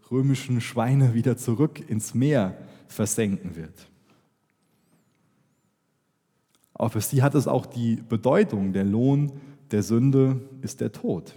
römischen 0.09 0.61
Schweine 0.61 1.13
wieder 1.13 1.37
zurück 1.37 1.87
ins 1.87 2.15
Meer 2.15 2.57
versenken 2.87 3.55
wird. 3.55 3.87
Aber 6.73 6.89
für 6.89 7.01
sie 7.01 7.23
hat 7.23 7.35
es 7.35 7.47
auch 7.47 7.65
die 7.65 7.95
Bedeutung, 7.95 8.73
der 8.73 8.83
Lohn 8.83 9.31
der 9.71 9.81
Sünde 9.81 10.41
ist 10.61 10.81
der 10.81 10.91
Tod. 10.91 11.33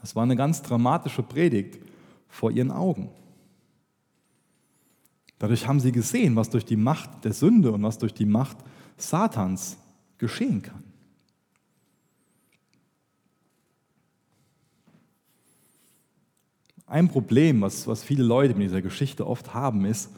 Das 0.00 0.14
war 0.14 0.22
eine 0.22 0.36
ganz 0.36 0.62
dramatische 0.62 1.22
Predigt 1.22 1.78
vor 2.28 2.50
ihren 2.50 2.70
Augen. 2.70 3.10
Dadurch 5.38 5.66
haben 5.66 5.80
sie 5.80 5.92
gesehen, 5.92 6.36
was 6.36 6.50
durch 6.50 6.64
die 6.64 6.76
Macht 6.76 7.24
der 7.24 7.32
Sünde 7.32 7.72
und 7.72 7.82
was 7.82 7.98
durch 7.98 8.14
die 8.14 8.26
Macht 8.26 8.58
Satans 8.96 9.78
geschehen 10.18 10.62
kann. 10.62 10.85
Ein 16.86 17.08
Problem, 17.08 17.60
was, 17.62 17.86
was 17.86 18.04
viele 18.04 18.22
Leute 18.22 18.54
mit 18.54 18.68
dieser 18.68 18.82
Geschichte 18.82 19.26
oft 19.26 19.54
haben, 19.54 19.84
ist, 19.84 20.10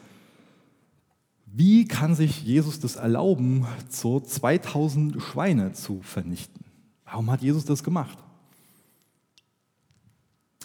wie 1.46 1.88
kann 1.88 2.14
sich 2.14 2.44
Jesus 2.44 2.78
das 2.78 2.96
erlauben, 2.96 3.66
so 3.88 4.20
2000 4.20 5.20
Schweine 5.22 5.72
zu 5.72 6.02
vernichten? 6.02 6.64
Warum 7.04 7.30
hat 7.30 7.40
Jesus 7.40 7.64
das 7.64 7.82
gemacht? 7.82 8.18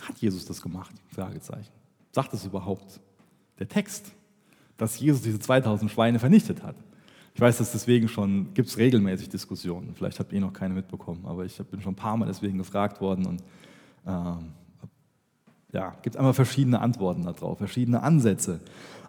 Hat 0.02 0.18
Jesus 0.18 0.46
das 0.46 0.62
gemacht? 0.62 0.94
Fragezeichen. 1.08 1.72
Sagt 2.12 2.34
es 2.34 2.46
überhaupt 2.46 3.00
der 3.60 3.70
Text, 3.70 4.12
dass 4.76 5.00
Jesus 5.00 5.22
diese 5.22 5.40
2000 5.40 5.90
Schweine 5.90 6.20
vernichtet 6.20 6.62
hat? 6.64 6.76
Ich 7.34 7.42
weiß, 7.42 7.60
dass 7.60 7.72
deswegen 7.72 8.10
schon 8.10 8.54
gibt 8.54 8.68
es 8.68 8.78
regelmäßig 8.78 9.30
Diskussionen. 9.30 9.96
Vielleicht 9.96 10.20
habt 10.20 10.34
ihr 10.34 10.42
noch 10.42 10.54
keine 10.54 10.74
mitbekommen, 10.74 11.26
aber 11.26 11.46
ich 11.46 11.58
bin 11.58 11.82
schon 11.82 11.94
ein 11.94 11.96
paar 11.96 12.18
Mal 12.18 12.26
deswegen 12.26 12.58
gefragt 12.58 13.00
worden 13.00 13.26
und 13.26 13.44
ähm, 14.06 14.52
ja, 15.74 15.96
gibt 16.04 16.16
einmal 16.16 16.34
verschiedene 16.34 16.80
Antworten 16.80 17.24
darauf, 17.24 17.58
verschiedene 17.58 18.02
Ansätze. 18.04 18.60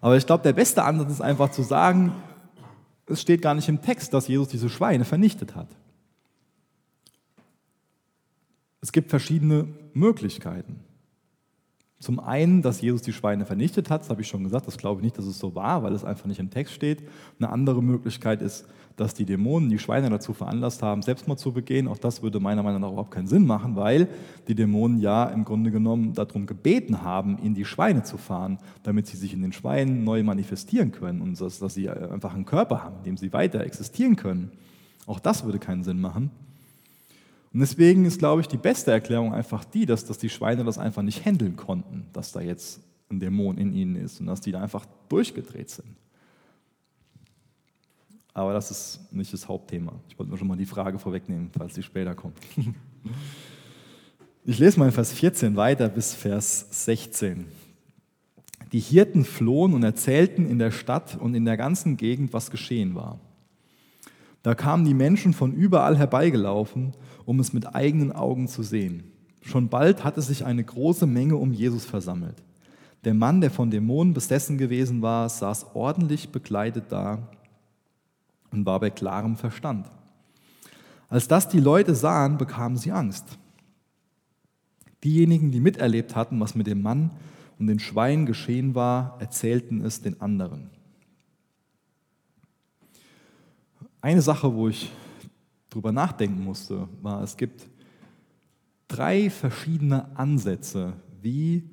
Aber 0.00 0.16
ich 0.16 0.26
glaube, 0.26 0.42
der 0.42 0.54
beste 0.54 0.82
Ansatz 0.82 1.12
ist 1.12 1.20
einfach 1.20 1.50
zu 1.50 1.62
sagen, 1.62 2.12
es 3.06 3.20
steht 3.20 3.42
gar 3.42 3.54
nicht 3.54 3.68
im 3.68 3.82
Text, 3.82 4.14
dass 4.14 4.28
Jesus 4.28 4.48
diese 4.48 4.70
Schweine 4.70 5.04
vernichtet 5.04 5.54
hat. 5.54 5.68
Es 8.80 8.92
gibt 8.92 9.10
verschiedene 9.10 9.68
Möglichkeiten. 9.92 10.80
Zum 12.04 12.20
einen, 12.20 12.60
dass 12.60 12.82
Jesus 12.82 13.00
die 13.00 13.14
Schweine 13.14 13.46
vernichtet 13.46 13.88
hat, 13.88 14.02
das 14.02 14.10
habe 14.10 14.20
ich 14.20 14.28
schon 14.28 14.44
gesagt, 14.44 14.66
das 14.66 14.76
glaube 14.76 15.00
ich 15.00 15.04
nicht, 15.04 15.16
dass 15.16 15.24
es 15.24 15.38
so 15.38 15.54
war, 15.54 15.82
weil 15.82 15.94
es 15.94 16.04
einfach 16.04 16.26
nicht 16.26 16.38
im 16.38 16.50
Text 16.50 16.74
steht. 16.74 17.02
Eine 17.38 17.48
andere 17.48 17.82
Möglichkeit 17.82 18.42
ist, 18.42 18.66
dass 18.96 19.14
die 19.14 19.24
Dämonen 19.24 19.70
die 19.70 19.78
Schweine 19.78 20.10
dazu 20.10 20.34
veranlasst 20.34 20.82
haben, 20.82 21.00
Selbstmord 21.00 21.38
zu 21.38 21.52
begehen. 21.52 21.88
Auch 21.88 21.96
das 21.96 22.22
würde 22.22 22.40
meiner 22.40 22.62
Meinung 22.62 22.82
nach 22.82 22.90
überhaupt 22.90 23.10
keinen 23.10 23.26
Sinn 23.26 23.46
machen, 23.46 23.74
weil 23.74 24.06
die 24.48 24.54
Dämonen 24.54 25.00
ja 25.00 25.24
im 25.24 25.46
Grunde 25.46 25.70
genommen 25.70 26.12
darum 26.12 26.44
gebeten 26.44 27.00
haben, 27.00 27.38
in 27.38 27.54
die 27.54 27.64
Schweine 27.64 28.02
zu 28.02 28.18
fahren, 28.18 28.58
damit 28.82 29.06
sie 29.06 29.16
sich 29.16 29.32
in 29.32 29.40
den 29.40 29.54
Schweinen 29.54 30.04
neu 30.04 30.22
manifestieren 30.24 30.92
können 30.92 31.22
und 31.22 31.40
dass, 31.40 31.58
dass 31.58 31.72
sie 31.72 31.88
einfach 31.88 32.34
einen 32.34 32.44
Körper 32.44 32.84
haben, 32.84 32.96
in 32.98 33.04
dem 33.04 33.16
sie 33.16 33.32
weiter 33.32 33.60
existieren 33.64 34.16
können. 34.16 34.50
Auch 35.06 35.20
das 35.20 35.46
würde 35.46 35.58
keinen 35.58 35.84
Sinn 35.84 36.02
machen. 36.02 36.30
Und 37.54 37.60
deswegen 37.60 38.04
ist, 38.04 38.18
glaube 38.18 38.40
ich, 38.40 38.48
die 38.48 38.56
beste 38.56 38.90
Erklärung 38.90 39.32
einfach 39.32 39.64
die, 39.64 39.86
dass, 39.86 40.04
dass 40.04 40.18
die 40.18 40.28
Schweine 40.28 40.64
das 40.64 40.76
einfach 40.76 41.02
nicht 41.02 41.24
handeln 41.24 41.54
konnten, 41.54 42.08
dass 42.12 42.32
da 42.32 42.40
jetzt 42.40 42.80
ein 43.08 43.20
Dämon 43.20 43.58
in 43.58 43.72
ihnen 43.72 43.94
ist 43.94 44.20
und 44.20 44.26
dass 44.26 44.40
die 44.40 44.50
da 44.50 44.60
einfach 44.60 44.84
durchgedreht 45.08 45.70
sind. 45.70 45.96
Aber 48.32 48.52
das 48.52 48.72
ist 48.72 49.12
nicht 49.12 49.32
das 49.32 49.46
Hauptthema. 49.46 49.92
Ich 50.08 50.18
wollte 50.18 50.30
nur 50.30 50.38
schon 50.38 50.48
mal 50.48 50.56
die 50.56 50.66
Frage 50.66 50.98
vorwegnehmen, 50.98 51.50
falls 51.56 51.76
sie 51.76 51.84
später 51.84 52.16
kommt. 52.16 52.36
Ich 54.46 54.58
lese 54.58 54.78
mal 54.78 54.86
in 54.86 54.92
Vers 54.92 55.12
14 55.12 55.56
weiter 55.56 55.88
bis 55.88 56.12
Vers 56.12 56.66
16. 56.84 57.46
Die 58.72 58.80
Hirten 58.80 59.24
flohen 59.24 59.72
und 59.72 59.84
erzählten 59.84 60.44
in 60.44 60.58
der 60.58 60.70
Stadt 60.70 61.16
und 61.16 61.34
in 61.34 61.44
der 61.44 61.56
ganzen 61.56 61.96
Gegend, 61.96 62.32
was 62.32 62.50
geschehen 62.50 62.94
war. 62.94 63.20
Da 64.44 64.54
kamen 64.54 64.84
die 64.84 64.92
Menschen 64.92 65.32
von 65.32 65.54
überall 65.54 65.96
herbeigelaufen, 65.96 66.92
um 67.24 67.40
es 67.40 67.54
mit 67.54 67.74
eigenen 67.74 68.12
Augen 68.12 68.46
zu 68.46 68.62
sehen. 68.62 69.04
Schon 69.40 69.70
bald 69.70 70.04
hatte 70.04 70.20
sich 70.20 70.44
eine 70.44 70.62
große 70.62 71.06
Menge 71.06 71.36
um 71.36 71.54
Jesus 71.54 71.86
versammelt. 71.86 72.42
Der 73.04 73.14
Mann, 73.14 73.40
der 73.40 73.50
von 73.50 73.70
Dämonen 73.70 74.12
besessen 74.12 74.58
gewesen 74.58 75.00
war, 75.00 75.30
saß 75.30 75.74
ordentlich 75.74 76.28
bekleidet 76.28 76.84
da 76.90 77.30
und 78.50 78.66
war 78.66 78.80
bei 78.80 78.90
klarem 78.90 79.36
Verstand. 79.36 79.86
Als 81.08 81.26
das 81.26 81.48
die 81.48 81.60
Leute 81.60 81.94
sahen, 81.94 82.36
bekamen 82.36 82.76
sie 82.76 82.92
Angst. 82.92 83.38
Diejenigen, 85.04 85.52
die 85.52 85.60
miterlebt 85.60 86.16
hatten, 86.16 86.38
was 86.38 86.54
mit 86.54 86.66
dem 86.66 86.82
Mann 86.82 87.12
und 87.58 87.66
den 87.66 87.78
Schweinen 87.78 88.26
geschehen 88.26 88.74
war, 88.74 89.16
erzählten 89.20 89.80
es 89.80 90.02
den 90.02 90.20
anderen. 90.20 90.68
Eine 94.04 94.20
Sache, 94.20 94.54
wo 94.54 94.68
ich 94.68 94.92
drüber 95.70 95.90
nachdenken 95.90 96.44
musste, 96.44 96.86
war, 97.00 97.22
es 97.22 97.38
gibt 97.38 97.66
drei 98.86 99.30
verschiedene 99.30 100.14
Ansätze, 100.14 100.92
wie 101.22 101.70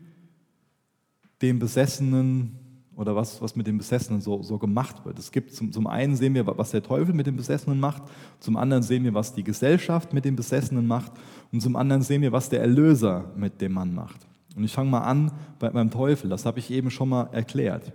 dem 1.42 1.60
Besessenen 1.60 2.58
oder 2.96 3.18
was, 3.18 3.42
was 3.42 3.58
mit 3.58 3.68
den 3.68 3.78
Besessenen 3.78 4.22
so, 4.22 4.42
so 4.44 4.58
gemacht 4.58 5.04
wird. 5.04 5.20
Es 5.20 5.34
gibt 5.34 5.54
zum, 5.54 5.74
zum 5.74 5.88
einen 5.88 6.16
sehen 6.16 6.34
wir, 6.34 6.48
was 6.48 6.72
der 6.72 6.82
Teufel 6.82 7.14
mit 7.14 7.28
den 7.28 7.36
Besessenen 7.36 7.82
macht, 7.82 8.04
zum 8.40 8.56
anderen 8.56 8.84
sehen 8.84 9.04
wir, 9.04 9.14
was 9.14 9.34
die 9.34 9.44
Gesellschaft 9.44 10.14
mit 10.14 10.24
den 10.24 10.38
Besessenen 10.38 10.88
macht 10.88 11.12
und 11.52 11.60
zum 11.60 11.76
anderen 11.76 12.02
sehen 12.02 12.22
wir, 12.22 12.32
was 12.32 12.48
der 12.48 12.62
Erlöser 12.62 13.30
mit 13.36 13.60
dem 13.60 13.74
Mann 13.74 13.94
macht. 13.94 14.26
Und 14.56 14.64
ich 14.64 14.72
fange 14.72 14.90
mal 14.90 15.02
an 15.02 15.34
bei, 15.60 15.70
beim 15.70 15.92
Teufel, 15.92 16.30
das 16.30 16.46
habe 16.46 16.60
ich 16.60 16.72
eben 16.72 16.92
schon 16.92 17.10
mal 17.10 17.24
erklärt. 17.34 17.92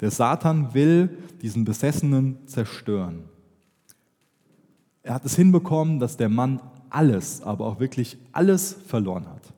Der 0.00 0.10
Satan 0.10 0.72
will 0.72 1.18
diesen 1.42 1.66
Besessenen 1.66 2.38
zerstören. 2.46 3.24
Er 5.08 5.14
hat 5.14 5.24
es 5.24 5.36
hinbekommen, 5.36 6.00
dass 6.00 6.18
der 6.18 6.28
Mann 6.28 6.60
alles, 6.90 7.40
aber 7.40 7.64
auch 7.64 7.80
wirklich 7.80 8.18
alles 8.32 8.74
verloren 8.74 9.26
hat. 9.26 9.54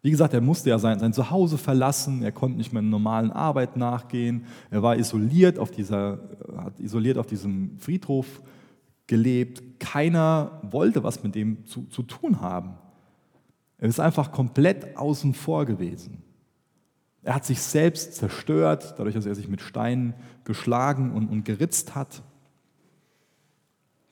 Wie 0.00 0.10
gesagt, 0.10 0.32
er 0.32 0.40
musste 0.40 0.70
ja 0.70 0.78
sein, 0.78 0.98
sein 0.98 1.12
Zuhause 1.12 1.58
verlassen, 1.58 2.22
er 2.22 2.32
konnte 2.32 2.56
nicht 2.56 2.72
mehr 2.72 2.80
einer 2.80 2.88
normalen 2.88 3.30
Arbeit 3.30 3.76
nachgehen, 3.76 4.46
er 4.70 4.82
war 4.82 4.96
isoliert 4.96 5.58
auf, 5.58 5.70
dieser, 5.70 6.18
hat 6.56 6.80
isoliert 6.80 7.18
auf 7.18 7.26
diesem 7.26 7.78
Friedhof 7.78 8.40
gelebt. 9.06 9.80
Keiner 9.80 10.62
wollte 10.62 11.04
was 11.04 11.22
mit 11.22 11.34
dem 11.34 11.66
zu, 11.66 11.82
zu 11.84 12.02
tun 12.02 12.40
haben. 12.40 12.72
Er 13.76 13.88
ist 13.90 14.00
einfach 14.00 14.32
komplett 14.32 14.96
außen 14.96 15.34
vor 15.34 15.66
gewesen. 15.66 16.22
Er 17.22 17.34
hat 17.34 17.44
sich 17.44 17.60
selbst 17.60 18.14
zerstört, 18.14 18.94
dadurch, 18.96 19.14
dass 19.14 19.26
er 19.26 19.34
sich 19.34 19.48
mit 19.48 19.60
Steinen 19.60 20.14
geschlagen 20.44 21.12
und, 21.12 21.28
und 21.28 21.44
geritzt 21.44 21.94
hat. 21.94 22.22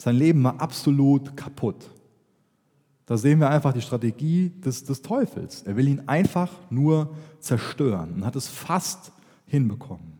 Sein 0.03 0.17
Leben 0.17 0.43
war 0.43 0.61
absolut 0.61 1.37
kaputt. 1.37 1.89
Da 3.07 3.17
sehen 3.17 3.39
wir 3.39 3.51
einfach 3.51 3.73
die 3.73 3.81
Strategie 3.81 4.51
des, 4.51 4.83
des 4.83 5.01
Teufels. 5.01 5.63
Er 5.63 5.77
will 5.77 5.87
ihn 5.87 6.09
einfach 6.09 6.51
nur 6.71 7.15
zerstören 7.39 8.15
und 8.15 8.25
hat 8.25 8.35
es 8.35 8.49
fast 8.49 9.13
hinbekommen. 9.47 10.19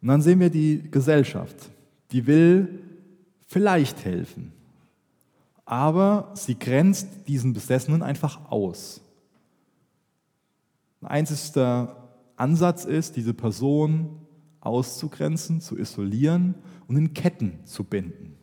Und 0.00 0.06
dann 0.06 0.22
sehen 0.22 0.38
wir 0.38 0.48
die 0.48 0.88
Gesellschaft, 0.92 1.56
die 2.12 2.24
will 2.28 2.84
vielleicht 3.48 4.04
helfen, 4.04 4.52
aber 5.64 6.30
sie 6.34 6.56
grenzt 6.56 7.08
diesen 7.26 7.52
Besessenen 7.52 8.00
einfach 8.00 8.48
aus. 8.48 9.00
Ein 11.00 11.08
einzigster 11.08 12.10
Ansatz 12.36 12.84
ist, 12.84 13.16
diese 13.16 13.34
Person 13.34 14.23
auszugrenzen, 14.64 15.60
zu 15.60 15.78
isolieren 15.78 16.54
und 16.86 16.96
in 16.96 17.14
Ketten 17.14 17.64
zu 17.64 17.84
binden. 17.84 18.36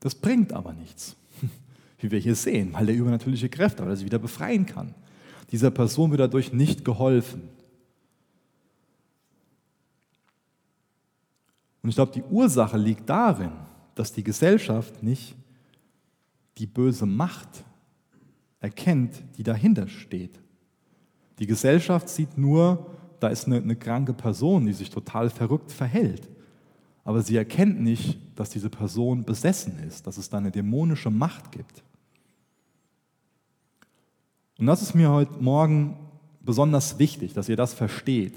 Das 0.00 0.14
bringt 0.14 0.52
aber 0.52 0.72
nichts, 0.72 1.16
wie 1.98 2.10
wir 2.10 2.18
hier 2.18 2.34
sehen, 2.34 2.72
weil 2.72 2.88
er 2.88 2.94
übernatürliche 2.94 3.48
Kräfte, 3.48 3.82
weil 3.82 3.90
er 3.90 3.96
sie 3.96 4.06
wieder 4.06 4.18
befreien 4.18 4.66
kann. 4.66 4.94
Dieser 5.52 5.70
Person 5.70 6.10
wird 6.10 6.20
dadurch 6.20 6.52
nicht 6.52 6.84
geholfen. 6.84 7.42
Und 11.82 11.88
ich 11.88 11.94
glaube, 11.94 12.12
die 12.12 12.22
Ursache 12.22 12.76
liegt 12.76 13.08
darin, 13.08 13.52
dass 13.94 14.12
die 14.12 14.22
Gesellschaft 14.22 15.02
nicht 15.02 15.34
die 16.58 16.66
böse 16.66 17.06
Macht 17.06 17.64
erkennt, 18.60 19.22
die 19.36 19.42
dahinter 19.42 19.88
steht. 19.88 20.38
Die 21.38 21.46
Gesellschaft 21.46 22.08
sieht 22.08 22.36
nur, 22.36 22.94
da 23.20 23.28
ist 23.28 23.46
eine, 23.46 23.56
eine 23.56 23.76
kranke 23.76 24.12
Person, 24.12 24.66
die 24.66 24.72
sich 24.72 24.90
total 24.90 25.30
verrückt 25.30 25.70
verhält 25.70 26.28
aber 27.04 27.22
sie 27.22 27.36
erkennt 27.36 27.80
nicht, 27.80 28.18
dass 28.36 28.50
diese 28.50 28.70
Person 28.70 29.24
besessen 29.24 29.78
ist, 29.80 30.06
dass 30.06 30.18
es 30.18 30.28
da 30.28 30.38
eine 30.38 30.50
dämonische 30.50 31.10
Macht 31.10 31.52
gibt. 31.52 31.82
Und 34.58 34.66
das 34.66 34.82
ist 34.82 34.94
mir 34.94 35.10
heute 35.10 35.42
Morgen 35.42 35.96
besonders 36.40 36.98
wichtig, 36.98 37.32
dass 37.32 37.48
ihr 37.48 37.56
das 37.56 37.72
versteht. 37.72 38.34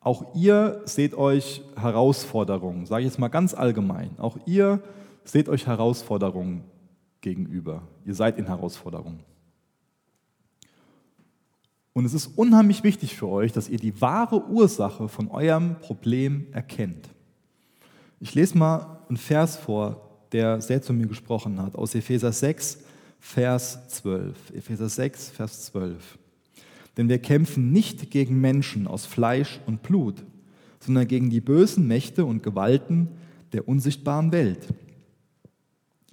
Auch 0.00 0.34
ihr 0.34 0.82
seht 0.84 1.14
euch 1.14 1.62
Herausforderungen, 1.76 2.86
sage 2.86 3.02
ich 3.02 3.08
jetzt 3.10 3.18
mal 3.18 3.28
ganz 3.28 3.54
allgemein. 3.54 4.10
Auch 4.18 4.36
ihr 4.46 4.82
seht 5.24 5.48
euch 5.48 5.66
Herausforderungen 5.66 6.64
gegenüber. 7.20 7.82
Ihr 8.04 8.14
seid 8.14 8.38
in 8.38 8.46
Herausforderungen. 8.46 9.20
Und 11.96 12.04
es 12.04 12.12
ist 12.12 12.36
unheimlich 12.36 12.84
wichtig 12.84 13.16
für 13.16 13.26
euch, 13.26 13.52
dass 13.52 13.70
ihr 13.70 13.78
die 13.78 14.02
wahre 14.02 14.46
Ursache 14.50 15.08
von 15.08 15.30
eurem 15.30 15.76
Problem 15.80 16.44
erkennt. 16.52 17.08
Ich 18.20 18.34
lese 18.34 18.58
mal 18.58 18.98
einen 19.08 19.16
Vers 19.16 19.56
vor, 19.56 20.06
der 20.30 20.60
sehr 20.60 20.82
zu 20.82 20.92
mir 20.92 21.06
gesprochen 21.06 21.58
hat, 21.58 21.74
aus 21.74 21.94
Epheser 21.94 22.32
6, 22.32 22.80
Vers 23.18 23.88
12. 23.88 24.36
Epheser 24.52 24.90
6, 24.90 25.30
Vers 25.30 25.64
12. 25.64 26.18
Denn 26.98 27.08
wir 27.08 27.18
kämpfen 27.18 27.72
nicht 27.72 28.10
gegen 28.10 28.42
Menschen 28.42 28.86
aus 28.86 29.06
Fleisch 29.06 29.58
und 29.64 29.82
Blut, 29.82 30.22
sondern 30.80 31.08
gegen 31.08 31.30
die 31.30 31.40
bösen 31.40 31.88
Mächte 31.88 32.26
und 32.26 32.42
Gewalten 32.42 33.08
der 33.54 33.66
unsichtbaren 33.68 34.32
Welt, 34.32 34.68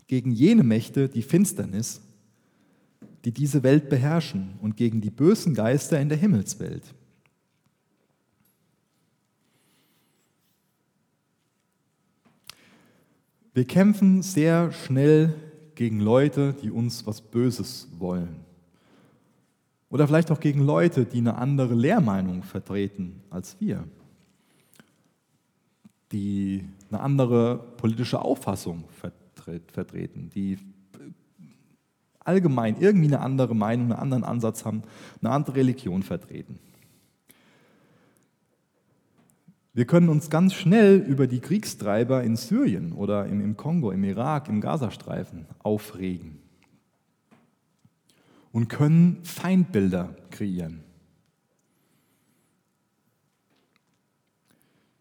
gegen 0.08 0.32
jene 0.32 0.64
Mächte, 0.64 1.10
die 1.10 1.24
Finsternis 1.24 2.00
die 3.26 3.32
diese 3.32 3.64
Welt 3.64 3.90
beherrschen 3.90 4.56
und 4.62 4.76
gegen 4.76 5.02
die 5.02 5.10
bösen 5.10 5.54
Geister 5.54 6.00
in 6.00 6.10
der 6.10 6.18
Himmelswelt. 6.18 6.94
Wir 13.54 13.66
kämpfen 13.66 14.24
sehr 14.24 14.72
schnell 14.72 15.36
gegen 15.76 16.00
Leute, 16.00 16.56
die 16.62 16.72
uns 16.72 17.06
was 17.06 17.22
Böses 17.22 17.88
wollen. 17.98 18.44
Oder 19.90 20.08
vielleicht 20.08 20.32
auch 20.32 20.40
gegen 20.40 20.62
Leute, 20.66 21.06
die 21.06 21.20
eine 21.20 21.36
andere 21.36 21.76
Lehrmeinung 21.76 22.42
vertreten 22.42 23.22
als 23.30 23.56
wir. 23.60 23.84
Die 26.12 26.68
eine 26.90 27.00
andere 27.00 27.58
politische 27.78 28.20
Auffassung 28.20 28.86
vertreten, 29.68 30.32
die 30.34 30.58
allgemein 32.24 32.78
irgendwie 32.80 33.08
eine 33.08 33.20
andere 33.20 33.56
Meinung, 33.56 33.92
einen 33.92 34.00
anderen 34.00 34.24
Ansatz 34.24 34.66
haben, 34.66 34.84
eine 35.22 35.32
andere 35.32 35.56
Religion 35.56 36.04
vertreten. 36.04 36.60
Wir 39.76 39.86
können 39.86 40.10
uns 40.10 40.30
ganz 40.30 40.54
schnell 40.54 40.98
über 40.98 41.26
die 41.26 41.40
Kriegstreiber 41.40 42.24
in 42.24 42.36
Syrien 42.36 42.94
oder 42.94 43.26
im, 43.26 43.58
Kongo, 43.58 43.90
im 43.90 44.04
Irak, 44.04 44.48
im 44.48 44.62
Gazastreifen 44.62 45.48
aufregen 45.64 46.38
und 48.52 48.70
können 48.70 49.18
Feindbilder 49.24 50.16
kreieren. 50.30 50.84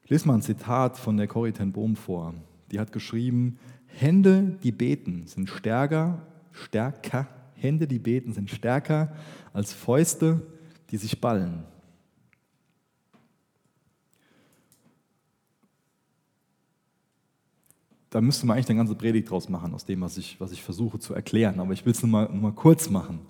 Ich 0.04 0.10
lese 0.10 0.26
mal 0.26 0.34
ein 0.34 0.42
Zitat 0.42 0.96
von 0.96 1.18
der 1.18 1.26
Corrie 1.26 1.52
ten 1.52 1.72
Bohm 1.72 1.94
vor. 1.94 2.34
Die 2.70 2.80
hat 2.80 2.92
geschrieben, 2.92 3.58
Hände, 3.86 4.58
die 4.62 4.72
beten, 4.72 5.26
sind 5.26 5.50
stärker 5.50 6.26
stärker. 6.52 7.26
Hände, 7.54 7.86
die 7.86 7.98
beten, 7.98 8.32
sind 8.32 8.50
stärker 8.50 9.14
als 9.52 9.72
Fäuste, 9.72 10.40
die 10.90 10.96
sich 10.96 11.20
ballen. 11.20 11.64
Da 18.10 18.20
müsste 18.20 18.46
man 18.46 18.56
eigentlich 18.56 18.68
eine 18.68 18.78
ganze 18.78 18.94
Predigt 18.94 19.30
draus 19.30 19.48
machen, 19.48 19.72
aus 19.72 19.84
dem, 19.84 20.02
was 20.02 20.18
ich, 20.18 20.38
was 20.38 20.52
ich 20.52 20.62
versuche 20.62 20.98
zu 20.98 21.14
erklären. 21.14 21.60
Aber 21.60 21.72
ich 21.72 21.86
will 21.86 21.92
es 21.92 22.02
nur 22.02 22.10
mal, 22.10 22.28
nur 22.28 22.42
mal 22.42 22.52
kurz 22.52 22.90
machen. 22.90 23.20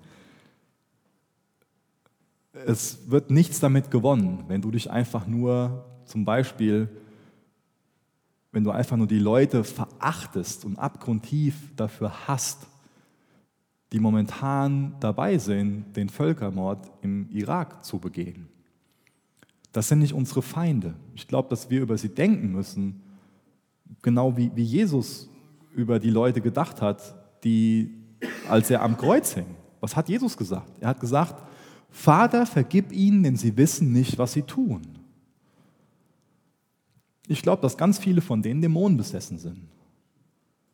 Es 2.65 3.09
wird 3.09 3.31
nichts 3.31 3.59
damit 3.59 3.91
gewonnen, 3.91 4.43
wenn 4.47 4.61
du 4.61 4.71
dich 4.71 4.91
einfach 4.91 5.25
nur 5.25 5.85
zum 6.05 6.25
Beispiel 6.25 6.89
wenn 8.53 8.63
du 8.63 8.69
einfach 8.69 8.95
nur 8.95 9.07
die 9.07 9.19
Leute 9.19 9.63
verachtest 9.63 10.63
und 10.63 10.77
abgrundtief 10.77 11.55
dafür 11.75 12.27
hasst, 12.27 12.67
die 13.93 13.99
momentan 13.99 14.95
dabei 14.99 15.37
sind, 15.37 15.95
den 15.95 16.09
Völkermord 16.09 16.91
im 17.03 17.29
Irak 17.29 17.85
zu 17.85 17.99
begehen. 17.99 18.47
Das 19.71 19.87
sind 19.87 19.99
nicht 19.99 20.13
unsere 20.13 20.41
Feinde. 20.41 20.95
Ich 21.13 21.27
glaube, 21.27 21.47
dass 21.49 21.69
wir 21.69 21.81
über 21.81 21.95
sie 21.95 22.09
denken 22.09 22.51
müssen, 22.51 23.03
genau 24.01 24.35
wie, 24.35 24.51
wie 24.55 24.63
Jesus 24.63 25.29
über 25.75 25.99
die 25.99 26.09
Leute 26.09 26.41
gedacht 26.41 26.81
hat, 26.81 27.15
die, 27.43 27.93
als 28.49 28.71
er 28.71 28.81
am 28.81 28.97
Kreuz 28.97 29.35
hing. 29.35 29.45
Was 29.79 29.95
hat 29.95 30.09
Jesus 30.09 30.35
gesagt? 30.35 30.71
Er 30.79 30.89
hat 30.89 30.99
gesagt, 30.99 31.43
Vater, 31.91 32.47
vergib 32.47 32.91
ihnen, 32.91 33.21
denn 33.21 33.35
sie 33.35 33.55
wissen 33.55 33.91
nicht, 33.91 34.17
was 34.17 34.33
sie 34.33 34.41
tun. 34.41 34.81
Ich 37.27 37.43
glaube, 37.43 37.61
dass 37.61 37.77
ganz 37.77 37.99
viele 37.99 38.21
von 38.21 38.41
denen 38.41 38.61
Dämonen 38.61 38.97
besessen 38.97 39.37
sind 39.37 39.72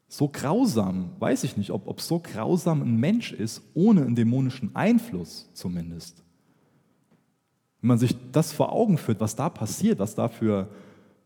so 0.10 0.28
grausam, 0.28 1.12
weiß 1.20 1.44
ich 1.44 1.56
nicht, 1.56 1.70
ob, 1.70 1.88
ob 1.88 2.02
so 2.02 2.20
grausam 2.20 2.82
ein 2.82 2.98
Mensch 2.98 3.32
ist, 3.32 3.62
ohne 3.76 4.02
einen 4.02 4.16
dämonischen 4.16 4.76
Einfluss 4.76 5.50
zumindest. 5.54 6.24
Wenn 7.80 7.90
man 7.90 8.00
sich 8.00 8.18
das 8.32 8.52
vor 8.52 8.74
Augen 8.74 8.98
führt, 8.98 9.22
was 9.22 9.36
da 9.36 9.50
passiert, 9.50 10.00
was 10.00 10.16
da 10.16 10.28
für 10.28 10.68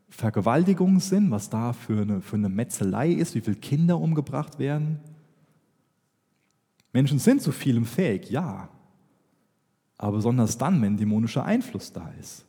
Vergewaltigungen 0.10 1.00
sind, 1.00 1.32
was 1.32 1.50
da 1.50 1.72
für 1.72 2.02
eine, 2.02 2.22
für 2.22 2.36
eine 2.36 2.50
Metzelei 2.50 3.10
ist, 3.10 3.34
wie 3.36 3.42
viele 3.42 3.56
Kinder 3.56 3.98
umgebracht 3.98 4.60
werden. 4.60 5.00
Menschen 6.92 7.18
sind 7.20 7.42
zu 7.42 7.52
vielem 7.54 7.86
fähig, 7.86 8.30
ja. 8.30 8.70
aber 9.98 10.18
besonders 10.18 10.58
dann, 10.58 10.82
wenn 10.82 10.98
dämonischer 10.98 11.46
Einfluss 11.46 11.94
da 11.94 12.12
ist. 12.20 12.46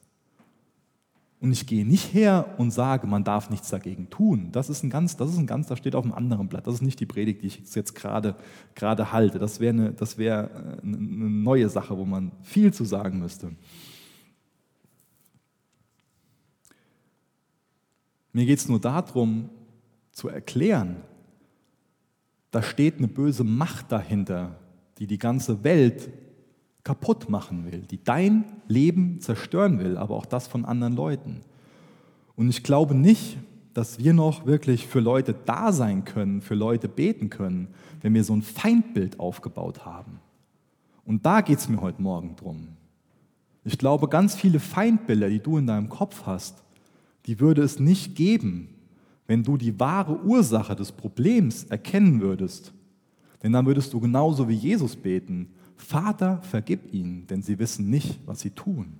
Und 1.44 1.52
ich 1.52 1.66
gehe 1.66 1.85
nicht 1.85 2.14
her 2.14 2.54
und 2.57 2.70
sage, 2.70 3.07
man 3.07 3.22
darf 3.22 3.50
nichts 3.50 3.68
dagegen 3.68 4.09
tun. 4.09 4.48
Das 4.52 4.70
ist 4.70 4.83
ein 4.83 4.88
ganz, 4.88 5.18
das 5.18 5.28
ist 5.28 5.37
ein 5.37 5.46
ganz, 5.46 5.66
das 5.66 5.78
steht 5.78 5.94
auf 5.94 6.02
einem 6.02 6.14
anderen 6.14 6.48
Blatt. 6.48 6.66
Das 6.66 6.72
ist 6.72 6.80
nicht 6.80 7.00
die 7.00 7.04
Predigt, 7.04 7.42
die 7.42 7.48
ich 7.48 7.74
jetzt 7.74 7.94
gerade, 7.94 8.35
gerade 8.74 9.12
halte. 9.12 9.38
Das 9.38 9.61
wäre 9.61 9.74
eine, 9.74 9.92
das 9.92 10.16
wäre 10.16 10.78
äh, 10.83 10.83
eine 10.83 10.96
neue 10.96 11.68
Sache, 11.68 11.98
wo 11.98 12.07
man 12.07 12.33
viel 12.40 12.72
zu 12.72 12.87
sagen 12.87 13.18
müsste. 13.18 13.50
Mir 18.33 18.46
geht 18.46 18.61
es 18.61 18.66
nur 18.66 18.80
darum, 18.80 19.50
zu 20.12 20.30
erklären, 20.30 20.96
da 22.52 22.62
steht 22.62 22.96
eine 22.96 23.09
böse 23.09 23.44
Macht 23.44 23.92
dahinter, 23.92 24.59
die 24.96 25.07
die 25.07 25.18
ganze 25.18 25.62
Welt 25.62 26.09
kaputt 26.85 27.31
machen 27.31 27.64
will, 27.70 27.81
die 27.90 28.03
dein 28.03 28.44
Leben 28.68 29.20
zerstören 29.20 29.79
will, 29.79 29.97
aber 29.97 30.14
auch 30.14 30.27
das 30.27 30.47
von 30.47 30.64
anderen 30.64 30.94
Leuten. 30.94 31.40
Und 32.37 32.51
ich 32.51 32.62
glaube 32.62 32.94
nicht, 32.94 33.38
dass 33.73 33.99
wir 33.99 34.12
noch 34.12 34.47
wirklich 34.47 34.87
für 34.87 35.01
Leute 35.01 35.35
da 35.47 35.73
sein 35.73 36.05
können, 36.05 36.42
für 36.42 36.55
Leute 36.55 36.88
beten 36.88 37.31
können, 37.31 37.68
wenn 38.03 38.14
wir 38.14 38.23
so 38.23 38.35
ein 38.35 38.42
Feindbild 38.42 39.18
aufgebaut 39.18 39.85
haben. 39.85 40.20
Und 41.05 41.27
da 41.27 41.40
geht 41.40 41.59
es 41.59 41.68
mir 41.68 41.81
heute 41.81 42.01
Morgen 42.01 42.37
drum. 42.37 42.68
Ich 43.64 43.79
glaube, 43.79 44.09
ganz 44.09 44.35
viele 44.35 44.61
Feindbilder, 44.61 45.29
die 45.29 45.40
du 45.40 45.59
in 45.59 45.66
deinem 45.66 45.88
Kopf 45.88 46.25
hast, 46.27 46.62
die 47.27 47.40
würde 47.40 47.62
es 47.62 47.81
nicht 47.81 48.14
geben, 48.14 48.68
wenn 49.27 49.42
du 49.42 49.57
die 49.57 49.81
wahre 49.81 50.23
Ursache 50.23 50.77
des 50.77 50.92
Problems 50.92 51.64
erkennen 51.64 52.20
würdest. 52.20 52.73
Denn 53.42 53.53
dann 53.53 53.66
würdest 53.66 53.92
du 53.92 54.01
genauso 54.01 54.49
wie 54.49 54.55
Jesus 54.55 54.97
beten, 54.97 55.49
Vater, 55.76 56.40
vergib 56.42 56.92
ihnen, 56.92 57.26
denn 57.26 57.42
sie 57.42 57.58
wissen 57.58 57.90
nicht, 57.90 58.20
was 58.26 58.40
sie 58.40 58.50
tun. 58.50 58.94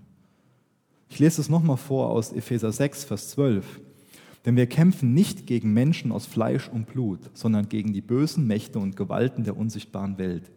Ich 1.09 1.19
lese 1.19 1.41
es 1.41 1.49
nochmal 1.49 1.77
vor 1.77 2.11
aus 2.11 2.33
Epheser 2.33 2.73
6, 2.73 3.05
Vers 3.05 3.31
12. 3.31 3.81
Denn 4.45 4.57
wir 4.57 4.67
kämpfen 4.67 5.15
nicht 5.15 5.47
gegen 5.47 5.73
Menschen 5.73 6.13
aus 6.13 6.27
Fleisch 6.27 6.69
und 6.69 6.87
Blut, 6.87 7.31
sondern 7.33 7.69
gegen 7.69 7.93
die 7.93 8.03
bösen 8.03 8.47
Mächte 8.47 8.79
und 8.79 8.97
Gewalten 8.97 9.45
der 9.45 9.57
unsichtbaren 9.57 10.19
Welt, 10.19 10.51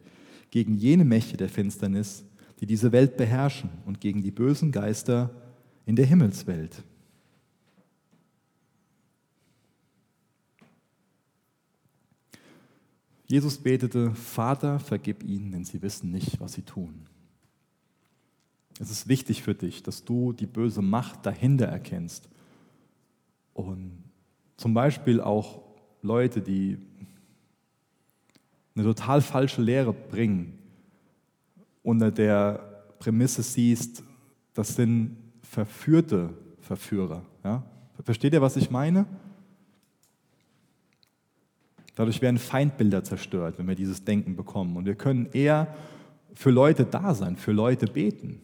gegen 0.52 0.74
jene 0.74 1.06
Mächte 1.06 1.38
der 1.38 1.50
Finsternis, 1.50 2.26
die 2.60 2.66
diese 2.66 2.92
Welt 2.92 3.18
beherrschen 3.18 3.70
und 3.86 4.02
gegen 4.02 4.22
die 4.22 4.32
bösen 4.32 4.72
Geister 4.72 5.30
in 5.86 5.96
der 5.96 6.06
Himmelswelt. 6.06 6.84
Jesus 13.28 13.58
betete, 13.58 14.12
Vater, 14.16 14.80
vergib 14.80 15.24
ihnen, 15.24 15.52
denn 15.52 15.66
sie 15.66 15.82
wissen 15.82 16.12
nicht, 16.12 16.40
was 16.40 16.54
sie 16.54 16.62
tun. 16.62 17.06
Es 18.80 18.90
ist 18.90 19.08
wichtig 19.08 19.44
für 19.44 19.54
dich, 19.54 19.84
dass 19.84 20.06
du 20.06 20.34
die 20.34 20.46
böse 20.46 20.82
Macht 20.82 21.26
dahinter 21.26 21.66
erkennst. 21.66 22.30
Und 23.54 24.04
zum 24.56 24.74
Beispiel 24.74 25.20
auch 25.20 25.62
Leute, 26.02 26.42
die 26.42 26.78
eine 28.76 28.86
total 28.86 29.22
falsche 29.22 29.62
Lehre 29.62 29.92
bringen, 29.92 30.58
unter 31.84 32.12
der 32.12 32.86
Prämisse 33.00 33.44
siehst, 33.44 34.04
das 34.54 34.76
sind 34.76 35.18
verführte 35.42 36.34
Verführer. 36.62 37.24
Ja? 37.44 37.64
Versteht 38.04 38.34
ihr, 38.34 38.42
was 38.42 38.56
ich 38.56 38.70
meine? 38.70 39.06
Dadurch 41.98 42.22
werden 42.22 42.38
Feindbilder 42.38 43.04
zerstört, 43.04 43.56
wenn 43.58 43.68
wir 43.68 43.74
dieses 43.74 44.04
Denken 44.04 44.36
bekommen. 44.36 44.78
Und 44.78 44.86
wir 44.86 44.94
können 44.94 45.30
eher 45.34 45.74
für 46.36 46.52
Leute 46.52 46.86
da 46.86 47.16
sein, 47.16 47.38
für 47.38 47.54
Leute 47.54 47.88
beten. 47.88 48.40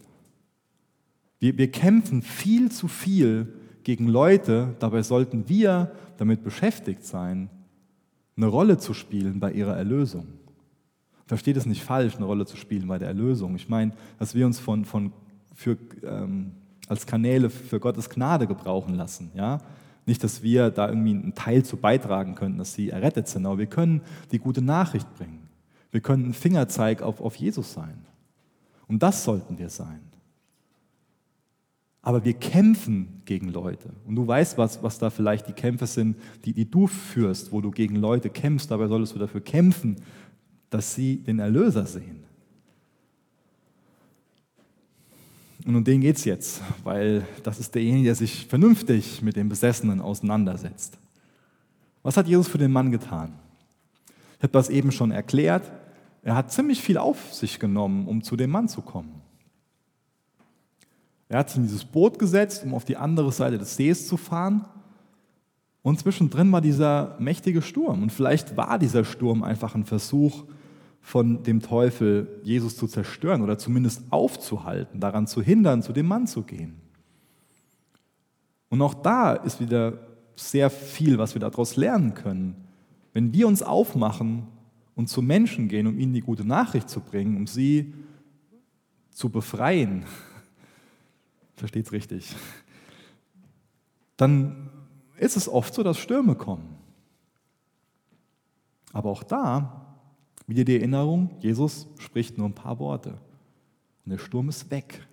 Wir, 1.39 1.55
wir 1.55 1.69
kämpfen 1.69 2.23
viel 2.23 2.71
zu 2.71 2.87
viel 2.87 3.53
gegen 3.83 4.07
Leute, 4.07 4.73
dabei 4.79 5.03
sollten 5.03 5.47
wir 5.49 5.91
damit 6.17 6.43
beschäftigt 6.43 7.05
sein, 7.05 7.51
eine 8.35 8.47
Rolle 8.47 8.79
zu 8.79 8.95
spielen 8.95 9.39
bei 9.39 9.51
ihrer 9.51 9.77
Erlösung. 9.77 10.25
Versteht 11.27 11.55
es 11.55 11.67
nicht 11.67 11.83
falsch, 11.83 12.15
eine 12.15 12.25
Rolle 12.25 12.47
zu 12.47 12.57
spielen 12.57 12.87
bei 12.87 12.97
der 12.97 13.09
Erlösung. 13.09 13.55
Ich 13.55 13.69
meine, 13.69 13.91
dass 14.17 14.33
wir 14.33 14.47
uns 14.47 14.59
von, 14.59 14.83
von 14.83 15.13
für, 15.53 15.77
ähm, 16.01 16.53
als 16.87 17.05
Kanäle 17.05 17.51
für 17.51 17.79
Gottes 17.79 18.09
Gnade 18.09 18.47
gebrauchen 18.47 18.95
lassen. 18.95 19.29
Ja? 19.35 19.59
Nicht, 20.05 20.23
dass 20.23 20.43
wir 20.43 20.69
da 20.69 20.89
irgendwie 20.89 21.11
einen 21.11 21.35
Teil 21.35 21.63
zu 21.63 21.77
beitragen 21.77 22.35
könnten, 22.35 22.57
dass 22.57 22.73
sie 22.73 22.89
errettet 22.89 23.27
sind, 23.27 23.45
aber 23.45 23.57
wir 23.57 23.67
können 23.67 24.01
die 24.31 24.39
gute 24.39 24.61
Nachricht 24.61 25.13
bringen. 25.15 25.47
Wir 25.91 26.01
können 26.01 26.29
ein 26.29 26.33
Fingerzeig 26.33 27.01
auf, 27.01 27.21
auf 27.21 27.35
Jesus 27.35 27.73
sein. 27.73 28.05
Und 28.87 29.01
das 29.03 29.23
sollten 29.23 29.57
wir 29.57 29.69
sein. 29.69 30.01
Aber 32.01 32.25
wir 32.25 32.33
kämpfen 32.33 33.21
gegen 33.23 33.47
Leute. 33.47 33.89
Und 34.05 34.15
du 34.15 34.27
weißt, 34.27 34.57
was, 34.57 34.83
was 34.83 34.99
da 34.99 35.09
vielleicht 35.09 35.47
die 35.47 35.53
Kämpfe 35.53 35.87
sind, 35.87 36.17
die, 36.43 36.51
die 36.51 36.69
du 36.69 36.87
führst, 36.87 37.53
wo 37.53 37.61
du 37.61 37.71
gegen 37.71 37.95
Leute 37.95 38.29
kämpfst. 38.29 38.69
Dabei 38.69 38.87
solltest 38.87 39.15
du 39.15 39.19
dafür 39.19 39.39
kämpfen, 39.39 39.95
dass 40.69 40.95
sie 40.95 41.17
den 41.17 41.39
Erlöser 41.39 41.85
sehen. 41.85 42.25
Und 45.65 45.75
um 45.75 45.83
den 45.83 46.01
geht 46.01 46.17
es 46.17 46.25
jetzt, 46.25 46.61
weil 46.83 47.25
das 47.43 47.59
ist 47.59 47.73
derjenige, 47.73 48.05
der 48.05 48.15
sich 48.15 48.45
vernünftig 48.47 49.21
mit 49.21 49.35
dem 49.35 49.47
Besessenen 49.47 50.01
auseinandersetzt. 50.01 50.97
Was 52.01 52.17
hat 52.17 52.27
Jesus 52.27 52.49
für 52.49 52.57
den 52.57 52.71
Mann 52.71 52.91
getan? 52.91 53.33
Ich 54.37 54.43
habe 54.43 54.53
das 54.53 54.69
eben 54.69 54.91
schon 54.91 55.11
erklärt. 55.11 55.71
Er 56.21 56.35
hat 56.35 56.51
ziemlich 56.51 56.81
viel 56.81 56.97
auf 56.97 57.33
sich 57.33 57.59
genommen, 57.59 58.07
um 58.07 58.23
zu 58.23 58.35
dem 58.35 58.49
Mann 58.49 58.67
zu 58.67 58.81
kommen. 58.81 59.21
Er 61.29 61.39
hat 61.39 61.49
sich 61.49 61.57
in 61.57 61.63
dieses 61.63 61.85
Boot 61.85 62.19
gesetzt, 62.19 62.63
um 62.65 62.73
auf 62.73 62.83
die 62.83 62.97
andere 62.97 63.31
Seite 63.31 63.57
des 63.57 63.75
Sees 63.77 64.07
zu 64.07 64.17
fahren. 64.17 64.65
Und 65.81 65.99
zwischendrin 65.99 66.51
war 66.51 66.61
dieser 66.61 67.15
mächtige 67.19 67.61
Sturm. 67.61 68.03
Und 68.03 68.11
vielleicht 68.11 68.55
war 68.57 68.77
dieser 68.77 69.05
Sturm 69.05 69.43
einfach 69.43 69.75
ein 69.75 69.85
Versuch, 69.85 70.43
von 71.03 71.43
dem 71.43 71.61
Teufel, 71.61 72.39
Jesus 72.43 72.77
zu 72.77 72.87
zerstören 72.87 73.41
oder 73.41 73.57
zumindest 73.57 74.03
aufzuhalten, 74.09 75.01
daran 75.01 75.27
zu 75.27 75.41
hindern, 75.41 75.83
zu 75.83 75.91
dem 75.91 76.07
Mann 76.07 76.27
zu 76.27 76.43
gehen. 76.43 76.75
Und 78.69 78.81
auch 78.81 78.93
da 78.93 79.33
ist 79.33 79.59
wieder 79.59 79.99
sehr 80.35 80.69
viel, 80.69 81.17
was 81.17 81.35
wir 81.35 81.41
daraus 81.41 81.75
lernen 81.75 82.13
können. 82.15 82.55
Wenn 83.11 83.33
wir 83.33 83.47
uns 83.47 83.61
aufmachen 83.61 84.47
und 84.95 85.09
zu 85.09 85.21
Menschen 85.21 85.67
gehen, 85.67 85.87
um 85.87 85.99
ihnen 85.99 86.13
die 86.13 86.21
gute 86.21 86.47
Nachricht 86.47 86.89
zu 86.89 87.01
bringen, 87.01 87.35
um 87.35 87.47
sie 87.47 87.93
zu 89.11 89.29
befreien, 89.29 90.05
versteht 91.55 91.85
es 91.85 91.91
richtig, 91.91 92.35
dann 94.15 94.69
ist 95.17 95.35
es 95.35 95.49
oft 95.49 95.73
so, 95.73 95.83
dass 95.83 95.97
Stürme 95.97 96.35
kommen. 96.35 96.77
Aber 98.93 99.09
auch 99.09 99.23
da 99.23 99.82
wieder 100.47 100.63
die 100.63 100.77
Erinnerung, 100.77 101.31
Jesus 101.39 101.87
spricht 101.97 102.37
nur 102.37 102.47
ein 102.47 102.55
paar 102.55 102.79
Worte 102.79 103.17
und 104.05 104.11
der 104.11 104.17
Sturm 104.17 104.49
ist 104.49 104.69
weg. 104.71 105.07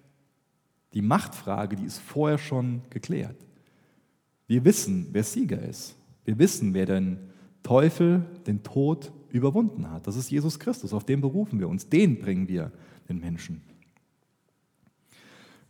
Die 0.93 1.03
Machtfrage, 1.03 1.77
die 1.77 1.85
ist 1.85 1.99
vorher 1.99 2.39
schon 2.39 2.83
geklärt. 2.91 3.37
Wir 4.49 4.65
wissen, 4.65 5.09
wer 5.13 5.23
Sieger 5.23 5.63
ist. 5.63 5.95
Wir 6.25 6.39
wissen, 6.39 6.75
wer 6.75 6.87
den 6.87 7.19
Teufel, 7.63 8.25
den 8.47 8.63
Tod 8.63 9.13
überwunden 9.31 9.89
hat. 9.91 10.07
Das 10.07 10.17
ist 10.17 10.31
Jesus 10.31 10.59
Christus, 10.59 10.93
auf 10.93 11.05
den 11.05 11.21
berufen 11.21 11.61
wir 11.61 11.69
uns. 11.69 11.89
Den 11.89 12.19
bringen 12.19 12.49
wir 12.49 12.73
den 13.09 13.21
Menschen. 13.21 13.63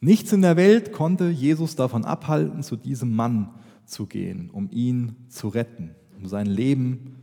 Nichts 0.00 0.32
in 0.32 0.40
der 0.40 0.56
Welt 0.56 0.92
konnte 0.92 1.28
Jesus 1.28 1.76
davon 1.76 2.06
abhalten, 2.06 2.62
zu 2.62 2.76
diesem 2.76 3.14
Mann 3.14 3.50
zu 3.84 4.06
gehen, 4.06 4.48
um 4.48 4.70
ihn 4.70 5.16
zu 5.28 5.48
retten, 5.48 5.94
um 6.18 6.26
sein 6.26 6.46
Leben 6.46 7.16
zu 7.16 7.19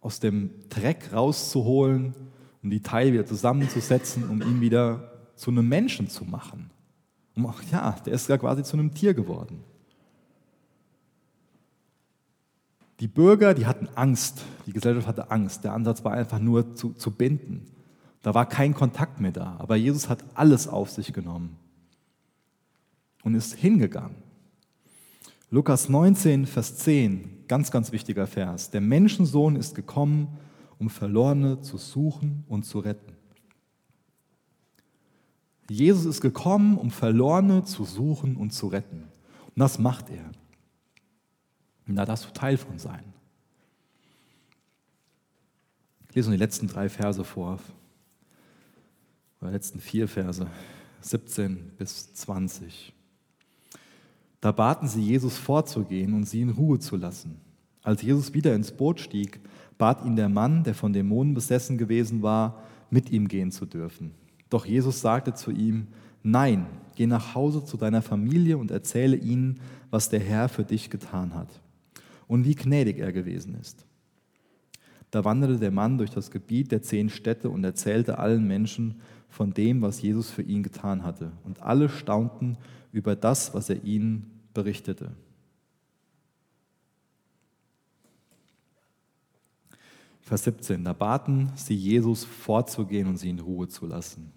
aus 0.00 0.20
dem 0.20 0.50
Dreck 0.68 1.12
rauszuholen, 1.12 2.14
um 2.62 2.70
die 2.70 2.82
Teile 2.82 3.12
wieder 3.12 3.26
zusammenzusetzen, 3.26 4.28
um 4.28 4.42
ihn 4.42 4.60
wieder 4.60 5.12
zu 5.36 5.50
einem 5.50 5.68
Menschen 5.68 6.08
zu 6.08 6.24
machen. 6.24 6.70
Und 7.34 7.46
ach 7.46 7.62
ja, 7.70 7.92
der 8.04 8.14
ist 8.14 8.28
ja 8.28 8.36
quasi 8.38 8.62
zu 8.62 8.76
einem 8.76 8.94
Tier 8.94 9.14
geworden. 9.14 9.62
Die 13.00 13.06
Bürger, 13.06 13.54
die 13.54 13.66
hatten 13.66 13.88
Angst, 13.94 14.44
die 14.66 14.72
Gesellschaft 14.72 15.06
hatte 15.06 15.30
Angst. 15.30 15.62
Der 15.62 15.72
Ansatz 15.72 16.04
war 16.04 16.12
einfach 16.12 16.40
nur 16.40 16.74
zu, 16.74 16.92
zu 16.94 17.12
binden. 17.12 17.66
Da 18.22 18.34
war 18.34 18.48
kein 18.48 18.74
Kontakt 18.74 19.20
mehr 19.20 19.30
da. 19.30 19.56
Aber 19.60 19.76
Jesus 19.76 20.08
hat 20.08 20.24
alles 20.34 20.66
auf 20.66 20.90
sich 20.90 21.12
genommen 21.12 21.56
und 23.22 23.34
ist 23.36 23.54
hingegangen. 23.54 24.16
Lukas 25.50 25.88
19, 25.88 26.46
Vers 26.46 26.76
10, 26.78 27.37
ganz, 27.48 27.70
ganz 27.70 27.92
wichtiger 27.92 28.26
Vers. 28.26 28.70
Der 28.70 28.80
Menschensohn 28.80 29.56
ist 29.56 29.74
gekommen, 29.74 30.28
um 30.78 30.90
Verlorene 30.90 31.60
zu 31.60 31.76
suchen 31.76 32.44
und 32.48 32.64
zu 32.64 32.78
retten. 32.78 33.14
Jesus 35.70 36.06
ist 36.06 36.20
gekommen, 36.20 36.78
um 36.78 36.90
Verlorene 36.90 37.64
zu 37.64 37.84
suchen 37.84 38.36
und 38.36 38.52
zu 38.52 38.68
retten. 38.68 39.04
Und 39.46 39.58
das 39.58 39.78
macht 39.78 40.08
er. 40.08 40.30
Und 41.86 41.96
da 41.96 42.04
darfst 42.06 42.26
du 42.26 42.30
Teil 42.32 42.56
von 42.56 42.78
sein. 42.78 43.12
Ich 46.08 46.14
lese 46.14 46.28
nur 46.30 46.36
die 46.36 46.42
letzten 46.42 46.68
drei 46.68 46.88
Verse 46.88 47.22
vor. 47.22 47.58
Die 49.40 49.46
letzten 49.46 49.80
vier 49.80 50.08
Verse, 50.08 50.46
17 51.02 51.72
bis 51.76 52.14
20. 52.14 52.94
Da 54.40 54.52
baten 54.52 54.88
sie 54.88 55.02
Jesus 55.02 55.36
vorzugehen 55.36 56.14
und 56.14 56.28
sie 56.28 56.42
in 56.42 56.50
Ruhe 56.50 56.78
zu 56.78 56.96
lassen. 56.96 57.40
Als 57.82 58.02
Jesus 58.02 58.34
wieder 58.34 58.54
ins 58.54 58.70
Boot 58.70 59.00
stieg, 59.00 59.40
bat 59.78 60.04
ihn 60.04 60.16
der 60.16 60.28
Mann, 60.28 60.64
der 60.64 60.74
von 60.74 60.92
Dämonen 60.92 61.34
besessen 61.34 61.78
gewesen 61.78 62.22
war, 62.22 62.62
mit 62.90 63.10
ihm 63.10 63.28
gehen 63.28 63.50
zu 63.50 63.66
dürfen. 63.66 64.12
Doch 64.50 64.64
Jesus 64.66 65.00
sagte 65.00 65.34
zu 65.34 65.50
ihm, 65.50 65.88
nein, 66.22 66.66
geh 66.96 67.06
nach 67.06 67.34
Hause 67.34 67.64
zu 67.64 67.76
deiner 67.76 68.02
Familie 68.02 68.58
und 68.58 68.70
erzähle 68.70 69.16
ihnen, 69.16 69.60
was 69.90 70.08
der 70.08 70.20
Herr 70.20 70.48
für 70.48 70.64
dich 70.64 70.90
getan 70.90 71.34
hat 71.34 71.48
und 72.26 72.44
wie 72.44 72.54
gnädig 72.54 72.98
er 72.98 73.12
gewesen 73.12 73.56
ist. 73.60 73.84
Da 75.10 75.24
wanderte 75.24 75.58
der 75.58 75.70
Mann 75.70 75.96
durch 75.96 76.10
das 76.10 76.30
Gebiet 76.30 76.70
der 76.70 76.82
zehn 76.82 77.08
Städte 77.08 77.48
und 77.48 77.64
erzählte 77.64 78.18
allen 78.18 78.46
Menschen 78.46 78.96
von 79.28 79.52
dem, 79.52 79.82
was 79.82 80.02
Jesus 80.02 80.30
für 80.30 80.42
ihn 80.42 80.62
getan 80.62 81.04
hatte. 81.04 81.32
Und 81.44 81.62
alle 81.62 81.88
staunten 81.88 82.56
über 82.92 83.14
das, 83.14 83.54
was 83.54 83.70
er 83.70 83.84
ihnen 83.84 84.30
berichtete. 84.54 85.12
Vers 90.20 90.44
17, 90.44 90.84
da 90.84 90.92
baten 90.92 91.50
sie 91.54 91.74
Jesus 91.74 92.24
vorzugehen 92.24 93.08
und 93.08 93.16
sie 93.16 93.30
in 93.30 93.38
Ruhe 93.38 93.68
zu 93.68 93.86
lassen. 93.86 94.30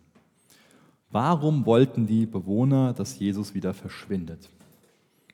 Warum 1.10 1.66
wollten 1.66 2.08
die 2.08 2.26
Bewohner, 2.26 2.94
dass 2.94 3.20
Jesus 3.20 3.54
wieder 3.54 3.74
verschwindet? 3.74 4.50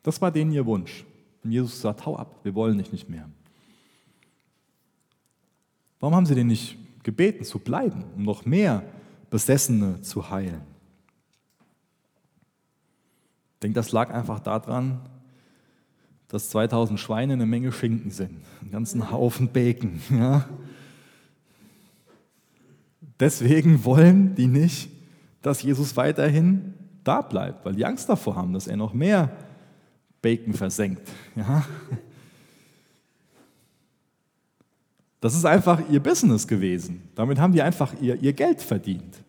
Das 0.01 0.19
war 0.21 0.31
denen 0.31 0.51
ihr 0.51 0.65
Wunsch. 0.65 1.05
Und 1.43 1.51
Jesus 1.51 1.79
sagt, 1.79 2.05
hau 2.05 2.15
ab, 2.15 2.39
wir 2.43 2.55
wollen 2.55 2.79
dich 2.79 2.91
nicht 2.91 3.07
mehr. 3.07 3.29
Warum 5.99 6.15
haben 6.15 6.25
sie 6.25 6.33
denn 6.33 6.47
nicht 6.47 6.77
gebeten 7.03 7.43
zu 7.43 7.59
bleiben, 7.59 8.03
um 8.15 8.23
noch 8.23 8.45
mehr 8.45 8.83
Besessene 9.29 10.01
zu 10.01 10.29
heilen? 10.29 10.61
Ich 13.55 13.59
denke, 13.61 13.75
das 13.75 13.91
lag 13.91 14.11
einfach 14.13 14.39
daran, 14.39 15.01
dass 16.27 16.49
2000 16.49 16.99
Schweine 16.99 17.33
eine 17.33 17.45
Menge 17.45 17.71
Schinken 17.71 18.11
sind, 18.11 18.43
einen 18.61 18.71
ganzen 18.71 19.11
Haufen 19.11 19.49
Bacon. 19.49 20.01
Ja? 20.11 20.45
Deswegen 23.19 23.83
wollen 23.83 24.35
die 24.35 24.47
nicht, 24.47 24.89
dass 25.41 25.63
Jesus 25.63 25.95
weiterhin 25.95 26.73
da 27.03 27.21
bleibt, 27.21 27.65
weil 27.65 27.73
die 27.73 27.85
Angst 27.85 28.09
davor 28.09 28.35
haben, 28.35 28.53
dass 28.53 28.67
er 28.67 28.77
noch 28.77 28.93
mehr 28.93 29.31
Bacon 30.21 30.53
versenkt. 30.53 31.09
Ja? 31.35 31.65
Das 35.19 35.35
ist 35.35 35.45
einfach 35.45 35.81
ihr 35.89 35.99
Business 35.99 36.47
gewesen. 36.47 37.01
Damit 37.15 37.39
haben 37.39 37.53
die 37.53 37.61
einfach 37.61 37.93
ihr, 37.99 38.21
ihr 38.21 38.33
Geld 38.33 38.61
verdient. 38.61 39.23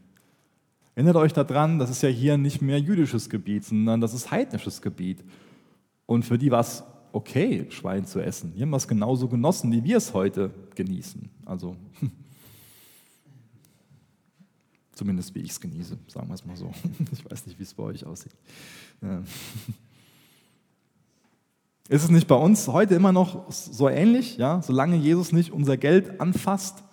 Erinnert 0.94 1.16
euch 1.16 1.32
daran, 1.32 1.78
das 1.78 1.90
ist 1.90 2.02
ja 2.02 2.08
hier 2.08 2.36
nicht 2.36 2.60
mehr 2.60 2.78
jüdisches 2.78 3.30
Gebiet, 3.30 3.64
sondern 3.64 4.00
das 4.00 4.14
ist 4.14 4.30
heidnisches 4.30 4.82
Gebiet. 4.82 5.24
Und 6.06 6.24
für 6.24 6.36
die 6.36 6.50
war 6.50 6.60
es 6.60 6.82
okay, 7.12 7.66
Schwein 7.70 8.04
zu 8.04 8.20
essen. 8.20 8.52
Die 8.54 8.62
haben 8.62 8.74
es 8.74 8.88
genauso 8.88 9.28
genossen, 9.28 9.72
wie 9.72 9.84
wir 9.84 9.96
es 9.96 10.12
heute 10.12 10.50
genießen. 10.74 11.30
Also 11.46 11.76
zumindest 14.92 15.34
wie 15.34 15.40
ich 15.40 15.50
es 15.50 15.60
genieße, 15.60 15.96
sagen 16.08 16.28
wir 16.28 16.34
es 16.34 16.44
mal 16.44 16.56
so. 16.56 16.70
Ich 17.12 17.30
weiß 17.30 17.46
nicht, 17.46 17.58
wie 17.58 17.62
es 17.62 17.72
bei 17.72 17.84
euch 17.84 18.04
aussieht. 18.04 18.34
Ja. 19.00 19.22
Ist 21.88 22.04
es 22.04 22.10
nicht 22.10 22.28
bei 22.28 22.34
uns 22.34 22.68
heute 22.68 22.94
immer 22.94 23.12
noch 23.12 23.50
so 23.50 23.88
ähnlich? 23.88 24.36
Ja? 24.36 24.60
Solange 24.60 24.96
Jesus 24.96 25.32
nicht 25.32 25.52
unser 25.52 25.78
Geld 25.78 26.20
anfasst, 26.20 26.84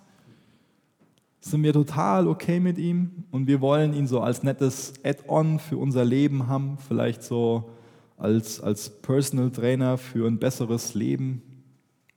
sind 1.40 1.62
wir 1.62 1.74
total 1.74 2.26
okay 2.26 2.60
mit 2.60 2.78
ihm 2.78 3.24
und 3.30 3.46
wir 3.46 3.60
wollen 3.60 3.92
ihn 3.92 4.06
so 4.06 4.20
als 4.20 4.42
nettes 4.42 4.94
Add-on 5.04 5.58
für 5.58 5.76
unser 5.76 6.04
Leben 6.04 6.48
haben, 6.48 6.78
vielleicht 6.78 7.22
so 7.22 7.70
als, 8.16 8.60
als 8.60 8.90
Personal 9.02 9.50
Trainer 9.50 9.98
für 9.98 10.26
ein 10.26 10.38
besseres 10.38 10.94
Leben. 10.94 11.42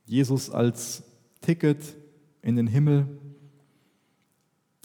Jesus 0.06 0.50
als 0.50 1.04
Ticket 1.42 1.84
in 2.42 2.56
den 2.56 2.66
Himmel. 2.66 3.08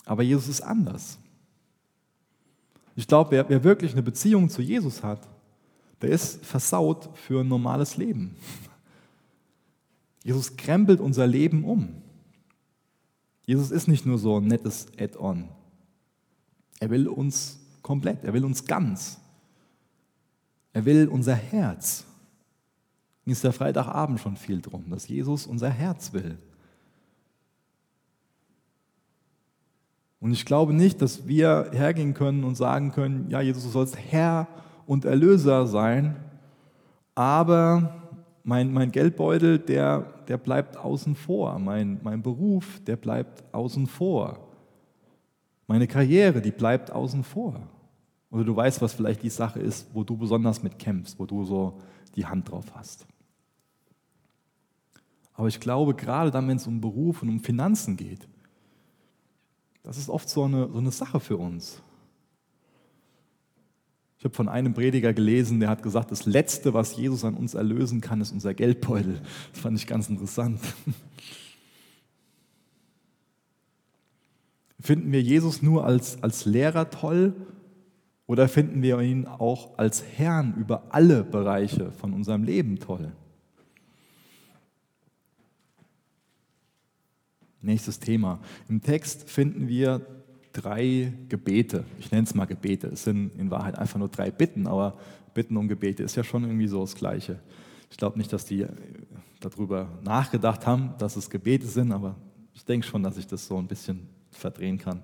Aber 0.05 0.23
Jesus 0.23 0.49
ist 0.49 0.61
anders. 0.61 1.19
Ich 2.97 3.07
glaube, 3.07 3.31
wer, 3.31 3.49
wer 3.49 3.65
wirklich 3.65 3.93
eine 3.93 4.03
Beziehung 4.03 4.49
zu 4.51 4.61
Jesus 4.61 5.03
hat, 5.03 5.27
der 6.01 6.11
ist 6.11 6.45
versaut 6.45 7.11
für 7.15 7.41
ein 7.41 7.49
normales 7.49 7.97
Leben. 7.97 8.37
Jesus 10.23 10.57
krempelt 10.57 11.01
unser 11.01 11.27
Leben 11.27 11.65
um. 11.65 12.03
Jesus 13.47 13.71
ist 13.71 13.89
nicht 13.89 14.07
nur 14.07 14.19
so 14.19 14.39
ein 14.39 14.47
nettes 14.47 14.87
Add-on. 14.99 15.49
Er 16.81 16.91
will 16.91 17.09
uns 17.09 17.59
komplett, 17.83 18.25
er 18.25 18.33
will 18.33 18.45
uns 18.45 18.65
ganz. 18.65 19.21
Er 20.73 20.85
will 20.85 21.09
unser 21.09 21.35
Herz. 21.35 22.05
Ging 23.25 23.33
es 23.33 23.41
der 23.41 23.53
Freitagabend 23.53 24.21
schon 24.21 24.37
viel 24.37 24.61
drum, 24.61 24.91
dass 24.91 25.09
Jesus 25.09 25.47
unser 25.47 25.71
Herz 25.71 26.13
will. 26.13 26.39
Und 30.21 30.33
ich 30.33 30.47
glaube 30.47 30.73
nicht, 30.73 31.03
dass 31.03 31.29
wir 31.29 31.71
hergehen 31.73 32.15
können 32.15 32.45
und 32.45 32.55
sagen 32.55 32.93
können, 32.93 33.29
ja, 33.31 33.43
Jesus, 33.43 33.65
du 33.65 33.69
sollst 33.69 33.97
Herr 33.97 34.49
und 34.87 35.05
Erlöser 35.05 35.67
sein, 35.67 36.17
aber 37.15 37.95
mein, 38.43 38.73
mein 38.73 38.93
Geldbeutel, 38.93 39.59
der, 39.59 40.01
der 40.29 40.37
bleibt 40.37 40.77
außen 40.77 41.15
vor, 41.15 41.59
mein, 41.59 42.01
mein 42.03 42.23
Beruf, 42.23 42.81
der 42.87 42.97
bleibt 42.97 43.45
außen 43.55 43.87
vor, 43.87 44.39
meine 45.67 45.87
Karriere, 45.87 46.43
die 46.43 46.51
bleibt 46.51 46.91
außen 46.91 47.25
vor. 47.25 47.61
Oder 48.31 48.45
du 48.45 48.55
weißt, 48.55 48.83
was 48.83 48.93
vielleicht 48.93 49.23
die 49.23 49.31
Sache 49.31 49.61
ist, 49.61 49.87
wo 49.95 50.03
du 50.03 50.17
besonders 50.17 50.63
mit 50.63 50.79
kämpfst, 50.79 51.19
wo 51.19 51.25
du 51.25 51.45
so 51.45 51.79
die 52.17 52.27
Hand 52.27 52.51
drauf 52.51 52.67
hast. 52.75 53.07
Aber 55.35 55.49
ich 55.49 55.61
glaube, 55.61 55.95
gerade 55.95 56.31
dann, 56.31 56.49
wenn 56.49 56.57
es 56.57 56.67
um 56.67 56.81
Beruf 56.81 57.23
und 57.23 57.29
um 57.29 57.41
Finanzen 57.41 57.97
geht, 57.97 58.29
das 59.85 59.99
ist 59.99 60.09
oft 60.09 60.29
so 60.29 60.45
eine, 60.45 60.69
so 60.69 60.79
eine 60.79 60.91
Sache 60.91 61.21
für 61.21 61.37
uns. 61.37 61.83
Ich 64.25 64.27
habe 64.27 64.37
von 64.37 64.49
einem 64.49 64.73
Prediger 64.73 65.13
gelesen, 65.13 65.61
der 65.61 65.69
hat 65.69 65.83
gesagt, 65.83 66.11
das 66.11 66.25
Letzte, 66.25 66.73
was 66.73 66.97
Jesus 66.97 67.27
an 67.27 67.35
uns 67.35 67.53
erlösen 67.53 68.01
kann, 68.01 68.23
ist 68.23 68.33
unser 68.33 68.55
Geldbeutel. 68.55 69.21
Das 69.53 69.61
fand 69.61 69.79
ich 69.79 69.87
ganz 69.87 70.09
interessant. 70.09 70.61
Finden 74.81 75.13
wir 75.13 75.21
Jesus 75.21 75.61
nur 75.61 75.85
als, 75.85 76.23
als 76.23 76.47
Lehrer 76.47 76.89
toll 76.89 77.35
oder 78.27 78.49
finden 78.49 78.81
wir 78.81 78.99
ihn 79.01 79.27
auch 79.27 79.77
als 79.77 80.03
Herrn 80.03 80.55
über 80.55 80.85
alle 80.89 81.23
Bereiche 81.23 81.93
von 81.93 82.15
unserem 82.15 82.45
Leben 82.45 82.79
toll? 82.79 83.13
Nächstes 87.61 88.01
Thema. 88.01 88.41
Im 88.71 88.81
Text 88.81 89.29
finden 89.29 89.69
wir 89.69 90.24
drei 90.55 91.13
Gebete. 91.29 91.85
Ich 91.99 92.11
nenne 92.11 92.25
es 92.25 92.35
mal 92.35 92.47
Gebete. 92.47 92.87
Es 92.87 93.05
sind 93.05 93.35
in 93.37 93.51
Wahrheit 93.51 93.79
einfach 93.79 93.99
nur 93.99 94.09
drei 94.09 94.31
Bitten, 94.31 94.67
aber 94.67 94.97
Bitten 95.35 95.57
um 95.57 95.69
Gebete 95.69 96.03
ist 96.03 96.17
ja 96.17 96.25
schon 96.25 96.45
irgendwie 96.45 96.69
so 96.69 96.81
das 96.81 96.95
Gleiche. 96.95 97.41
Ich 97.91 97.99
glaube 97.99 98.17
nicht, 98.17 98.33
dass 98.33 98.45
die 98.47 98.63
äh, 98.63 98.69
darüber 99.41 99.89
nachgedacht 100.03 100.67
haben, 100.67 100.95
dass 100.99 101.17
es 101.17 101.29
Gebete 101.29 101.67
sind, 101.67 101.93
aber 101.93 102.15
ich 102.55 102.65
denke 102.65 102.87
schon, 102.87 103.03
dass 103.03 103.19
ich 103.19 103.27
das 103.27 103.47
so 103.47 103.59
ein 103.59 103.67
bisschen 103.67 104.09
verdrehen 104.31 104.79
kann. 104.79 105.03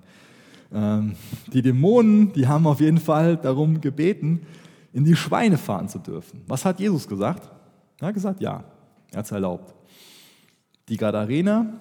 Ähm, 0.73 1.17
die 1.53 1.63
Dämonen, 1.63 2.33
die 2.33 2.47
haben 2.47 2.67
auf 2.67 2.81
jeden 2.81 2.99
Fall 2.99 3.37
darum 3.37 3.81
gebeten, 3.81 4.47
in 4.93 5.05
die 5.05 5.17
Schweine 5.17 5.59
fahren 5.59 5.89
zu 5.89 5.99
dürfen. 5.99 6.43
Was 6.47 6.65
hat 6.65 6.81
Jesus 6.81 7.07
gesagt? 7.07 7.51
Er 7.99 8.09
hat 8.09 8.15
gesagt, 8.15 8.41
ja, 8.41 8.65
er 9.11 9.19
hat 9.19 9.25
es 9.25 9.33
erlaubt. 9.33 9.75
Die 10.89 10.97
Gadarener, 10.97 11.81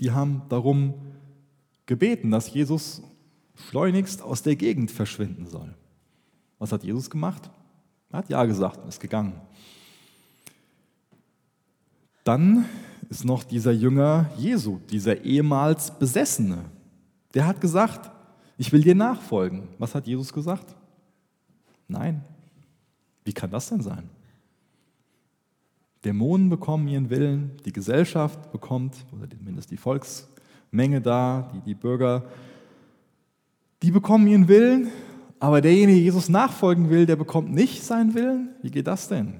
die 0.00 0.10
haben 0.10 0.42
darum 0.48 0.94
gebeten, 1.86 2.30
dass 2.30 2.52
Jesus 2.52 3.02
schleunigst 3.54 4.22
aus 4.22 4.42
der 4.42 4.56
Gegend 4.56 4.90
verschwinden 4.90 5.46
soll. 5.46 5.74
Was 6.58 6.72
hat 6.72 6.84
Jesus 6.84 7.08
gemacht? 7.08 7.50
Er 8.10 8.18
hat 8.18 8.28
Ja 8.28 8.44
gesagt 8.44 8.82
und 8.82 8.88
ist 8.88 9.00
gegangen. 9.00 9.40
Dann 12.24 12.66
ist 13.08 13.24
noch 13.24 13.44
dieser 13.44 13.72
Jünger 13.72 14.30
Jesu, 14.36 14.80
dieser 14.90 15.22
ehemals 15.24 15.96
Besessene. 15.96 16.64
Der 17.34 17.46
hat 17.46 17.60
gesagt, 17.60 18.10
ich 18.58 18.72
will 18.72 18.82
dir 18.82 18.94
nachfolgen. 18.94 19.68
Was 19.78 19.94
hat 19.94 20.06
Jesus 20.06 20.32
gesagt? 20.32 20.74
Nein. 21.88 22.24
Wie 23.24 23.32
kann 23.32 23.50
das 23.50 23.68
denn 23.68 23.80
sein? 23.80 24.08
Dämonen 26.04 26.48
bekommen 26.48 26.88
ihren 26.88 27.10
Willen, 27.10 27.52
die 27.64 27.72
Gesellschaft 27.72 28.52
bekommt, 28.52 28.94
oder 29.12 29.28
zumindest 29.28 29.70
die 29.70 29.76
Volks, 29.76 30.28
Menge 30.70 31.00
da, 31.00 31.50
die, 31.54 31.60
die 31.60 31.74
Bürger, 31.74 32.24
die 33.82 33.90
bekommen 33.90 34.26
ihren 34.26 34.48
Willen, 34.48 34.90
aber 35.38 35.60
derjenige, 35.60 35.98
der 35.98 36.04
Jesus 36.04 36.28
nachfolgen 36.28 36.90
will, 36.90 37.06
der 37.06 37.16
bekommt 37.16 37.52
nicht 37.52 37.84
seinen 37.84 38.14
Willen. 38.14 38.50
Wie 38.62 38.70
geht 38.70 38.86
das 38.86 39.08
denn? 39.08 39.34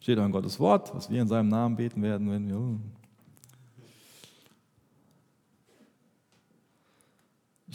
Steht 0.00 0.18
auch 0.18 0.24
in 0.24 0.32
Gottes 0.32 0.58
Wort, 0.58 0.94
was 0.94 1.10
wir 1.10 1.20
in 1.20 1.28
seinem 1.28 1.48
Namen 1.48 1.76
beten 1.76 2.02
werden, 2.02 2.30
wenn 2.30 2.48
wir. 2.48 2.80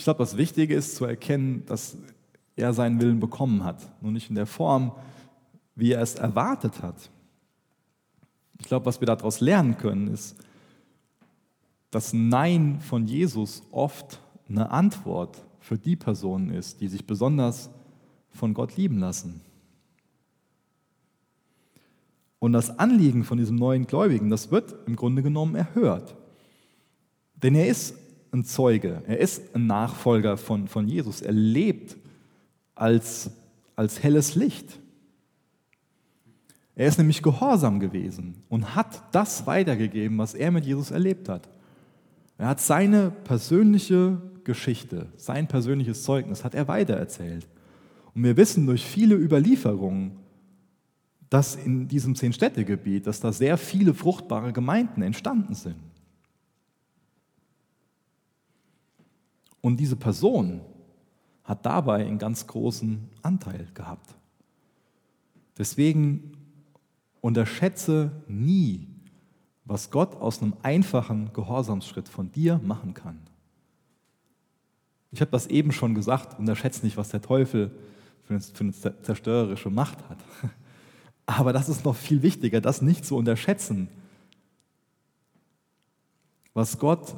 glaube, 0.05 0.19
das 0.19 0.38
Wichtige 0.38 0.76
ist 0.76 0.95
zu 0.95 1.03
erkennen, 1.05 1.65
dass 1.65 1.97
er 2.55 2.73
seinen 2.73 3.01
Willen 3.01 3.19
bekommen 3.19 3.65
hat, 3.65 3.82
nur 4.01 4.11
nicht 4.11 4.30
in 4.30 4.36
der 4.36 4.45
Form, 4.45 4.93
wie 5.76 5.91
er 5.91 6.01
es 6.01 6.15
erwartet 6.15 6.82
hat. 6.82 7.09
Ich 8.59 8.67
glaube, 8.67 8.86
was 8.86 9.01
wir 9.01 9.07
daraus 9.07 9.41
lernen 9.41 9.78
können, 9.78 10.07
ist, 10.07 10.38
dass 11.91 12.13
Nein 12.13 12.79
von 12.81 13.05
Jesus 13.05 13.63
oft 13.71 14.19
eine 14.49 14.71
Antwort 14.71 15.43
für 15.59 15.77
die 15.77 15.95
Personen 15.95 16.51
ist, 16.51 16.81
die 16.81 16.88
sich 16.88 17.05
besonders 17.05 17.69
von 18.29 18.53
Gott 18.53 18.77
lieben 18.77 18.99
lassen. 18.99 19.41
Und 22.39 22.53
das 22.53 22.77
Anliegen 22.77 23.23
von 23.23 23.38
diesem 23.38 23.55
neuen 23.55 23.88
Gläubigen, 23.88 24.29
das 24.29 24.51
wird 24.51 24.75
im 24.86 24.95
Grunde 24.95 25.23
genommen 25.23 25.55
erhört. 25.55 26.15
Denn 27.41 27.55
er 27.55 27.67
ist 27.67 27.95
ein 28.31 28.45
Zeuge, 28.45 29.01
er 29.07 29.19
ist 29.19 29.55
ein 29.55 29.65
Nachfolger 29.65 30.38
von, 30.38 30.67
von 30.67 30.88
Jesus, 30.88 31.21
er 31.21 31.31
lebt 31.31 31.97
als, 32.75 33.31
als 33.75 34.03
helles 34.03 34.36
Licht. 34.36 34.79
Er 36.75 36.88
ist 36.88 36.97
nämlich 36.97 37.23
gehorsam 37.23 37.79
gewesen 37.79 38.43
und 38.49 38.75
hat 38.75 39.01
das 39.13 39.47
weitergegeben, 39.47 40.17
was 40.17 40.33
er 40.33 40.51
mit 40.51 40.65
Jesus 40.65 40.91
erlebt 40.91 41.29
hat. 41.29 41.47
Er 42.38 42.47
hat 42.47 42.59
seine 42.59 43.11
persönliche 43.11 44.21
Geschichte, 44.43 45.07
sein 45.17 45.47
persönliches 45.47 46.03
Zeugnis, 46.03 46.43
hat 46.43 46.53
er 46.55 46.67
weitererzählt. 46.67 47.47
Und 48.13 48.23
wir 48.23 48.38
wissen 48.38 48.65
durch 48.65 48.86
viele 48.86 49.15
Überlieferungen, 49.15 50.19
dass 51.29 51.55
in 51.55 51.88
diesem 51.88 52.15
Zehn-Städte-Gebiet, 52.15 53.07
dass 53.07 53.19
da 53.19 53.31
sehr 53.31 53.57
viele 53.57 53.93
fruchtbare 53.93 54.53
Gemeinden 54.53 55.01
entstanden 55.01 55.53
sind. 55.53 55.75
Und 59.61 59.77
diese 59.77 59.95
Person 59.95 60.61
hat 61.43 61.65
dabei 61.65 62.05
einen 62.05 62.19
ganz 62.19 62.45
großen 62.45 63.09
Anteil 63.21 63.67
gehabt. 63.73 64.15
Deswegen 65.57 66.38
unterschätze 67.21 68.11
nie, 68.27 68.95
was 69.66 69.89
Gott 69.89 70.16
aus 70.16 70.41
einem 70.41 70.53
einfachen 70.61 71.34
Gehorsamsschritt 71.34 72.07
von 72.07 72.32
dir 72.32 72.59
machen 72.63 72.93
kann. 72.93 73.20
Ich 75.11 75.22
habe 75.22 75.32
das 75.32 75.47
eben 75.47 75.72
schon 75.72 75.95
gesagt, 75.95 76.39
unterschätze 76.39 76.86
nicht, 76.86 76.97
was 76.97 77.09
der 77.09 77.22
Teufel 77.22 77.72
für 78.24 78.34
eine 78.34 78.41
zerstörerische 79.01 79.70
Macht 79.70 79.97
hat. 80.09 80.20
Aber 81.26 81.53
das 81.53 81.70
ist 81.70 81.86
noch 81.86 81.95
viel 81.95 82.22
wichtiger, 82.22 82.61
das 82.61 82.82
nicht 82.82 83.05
zu 83.05 83.16
unterschätzen, 83.16 83.88
was 86.53 86.78
Gott 86.78 87.16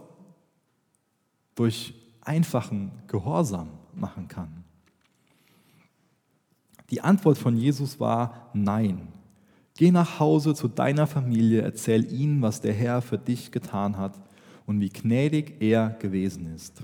durch 1.56 1.94
einfachen 2.22 2.92
Gehorsam 3.08 3.70
machen 3.94 4.28
kann. 4.28 4.64
Die 6.90 7.02
Antwort 7.02 7.38
von 7.38 7.58
Jesus 7.58 8.00
war 8.00 8.50
Nein. 8.54 9.08
Geh 9.78 9.92
nach 9.92 10.20
Hause 10.20 10.56
zu 10.56 10.68
deiner 10.68 11.06
Familie, 11.06 11.62
erzähl 11.62 12.12
ihnen, 12.12 12.42
was 12.42 12.62
der 12.62 12.74
Herr 12.74 13.04
für 13.04 13.20
dich 13.20 13.52
getan 13.52 13.98
hat 13.98 14.20
und 14.66 14.82
wie 14.82 14.90
gnädig 14.90 15.62
er 15.62 15.92
gewesen 16.00 16.54
ist. 16.54 16.82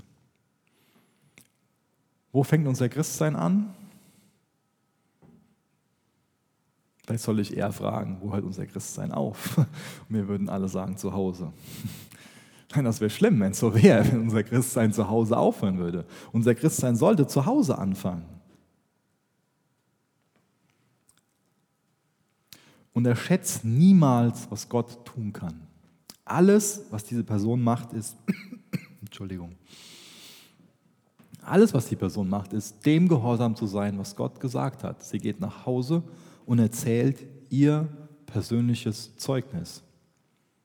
Wo 2.32 2.44
fängt 2.44 2.68
unser 2.68 2.88
Christsein 2.88 3.34
an? 3.34 3.74
Vielleicht 7.04 7.24
soll 7.24 7.40
ich 7.40 7.56
eher 7.56 7.72
fragen, 7.72 8.18
wo 8.20 8.32
hört 8.32 8.44
unser 8.44 8.64
Christsein 8.64 9.12
auf? 9.12 9.58
Und 9.58 9.68
wir 10.08 10.26
würden 10.26 10.48
alle 10.48 10.68
sagen, 10.68 10.96
zu 10.96 11.12
Hause. 11.12 11.52
Nein, 12.74 12.86
das 12.86 13.00
wäre 13.00 13.10
schlimm, 13.10 13.38
wenn 13.40 13.52
es 13.52 13.58
so 13.58 13.74
wäre, 13.74 14.10
wenn 14.10 14.22
unser 14.22 14.42
Christsein 14.42 14.92
zu 14.92 15.08
Hause 15.08 15.36
aufhören 15.36 15.78
würde. 15.78 16.06
Unser 16.32 16.54
Christsein 16.54 16.96
sollte 16.96 17.26
zu 17.26 17.44
Hause 17.44 17.76
anfangen. 17.76 18.33
Und 22.94 23.06
erschätzt 23.06 23.64
niemals, 23.64 24.50
was 24.50 24.68
Gott 24.68 25.04
tun 25.04 25.32
kann. 25.32 25.60
Alles, 26.24 26.86
was 26.90 27.04
diese 27.04 27.24
Person 27.24 27.62
macht, 27.62 27.92
ist, 27.92 28.16
Entschuldigung, 29.02 29.56
alles, 31.42 31.74
was 31.74 31.86
die 31.86 31.96
Person 31.96 32.28
macht, 32.28 32.52
ist, 32.52 32.86
dem 32.86 33.08
gehorsam 33.08 33.54
zu 33.54 33.66
sein, 33.66 33.98
was 33.98 34.16
Gott 34.16 34.40
gesagt 34.40 34.82
hat. 34.82 35.02
Sie 35.04 35.18
geht 35.18 35.40
nach 35.40 35.66
Hause 35.66 36.02
und 36.46 36.58
erzählt 36.58 37.18
ihr 37.50 37.88
persönliches 38.26 39.16
Zeugnis. 39.16 39.82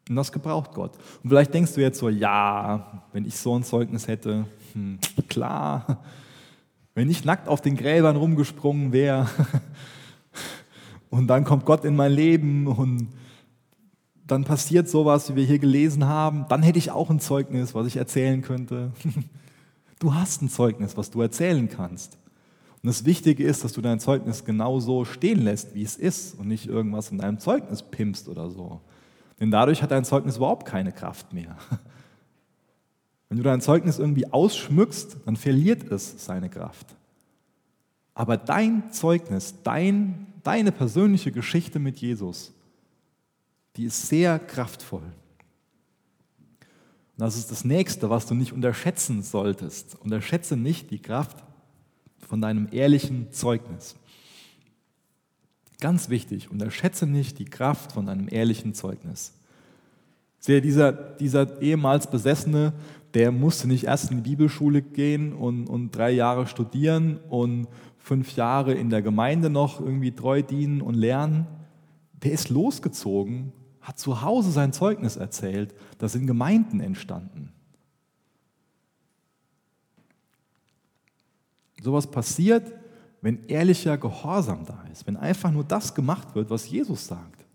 Und 0.07 0.15
das 0.15 0.31
gebraucht 0.31 0.73
Gott. 0.73 0.93
Und 1.23 1.29
vielleicht 1.29 1.53
denkst 1.53 1.73
du 1.73 1.81
jetzt 1.81 1.99
so, 1.99 2.09
ja, 2.09 3.03
wenn 3.11 3.25
ich 3.25 3.37
so 3.37 3.55
ein 3.55 3.63
Zeugnis 3.63 4.07
hätte, 4.07 4.45
hm, 4.73 4.97
klar, 5.27 6.03
wenn 6.95 7.09
ich 7.09 7.25
nackt 7.25 7.47
auf 7.47 7.61
den 7.61 7.75
Gräbern 7.75 8.15
rumgesprungen 8.15 8.91
wäre 8.91 9.27
und 11.09 11.27
dann 11.27 11.43
kommt 11.43 11.65
Gott 11.65 11.85
in 11.85 11.95
mein 11.95 12.11
Leben 12.11 12.67
und 12.67 13.09
dann 14.27 14.43
passiert 14.43 14.87
sowas, 14.87 15.29
wie 15.29 15.35
wir 15.35 15.45
hier 15.45 15.59
gelesen 15.59 16.05
haben, 16.05 16.45
dann 16.49 16.61
hätte 16.61 16.77
ich 16.77 16.91
auch 16.91 17.09
ein 17.09 17.19
Zeugnis, 17.19 17.73
was 17.73 17.87
ich 17.87 17.97
erzählen 17.97 18.41
könnte. 18.41 18.91
Du 20.01 20.13
hast 20.13 20.41
ein 20.41 20.47
Zeugnis, 20.47 20.95
was 20.95 21.11
du 21.11 21.21
erzählen 21.21 21.67
kannst. 21.67 22.17
Und 22.81 22.87
das 22.87 23.03
Wichtige 23.03 23.43
ist, 23.43 23.65
dass 23.65 23.73
du 23.73 23.81
dein 23.81 23.99
Zeugnis 23.99 24.45
genau 24.45 24.79
so 24.79 25.03
stehen 25.03 25.41
lässt, 25.41 25.75
wie 25.75 25.83
es 25.83 25.97
ist 25.97 26.39
und 26.39 26.47
nicht 26.47 26.67
irgendwas 26.67 27.11
in 27.11 27.17
deinem 27.17 27.39
Zeugnis 27.39 27.83
pimpst 27.83 28.29
oder 28.29 28.49
so. 28.49 28.79
Denn 29.41 29.51
dadurch 29.51 29.83
hat 29.83 29.91
dein 29.91 30.05
Zeugnis 30.05 30.37
überhaupt 30.37 30.65
keine 30.65 30.93
Kraft 30.93 31.33
mehr. 31.33 31.57
Wenn 33.27 33.37
du 33.37 33.43
dein 33.43 33.59
Zeugnis 33.59 33.99
irgendwie 33.99 34.31
ausschmückst, 34.31 35.17
dann 35.25 35.35
verliert 35.35 35.91
es 35.91 36.25
seine 36.25 36.49
Kraft. 36.49 36.87
Aber 38.13 38.37
dein 38.37 38.91
Zeugnis, 38.91 39.55
dein, 39.63 40.27
deine 40.43 40.71
persönliche 40.71 41.31
Geschichte 41.31 41.79
mit 41.79 41.99
Jesus, 41.99 42.53
die 43.75 43.85
ist 43.85 44.07
sehr 44.07 44.39
kraftvoll. 44.39 45.01
Und 45.01 47.25
das 47.25 47.37
ist 47.37 47.51
das 47.51 47.65
Nächste, 47.65 48.09
was 48.09 48.25
du 48.25 48.33
nicht 48.33 48.53
unterschätzen 48.53 49.23
solltest. 49.23 49.95
Unterschätze 50.01 50.55
nicht 50.55 50.91
die 50.91 51.01
Kraft 51.01 51.43
von 52.27 52.41
deinem 52.41 52.67
ehrlichen 52.71 53.31
Zeugnis. 53.31 53.95
Ganz 55.79 56.09
wichtig, 56.09 56.51
unterschätze 56.51 57.07
nicht 57.07 57.39
die 57.39 57.45
Kraft 57.45 57.93
von 57.93 58.05
deinem 58.05 58.27
ehrlichen 58.29 58.73
Zeugnis. 58.73 59.33
Sehe, 60.39 60.61
dieser, 60.61 60.91
dieser 60.91 61.61
ehemals 61.61 62.09
Besessene, 62.09 62.73
der 63.13 63.31
musste 63.31 63.67
nicht 63.67 63.85
erst 63.85 64.11
in 64.11 64.17
die 64.17 64.29
Bibelschule 64.29 64.81
gehen 64.81 65.33
und, 65.33 65.67
und 65.67 65.91
drei 65.91 66.11
Jahre 66.11 66.47
studieren 66.47 67.19
und 67.29 67.67
fünf 67.97 68.35
Jahre 68.35 68.73
in 68.73 68.89
der 68.89 69.01
Gemeinde 69.01 69.49
noch 69.49 69.79
irgendwie 69.79 70.11
treu 70.11 70.41
dienen 70.41 70.81
und 70.81 70.95
lernen. 70.95 71.47
Der 72.23 72.31
ist 72.31 72.49
losgezogen, 72.49 73.51
hat 73.81 73.97
zu 73.97 74.21
Hause 74.21 74.51
sein 74.51 74.73
Zeugnis 74.73 75.15
erzählt, 75.15 75.73
das 75.97 76.11
sind 76.13 76.27
Gemeinden 76.27 76.79
entstanden. 76.79 77.51
Sowas 81.81 82.09
passiert, 82.11 82.73
wenn 83.21 83.45
ehrlicher 83.47 83.97
Gehorsam 83.97 84.65
da 84.65 84.83
ist, 84.91 85.07
wenn 85.07 85.17
einfach 85.17 85.51
nur 85.51 85.63
das 85.63 85.95
gemacht 85.95 86.35
wird, 86.35 86.49
was 86.49 86.69
Jesus 86.69 87.07
sagt. 87.07 87.45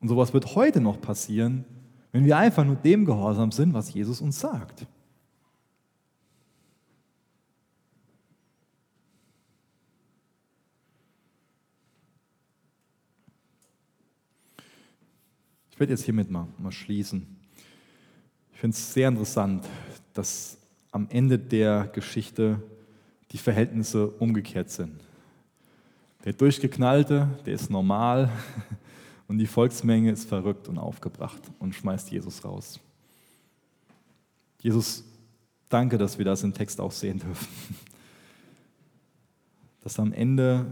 Und 0.00 0.08
sowas 0.08 0.32
wird 0.34 0.54
heute 0.54 0.80
noch 0.80 1.00
passieren, 1.00 1.64
wenn 2.12 2.24
wir 2.24 2.36
einfach 2.36 2.64
nur 2.64 2.76
dem 2.76 3.04
gehorsam 3.04 3.52
sind, 3.52 3.74
was 3.74 3.92
Jesus 3.92 4.20
uns 4.20 4.40
sagt. 4.40 4.86
Ich 15.76 15.80
werde 15.80 15.92
jetzt 15.92 16.04
hiermit 16.04 16.30
mal, 16.30 16.48
mal 16.56 16.72
schließen. 16.72 17.36
Ich 18.54 18.60
finde 18.60 18.74
es 18.74 18.94
sehr 18.94 19.08
interessant, 19.08 19.66
dass 20.14 20.56
am 20.90 21.06
Ende 21.10 21.38
der 21.38 21.88
Geschichte 21.88 22.62
die 23.30 23.36
Verhältnisse 23.36 24.08
umgekehrt 24.08 24.70
sind. 24.70 25.04
Der 26.24 26.32
Durchgeknallte, 26.32 27.28
der 27.44 27.52
ist 27.52 27.68
normal 27.68 28.30
und 29.28 29.38
die 29.38 29.46
Volksmenge 29.46 30.10
ist 30.12 30.28
verrückt 30.28 30.68
und 30.68 30.78
aufgebracht 30.78 31.42
und 31.58 31.74
schmeißt 31.74 32.10
Jesus 32.10 32.44
raus. 32.44 32.80
Jesus, 34.60 35.04
danke, 35.68 35.98
dass 35.98 36.18
wir 36.18 36.24
das 36.24 36.42
im 36.42 36.54
Text 36.54 36.80
auch 36.80 36.92
sehen 36.92 37.18
dürfen. 37.18 37.48
Dass 39.80 40.00
am 40.00 40.12
Ende 40.12 40.66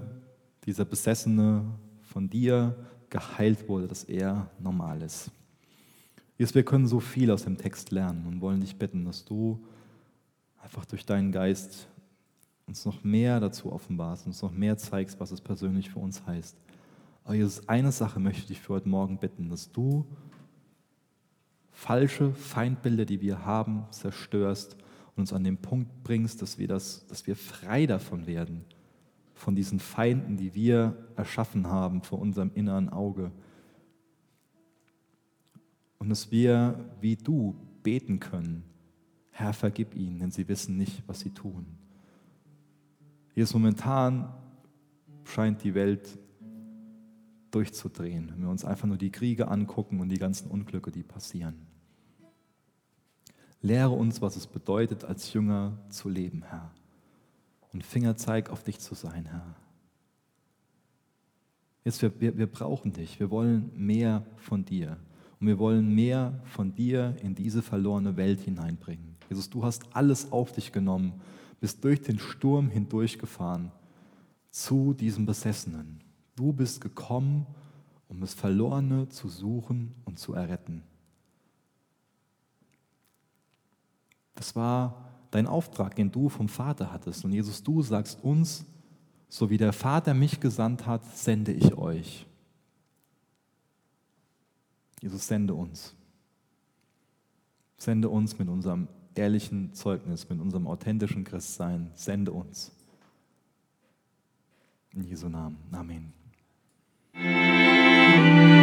dieser 0.67 0.85
Besessene 0.85 1.65
von 2.03 2.29
dir 2.29 2.75
geheilt 3.11 3.69
wurde, 3.69 3.87
dass 3.87 4.03
er 4.03 4.51
normal 4.59 5.03
ist. 5.03 5.31
Jesus, 6.37 6.57
wir 6.57 6.65
können 6.65 6.89
so 6.89 6.99
viel 6.99 7.31
aus 7.31 7.45
dem 7.45 7.57
Text 7.57 7.93
lernen 7.93 8.27
und 8.27 8.41
wollen 8.41 8.61
dich 8.61 8.77
bitten, 8.77 9.05
dass 9.05 9.25
du 9.25 9.65
einfach 10.61 10.85
durch 10.85 11.07
deinen 11.07 11.31
Geist 11.31 11.87
uns 12.67 12.85
noch 12.85 13.05
mehr 13.05 13.39
dazu 13.39 13.73
offenbarst, 13.73 14.27
uns 14.27 14.43
noch 14.43 14.51
mehr 14.51 14.77
zeigst, 14.77 15.21
was 15.21 15.31
es 15.31 15.41
persönlich 15.41 15.91
für 15.91 16.01
uns 16.01 16.27
heißt. 16.27 16.57
Aber 17.25 17.35
Jesus, 17.35 17.69
eine 17.69 17.91
Sache 17.91 18.21
möchte 18.21 18.41
ich 18.43 18.47
dich 18.47 18.61
für 18.61 18.75
heute 18.75 18.89
Morgen 18.89 19.19
bitten, 19.19 19.49
dass 19.49 19.73
du 19.73 20.07
falsche 21.73 22.33
Feindbilder, 22.33 23.07
die 23.07 23.21
wir 23.21 23.45
haben, 23.45 23.87
zerstörst 23.91 24.77
und 25.17 25.23
uns 25.23 25.33
an 25.33 25.43
den 25.43 25.57
Punkt 25.57 26.05
bringst, 26.05 26.43
dass 26.43 26.59
wir, 26.59 26.69
das, 26.69 27.07
dass 27.07 27.27
wir 27.27 27.35
frei 27.35 27.87
davon 27.87 28.27
werden, 28.27 28.65
von 29.35 29.57
diesen 29.57 29.81
Feinden, 29.81 30.37
die 30.37 30.55
wir 30.55 30.97
erschaffen 31.17 31.67
haben 31.67 32.03
vor 32.03 32.21
unserem 32.21 32.53
inneren 32.55 32.89
Auge. 32.91 33.33
Und 35.99 36.11
dass 36.11 36.31
wir 36.31 36.79
wie 37.01 37.17
du 37.17 37.57
beten 37.83 38.21
können, 38.21 38.65
Herr, 39.31 39.53
vergib 39.53 39.97
ihnen, 39.97 40.21
denn 40.21 40.31
sie 40.31 40.47
wissen 40.47 40.77
nicht, 40.77 41.03
was 41.09 41.21
sie 41.21 41.31
tun. 41.31 41.67
Jetzt 43.35 43.53
momentan 43.53 44.33
scheint 45.25 45.65
die 45.65 45.75
Welt 45.75 46.19
durchzudrehen, 47.55 48.31
wenn 48.31 48.43
wir 48.43 48.51
uns 48.51 48.65
einfach 48.65 48.87
nur 48.87 48.97
die 48.97 49.11
Kriege 49.11 49.49
angucken 49.49 50.01
und 50.01 50.09
die 50.09 50.19
ganzen 50.19 50.51
Unglücke, 50.51 50.91
die 50.91 51.03
passieren. 51.03 51.67
Lehre 53.63 53.91
uns, 53.91 54.21
was 54.21 54.37
es 54.37 54.47
bedeutet, 54.47 55.05
als 55.05 55.33
Jünger 55.33 55.79
zu 55.89 56.09
leben, 56.09 56.43
Herr. 56.43 56.71
Und 57.73 57.83
Fingerzeig 57.83 58.51
auf 58.51 58.63
dich 58.63 58.79
zu 58.79 58.95
sein, 58.95 59.27
Herr. 59.27 59.57
Jetzt, 61.85 62.03
wir, 62.03 62.21
wir, 62.21 62.37
wir 62.37 62.47
brauchen 62.47 62.93
dich. 62.93 63.19
Wir 63.21 63.31
wollen 63.31 63.71
mehr 63.75 64.25
von 64.37 64.65
dir. 64.65 64.99
Und 65.41 65.47
wir 65.47 65.59
wollen 65.59 65.95
mehr 65.95 66.41
von 66.45 66.75
dir 66.75 67.17
in 67.23 67.35
diese 67.35 67.63
verlorene 67.63 68.17
Welt 68.17 68.41
hineinbringen. 68.41 69.17
Jesus, 69.29 69.51
du 69.51 69.65
hast 69.65 69.85
alles 69.97 70.31
auf 70.31 70.53
dich 70.53 70.73
genommen, 70.73 71.15
bist 71.61 71.83
durch 71.85 72.03
den 72.03 72.19
Sturm 72.19 72.69
hindurchgefahren 72.69 73.73
zu 74.51 74.93
diesem 74.93 75.25
Besessenen. 75.25 76.04
Du 76.37 76.53
bist 76.53 76.81
gekommen, 76.81 77.47
um 78.09 78.21
das 78.21 78.35
Verlorene 78.35 79.09
zu 79.09 79.29
suchen 79.29 79.95
und 80.05 80.19
zu 80.19 80.35
erretten. 80.35 80.83
Das 84.35 84.57
war 84.57 85.11
dein 85.31 85.47
Auftrag, 85.47 85.95
den 85.97 86.11
du 86.11 86.29
vom 86.29 86.49
Vater 86.49 86.93
hattest. 86.93 87.25
Und 87.25 87.33
Jesus, 87.33 87.63
du 87.63 87.83
sagst 87.83 88.23
uns, 88.23 88.65
so 89.29 89.51
wie 89.51 89.59
der 89.59 89.73
Vater 89.73 90.15
mich 90.15 90.41
gesandt 90.41 90.87
hat, 90.87 91.05
sende 91.17 91.53
ich 91.53 91.75
euch. 91.75 92.27
Jesus, 95.01 95.27
sende 95.27 95.55
uns. 95.55 95.95
Sende 97.77 98.09
uns 98.09 98.39
mit 98.39 98.49
unserem 98.49 98.89
ehrlichen 99.15 99.75
Zeugnis, 99.75 100.29
mit 100.29 100.41
unserem 100.41 100.67
authentischen 100.67 101.25
Christsein. 101.25 101.91
Sende 101.95 102.33
uns. 102.33 102.73
In 104.93 105.03
Jesu 105.03 105.29
Namen. 105.29 105.59
Amen. 105.73 106.24
Música 107.17 108.54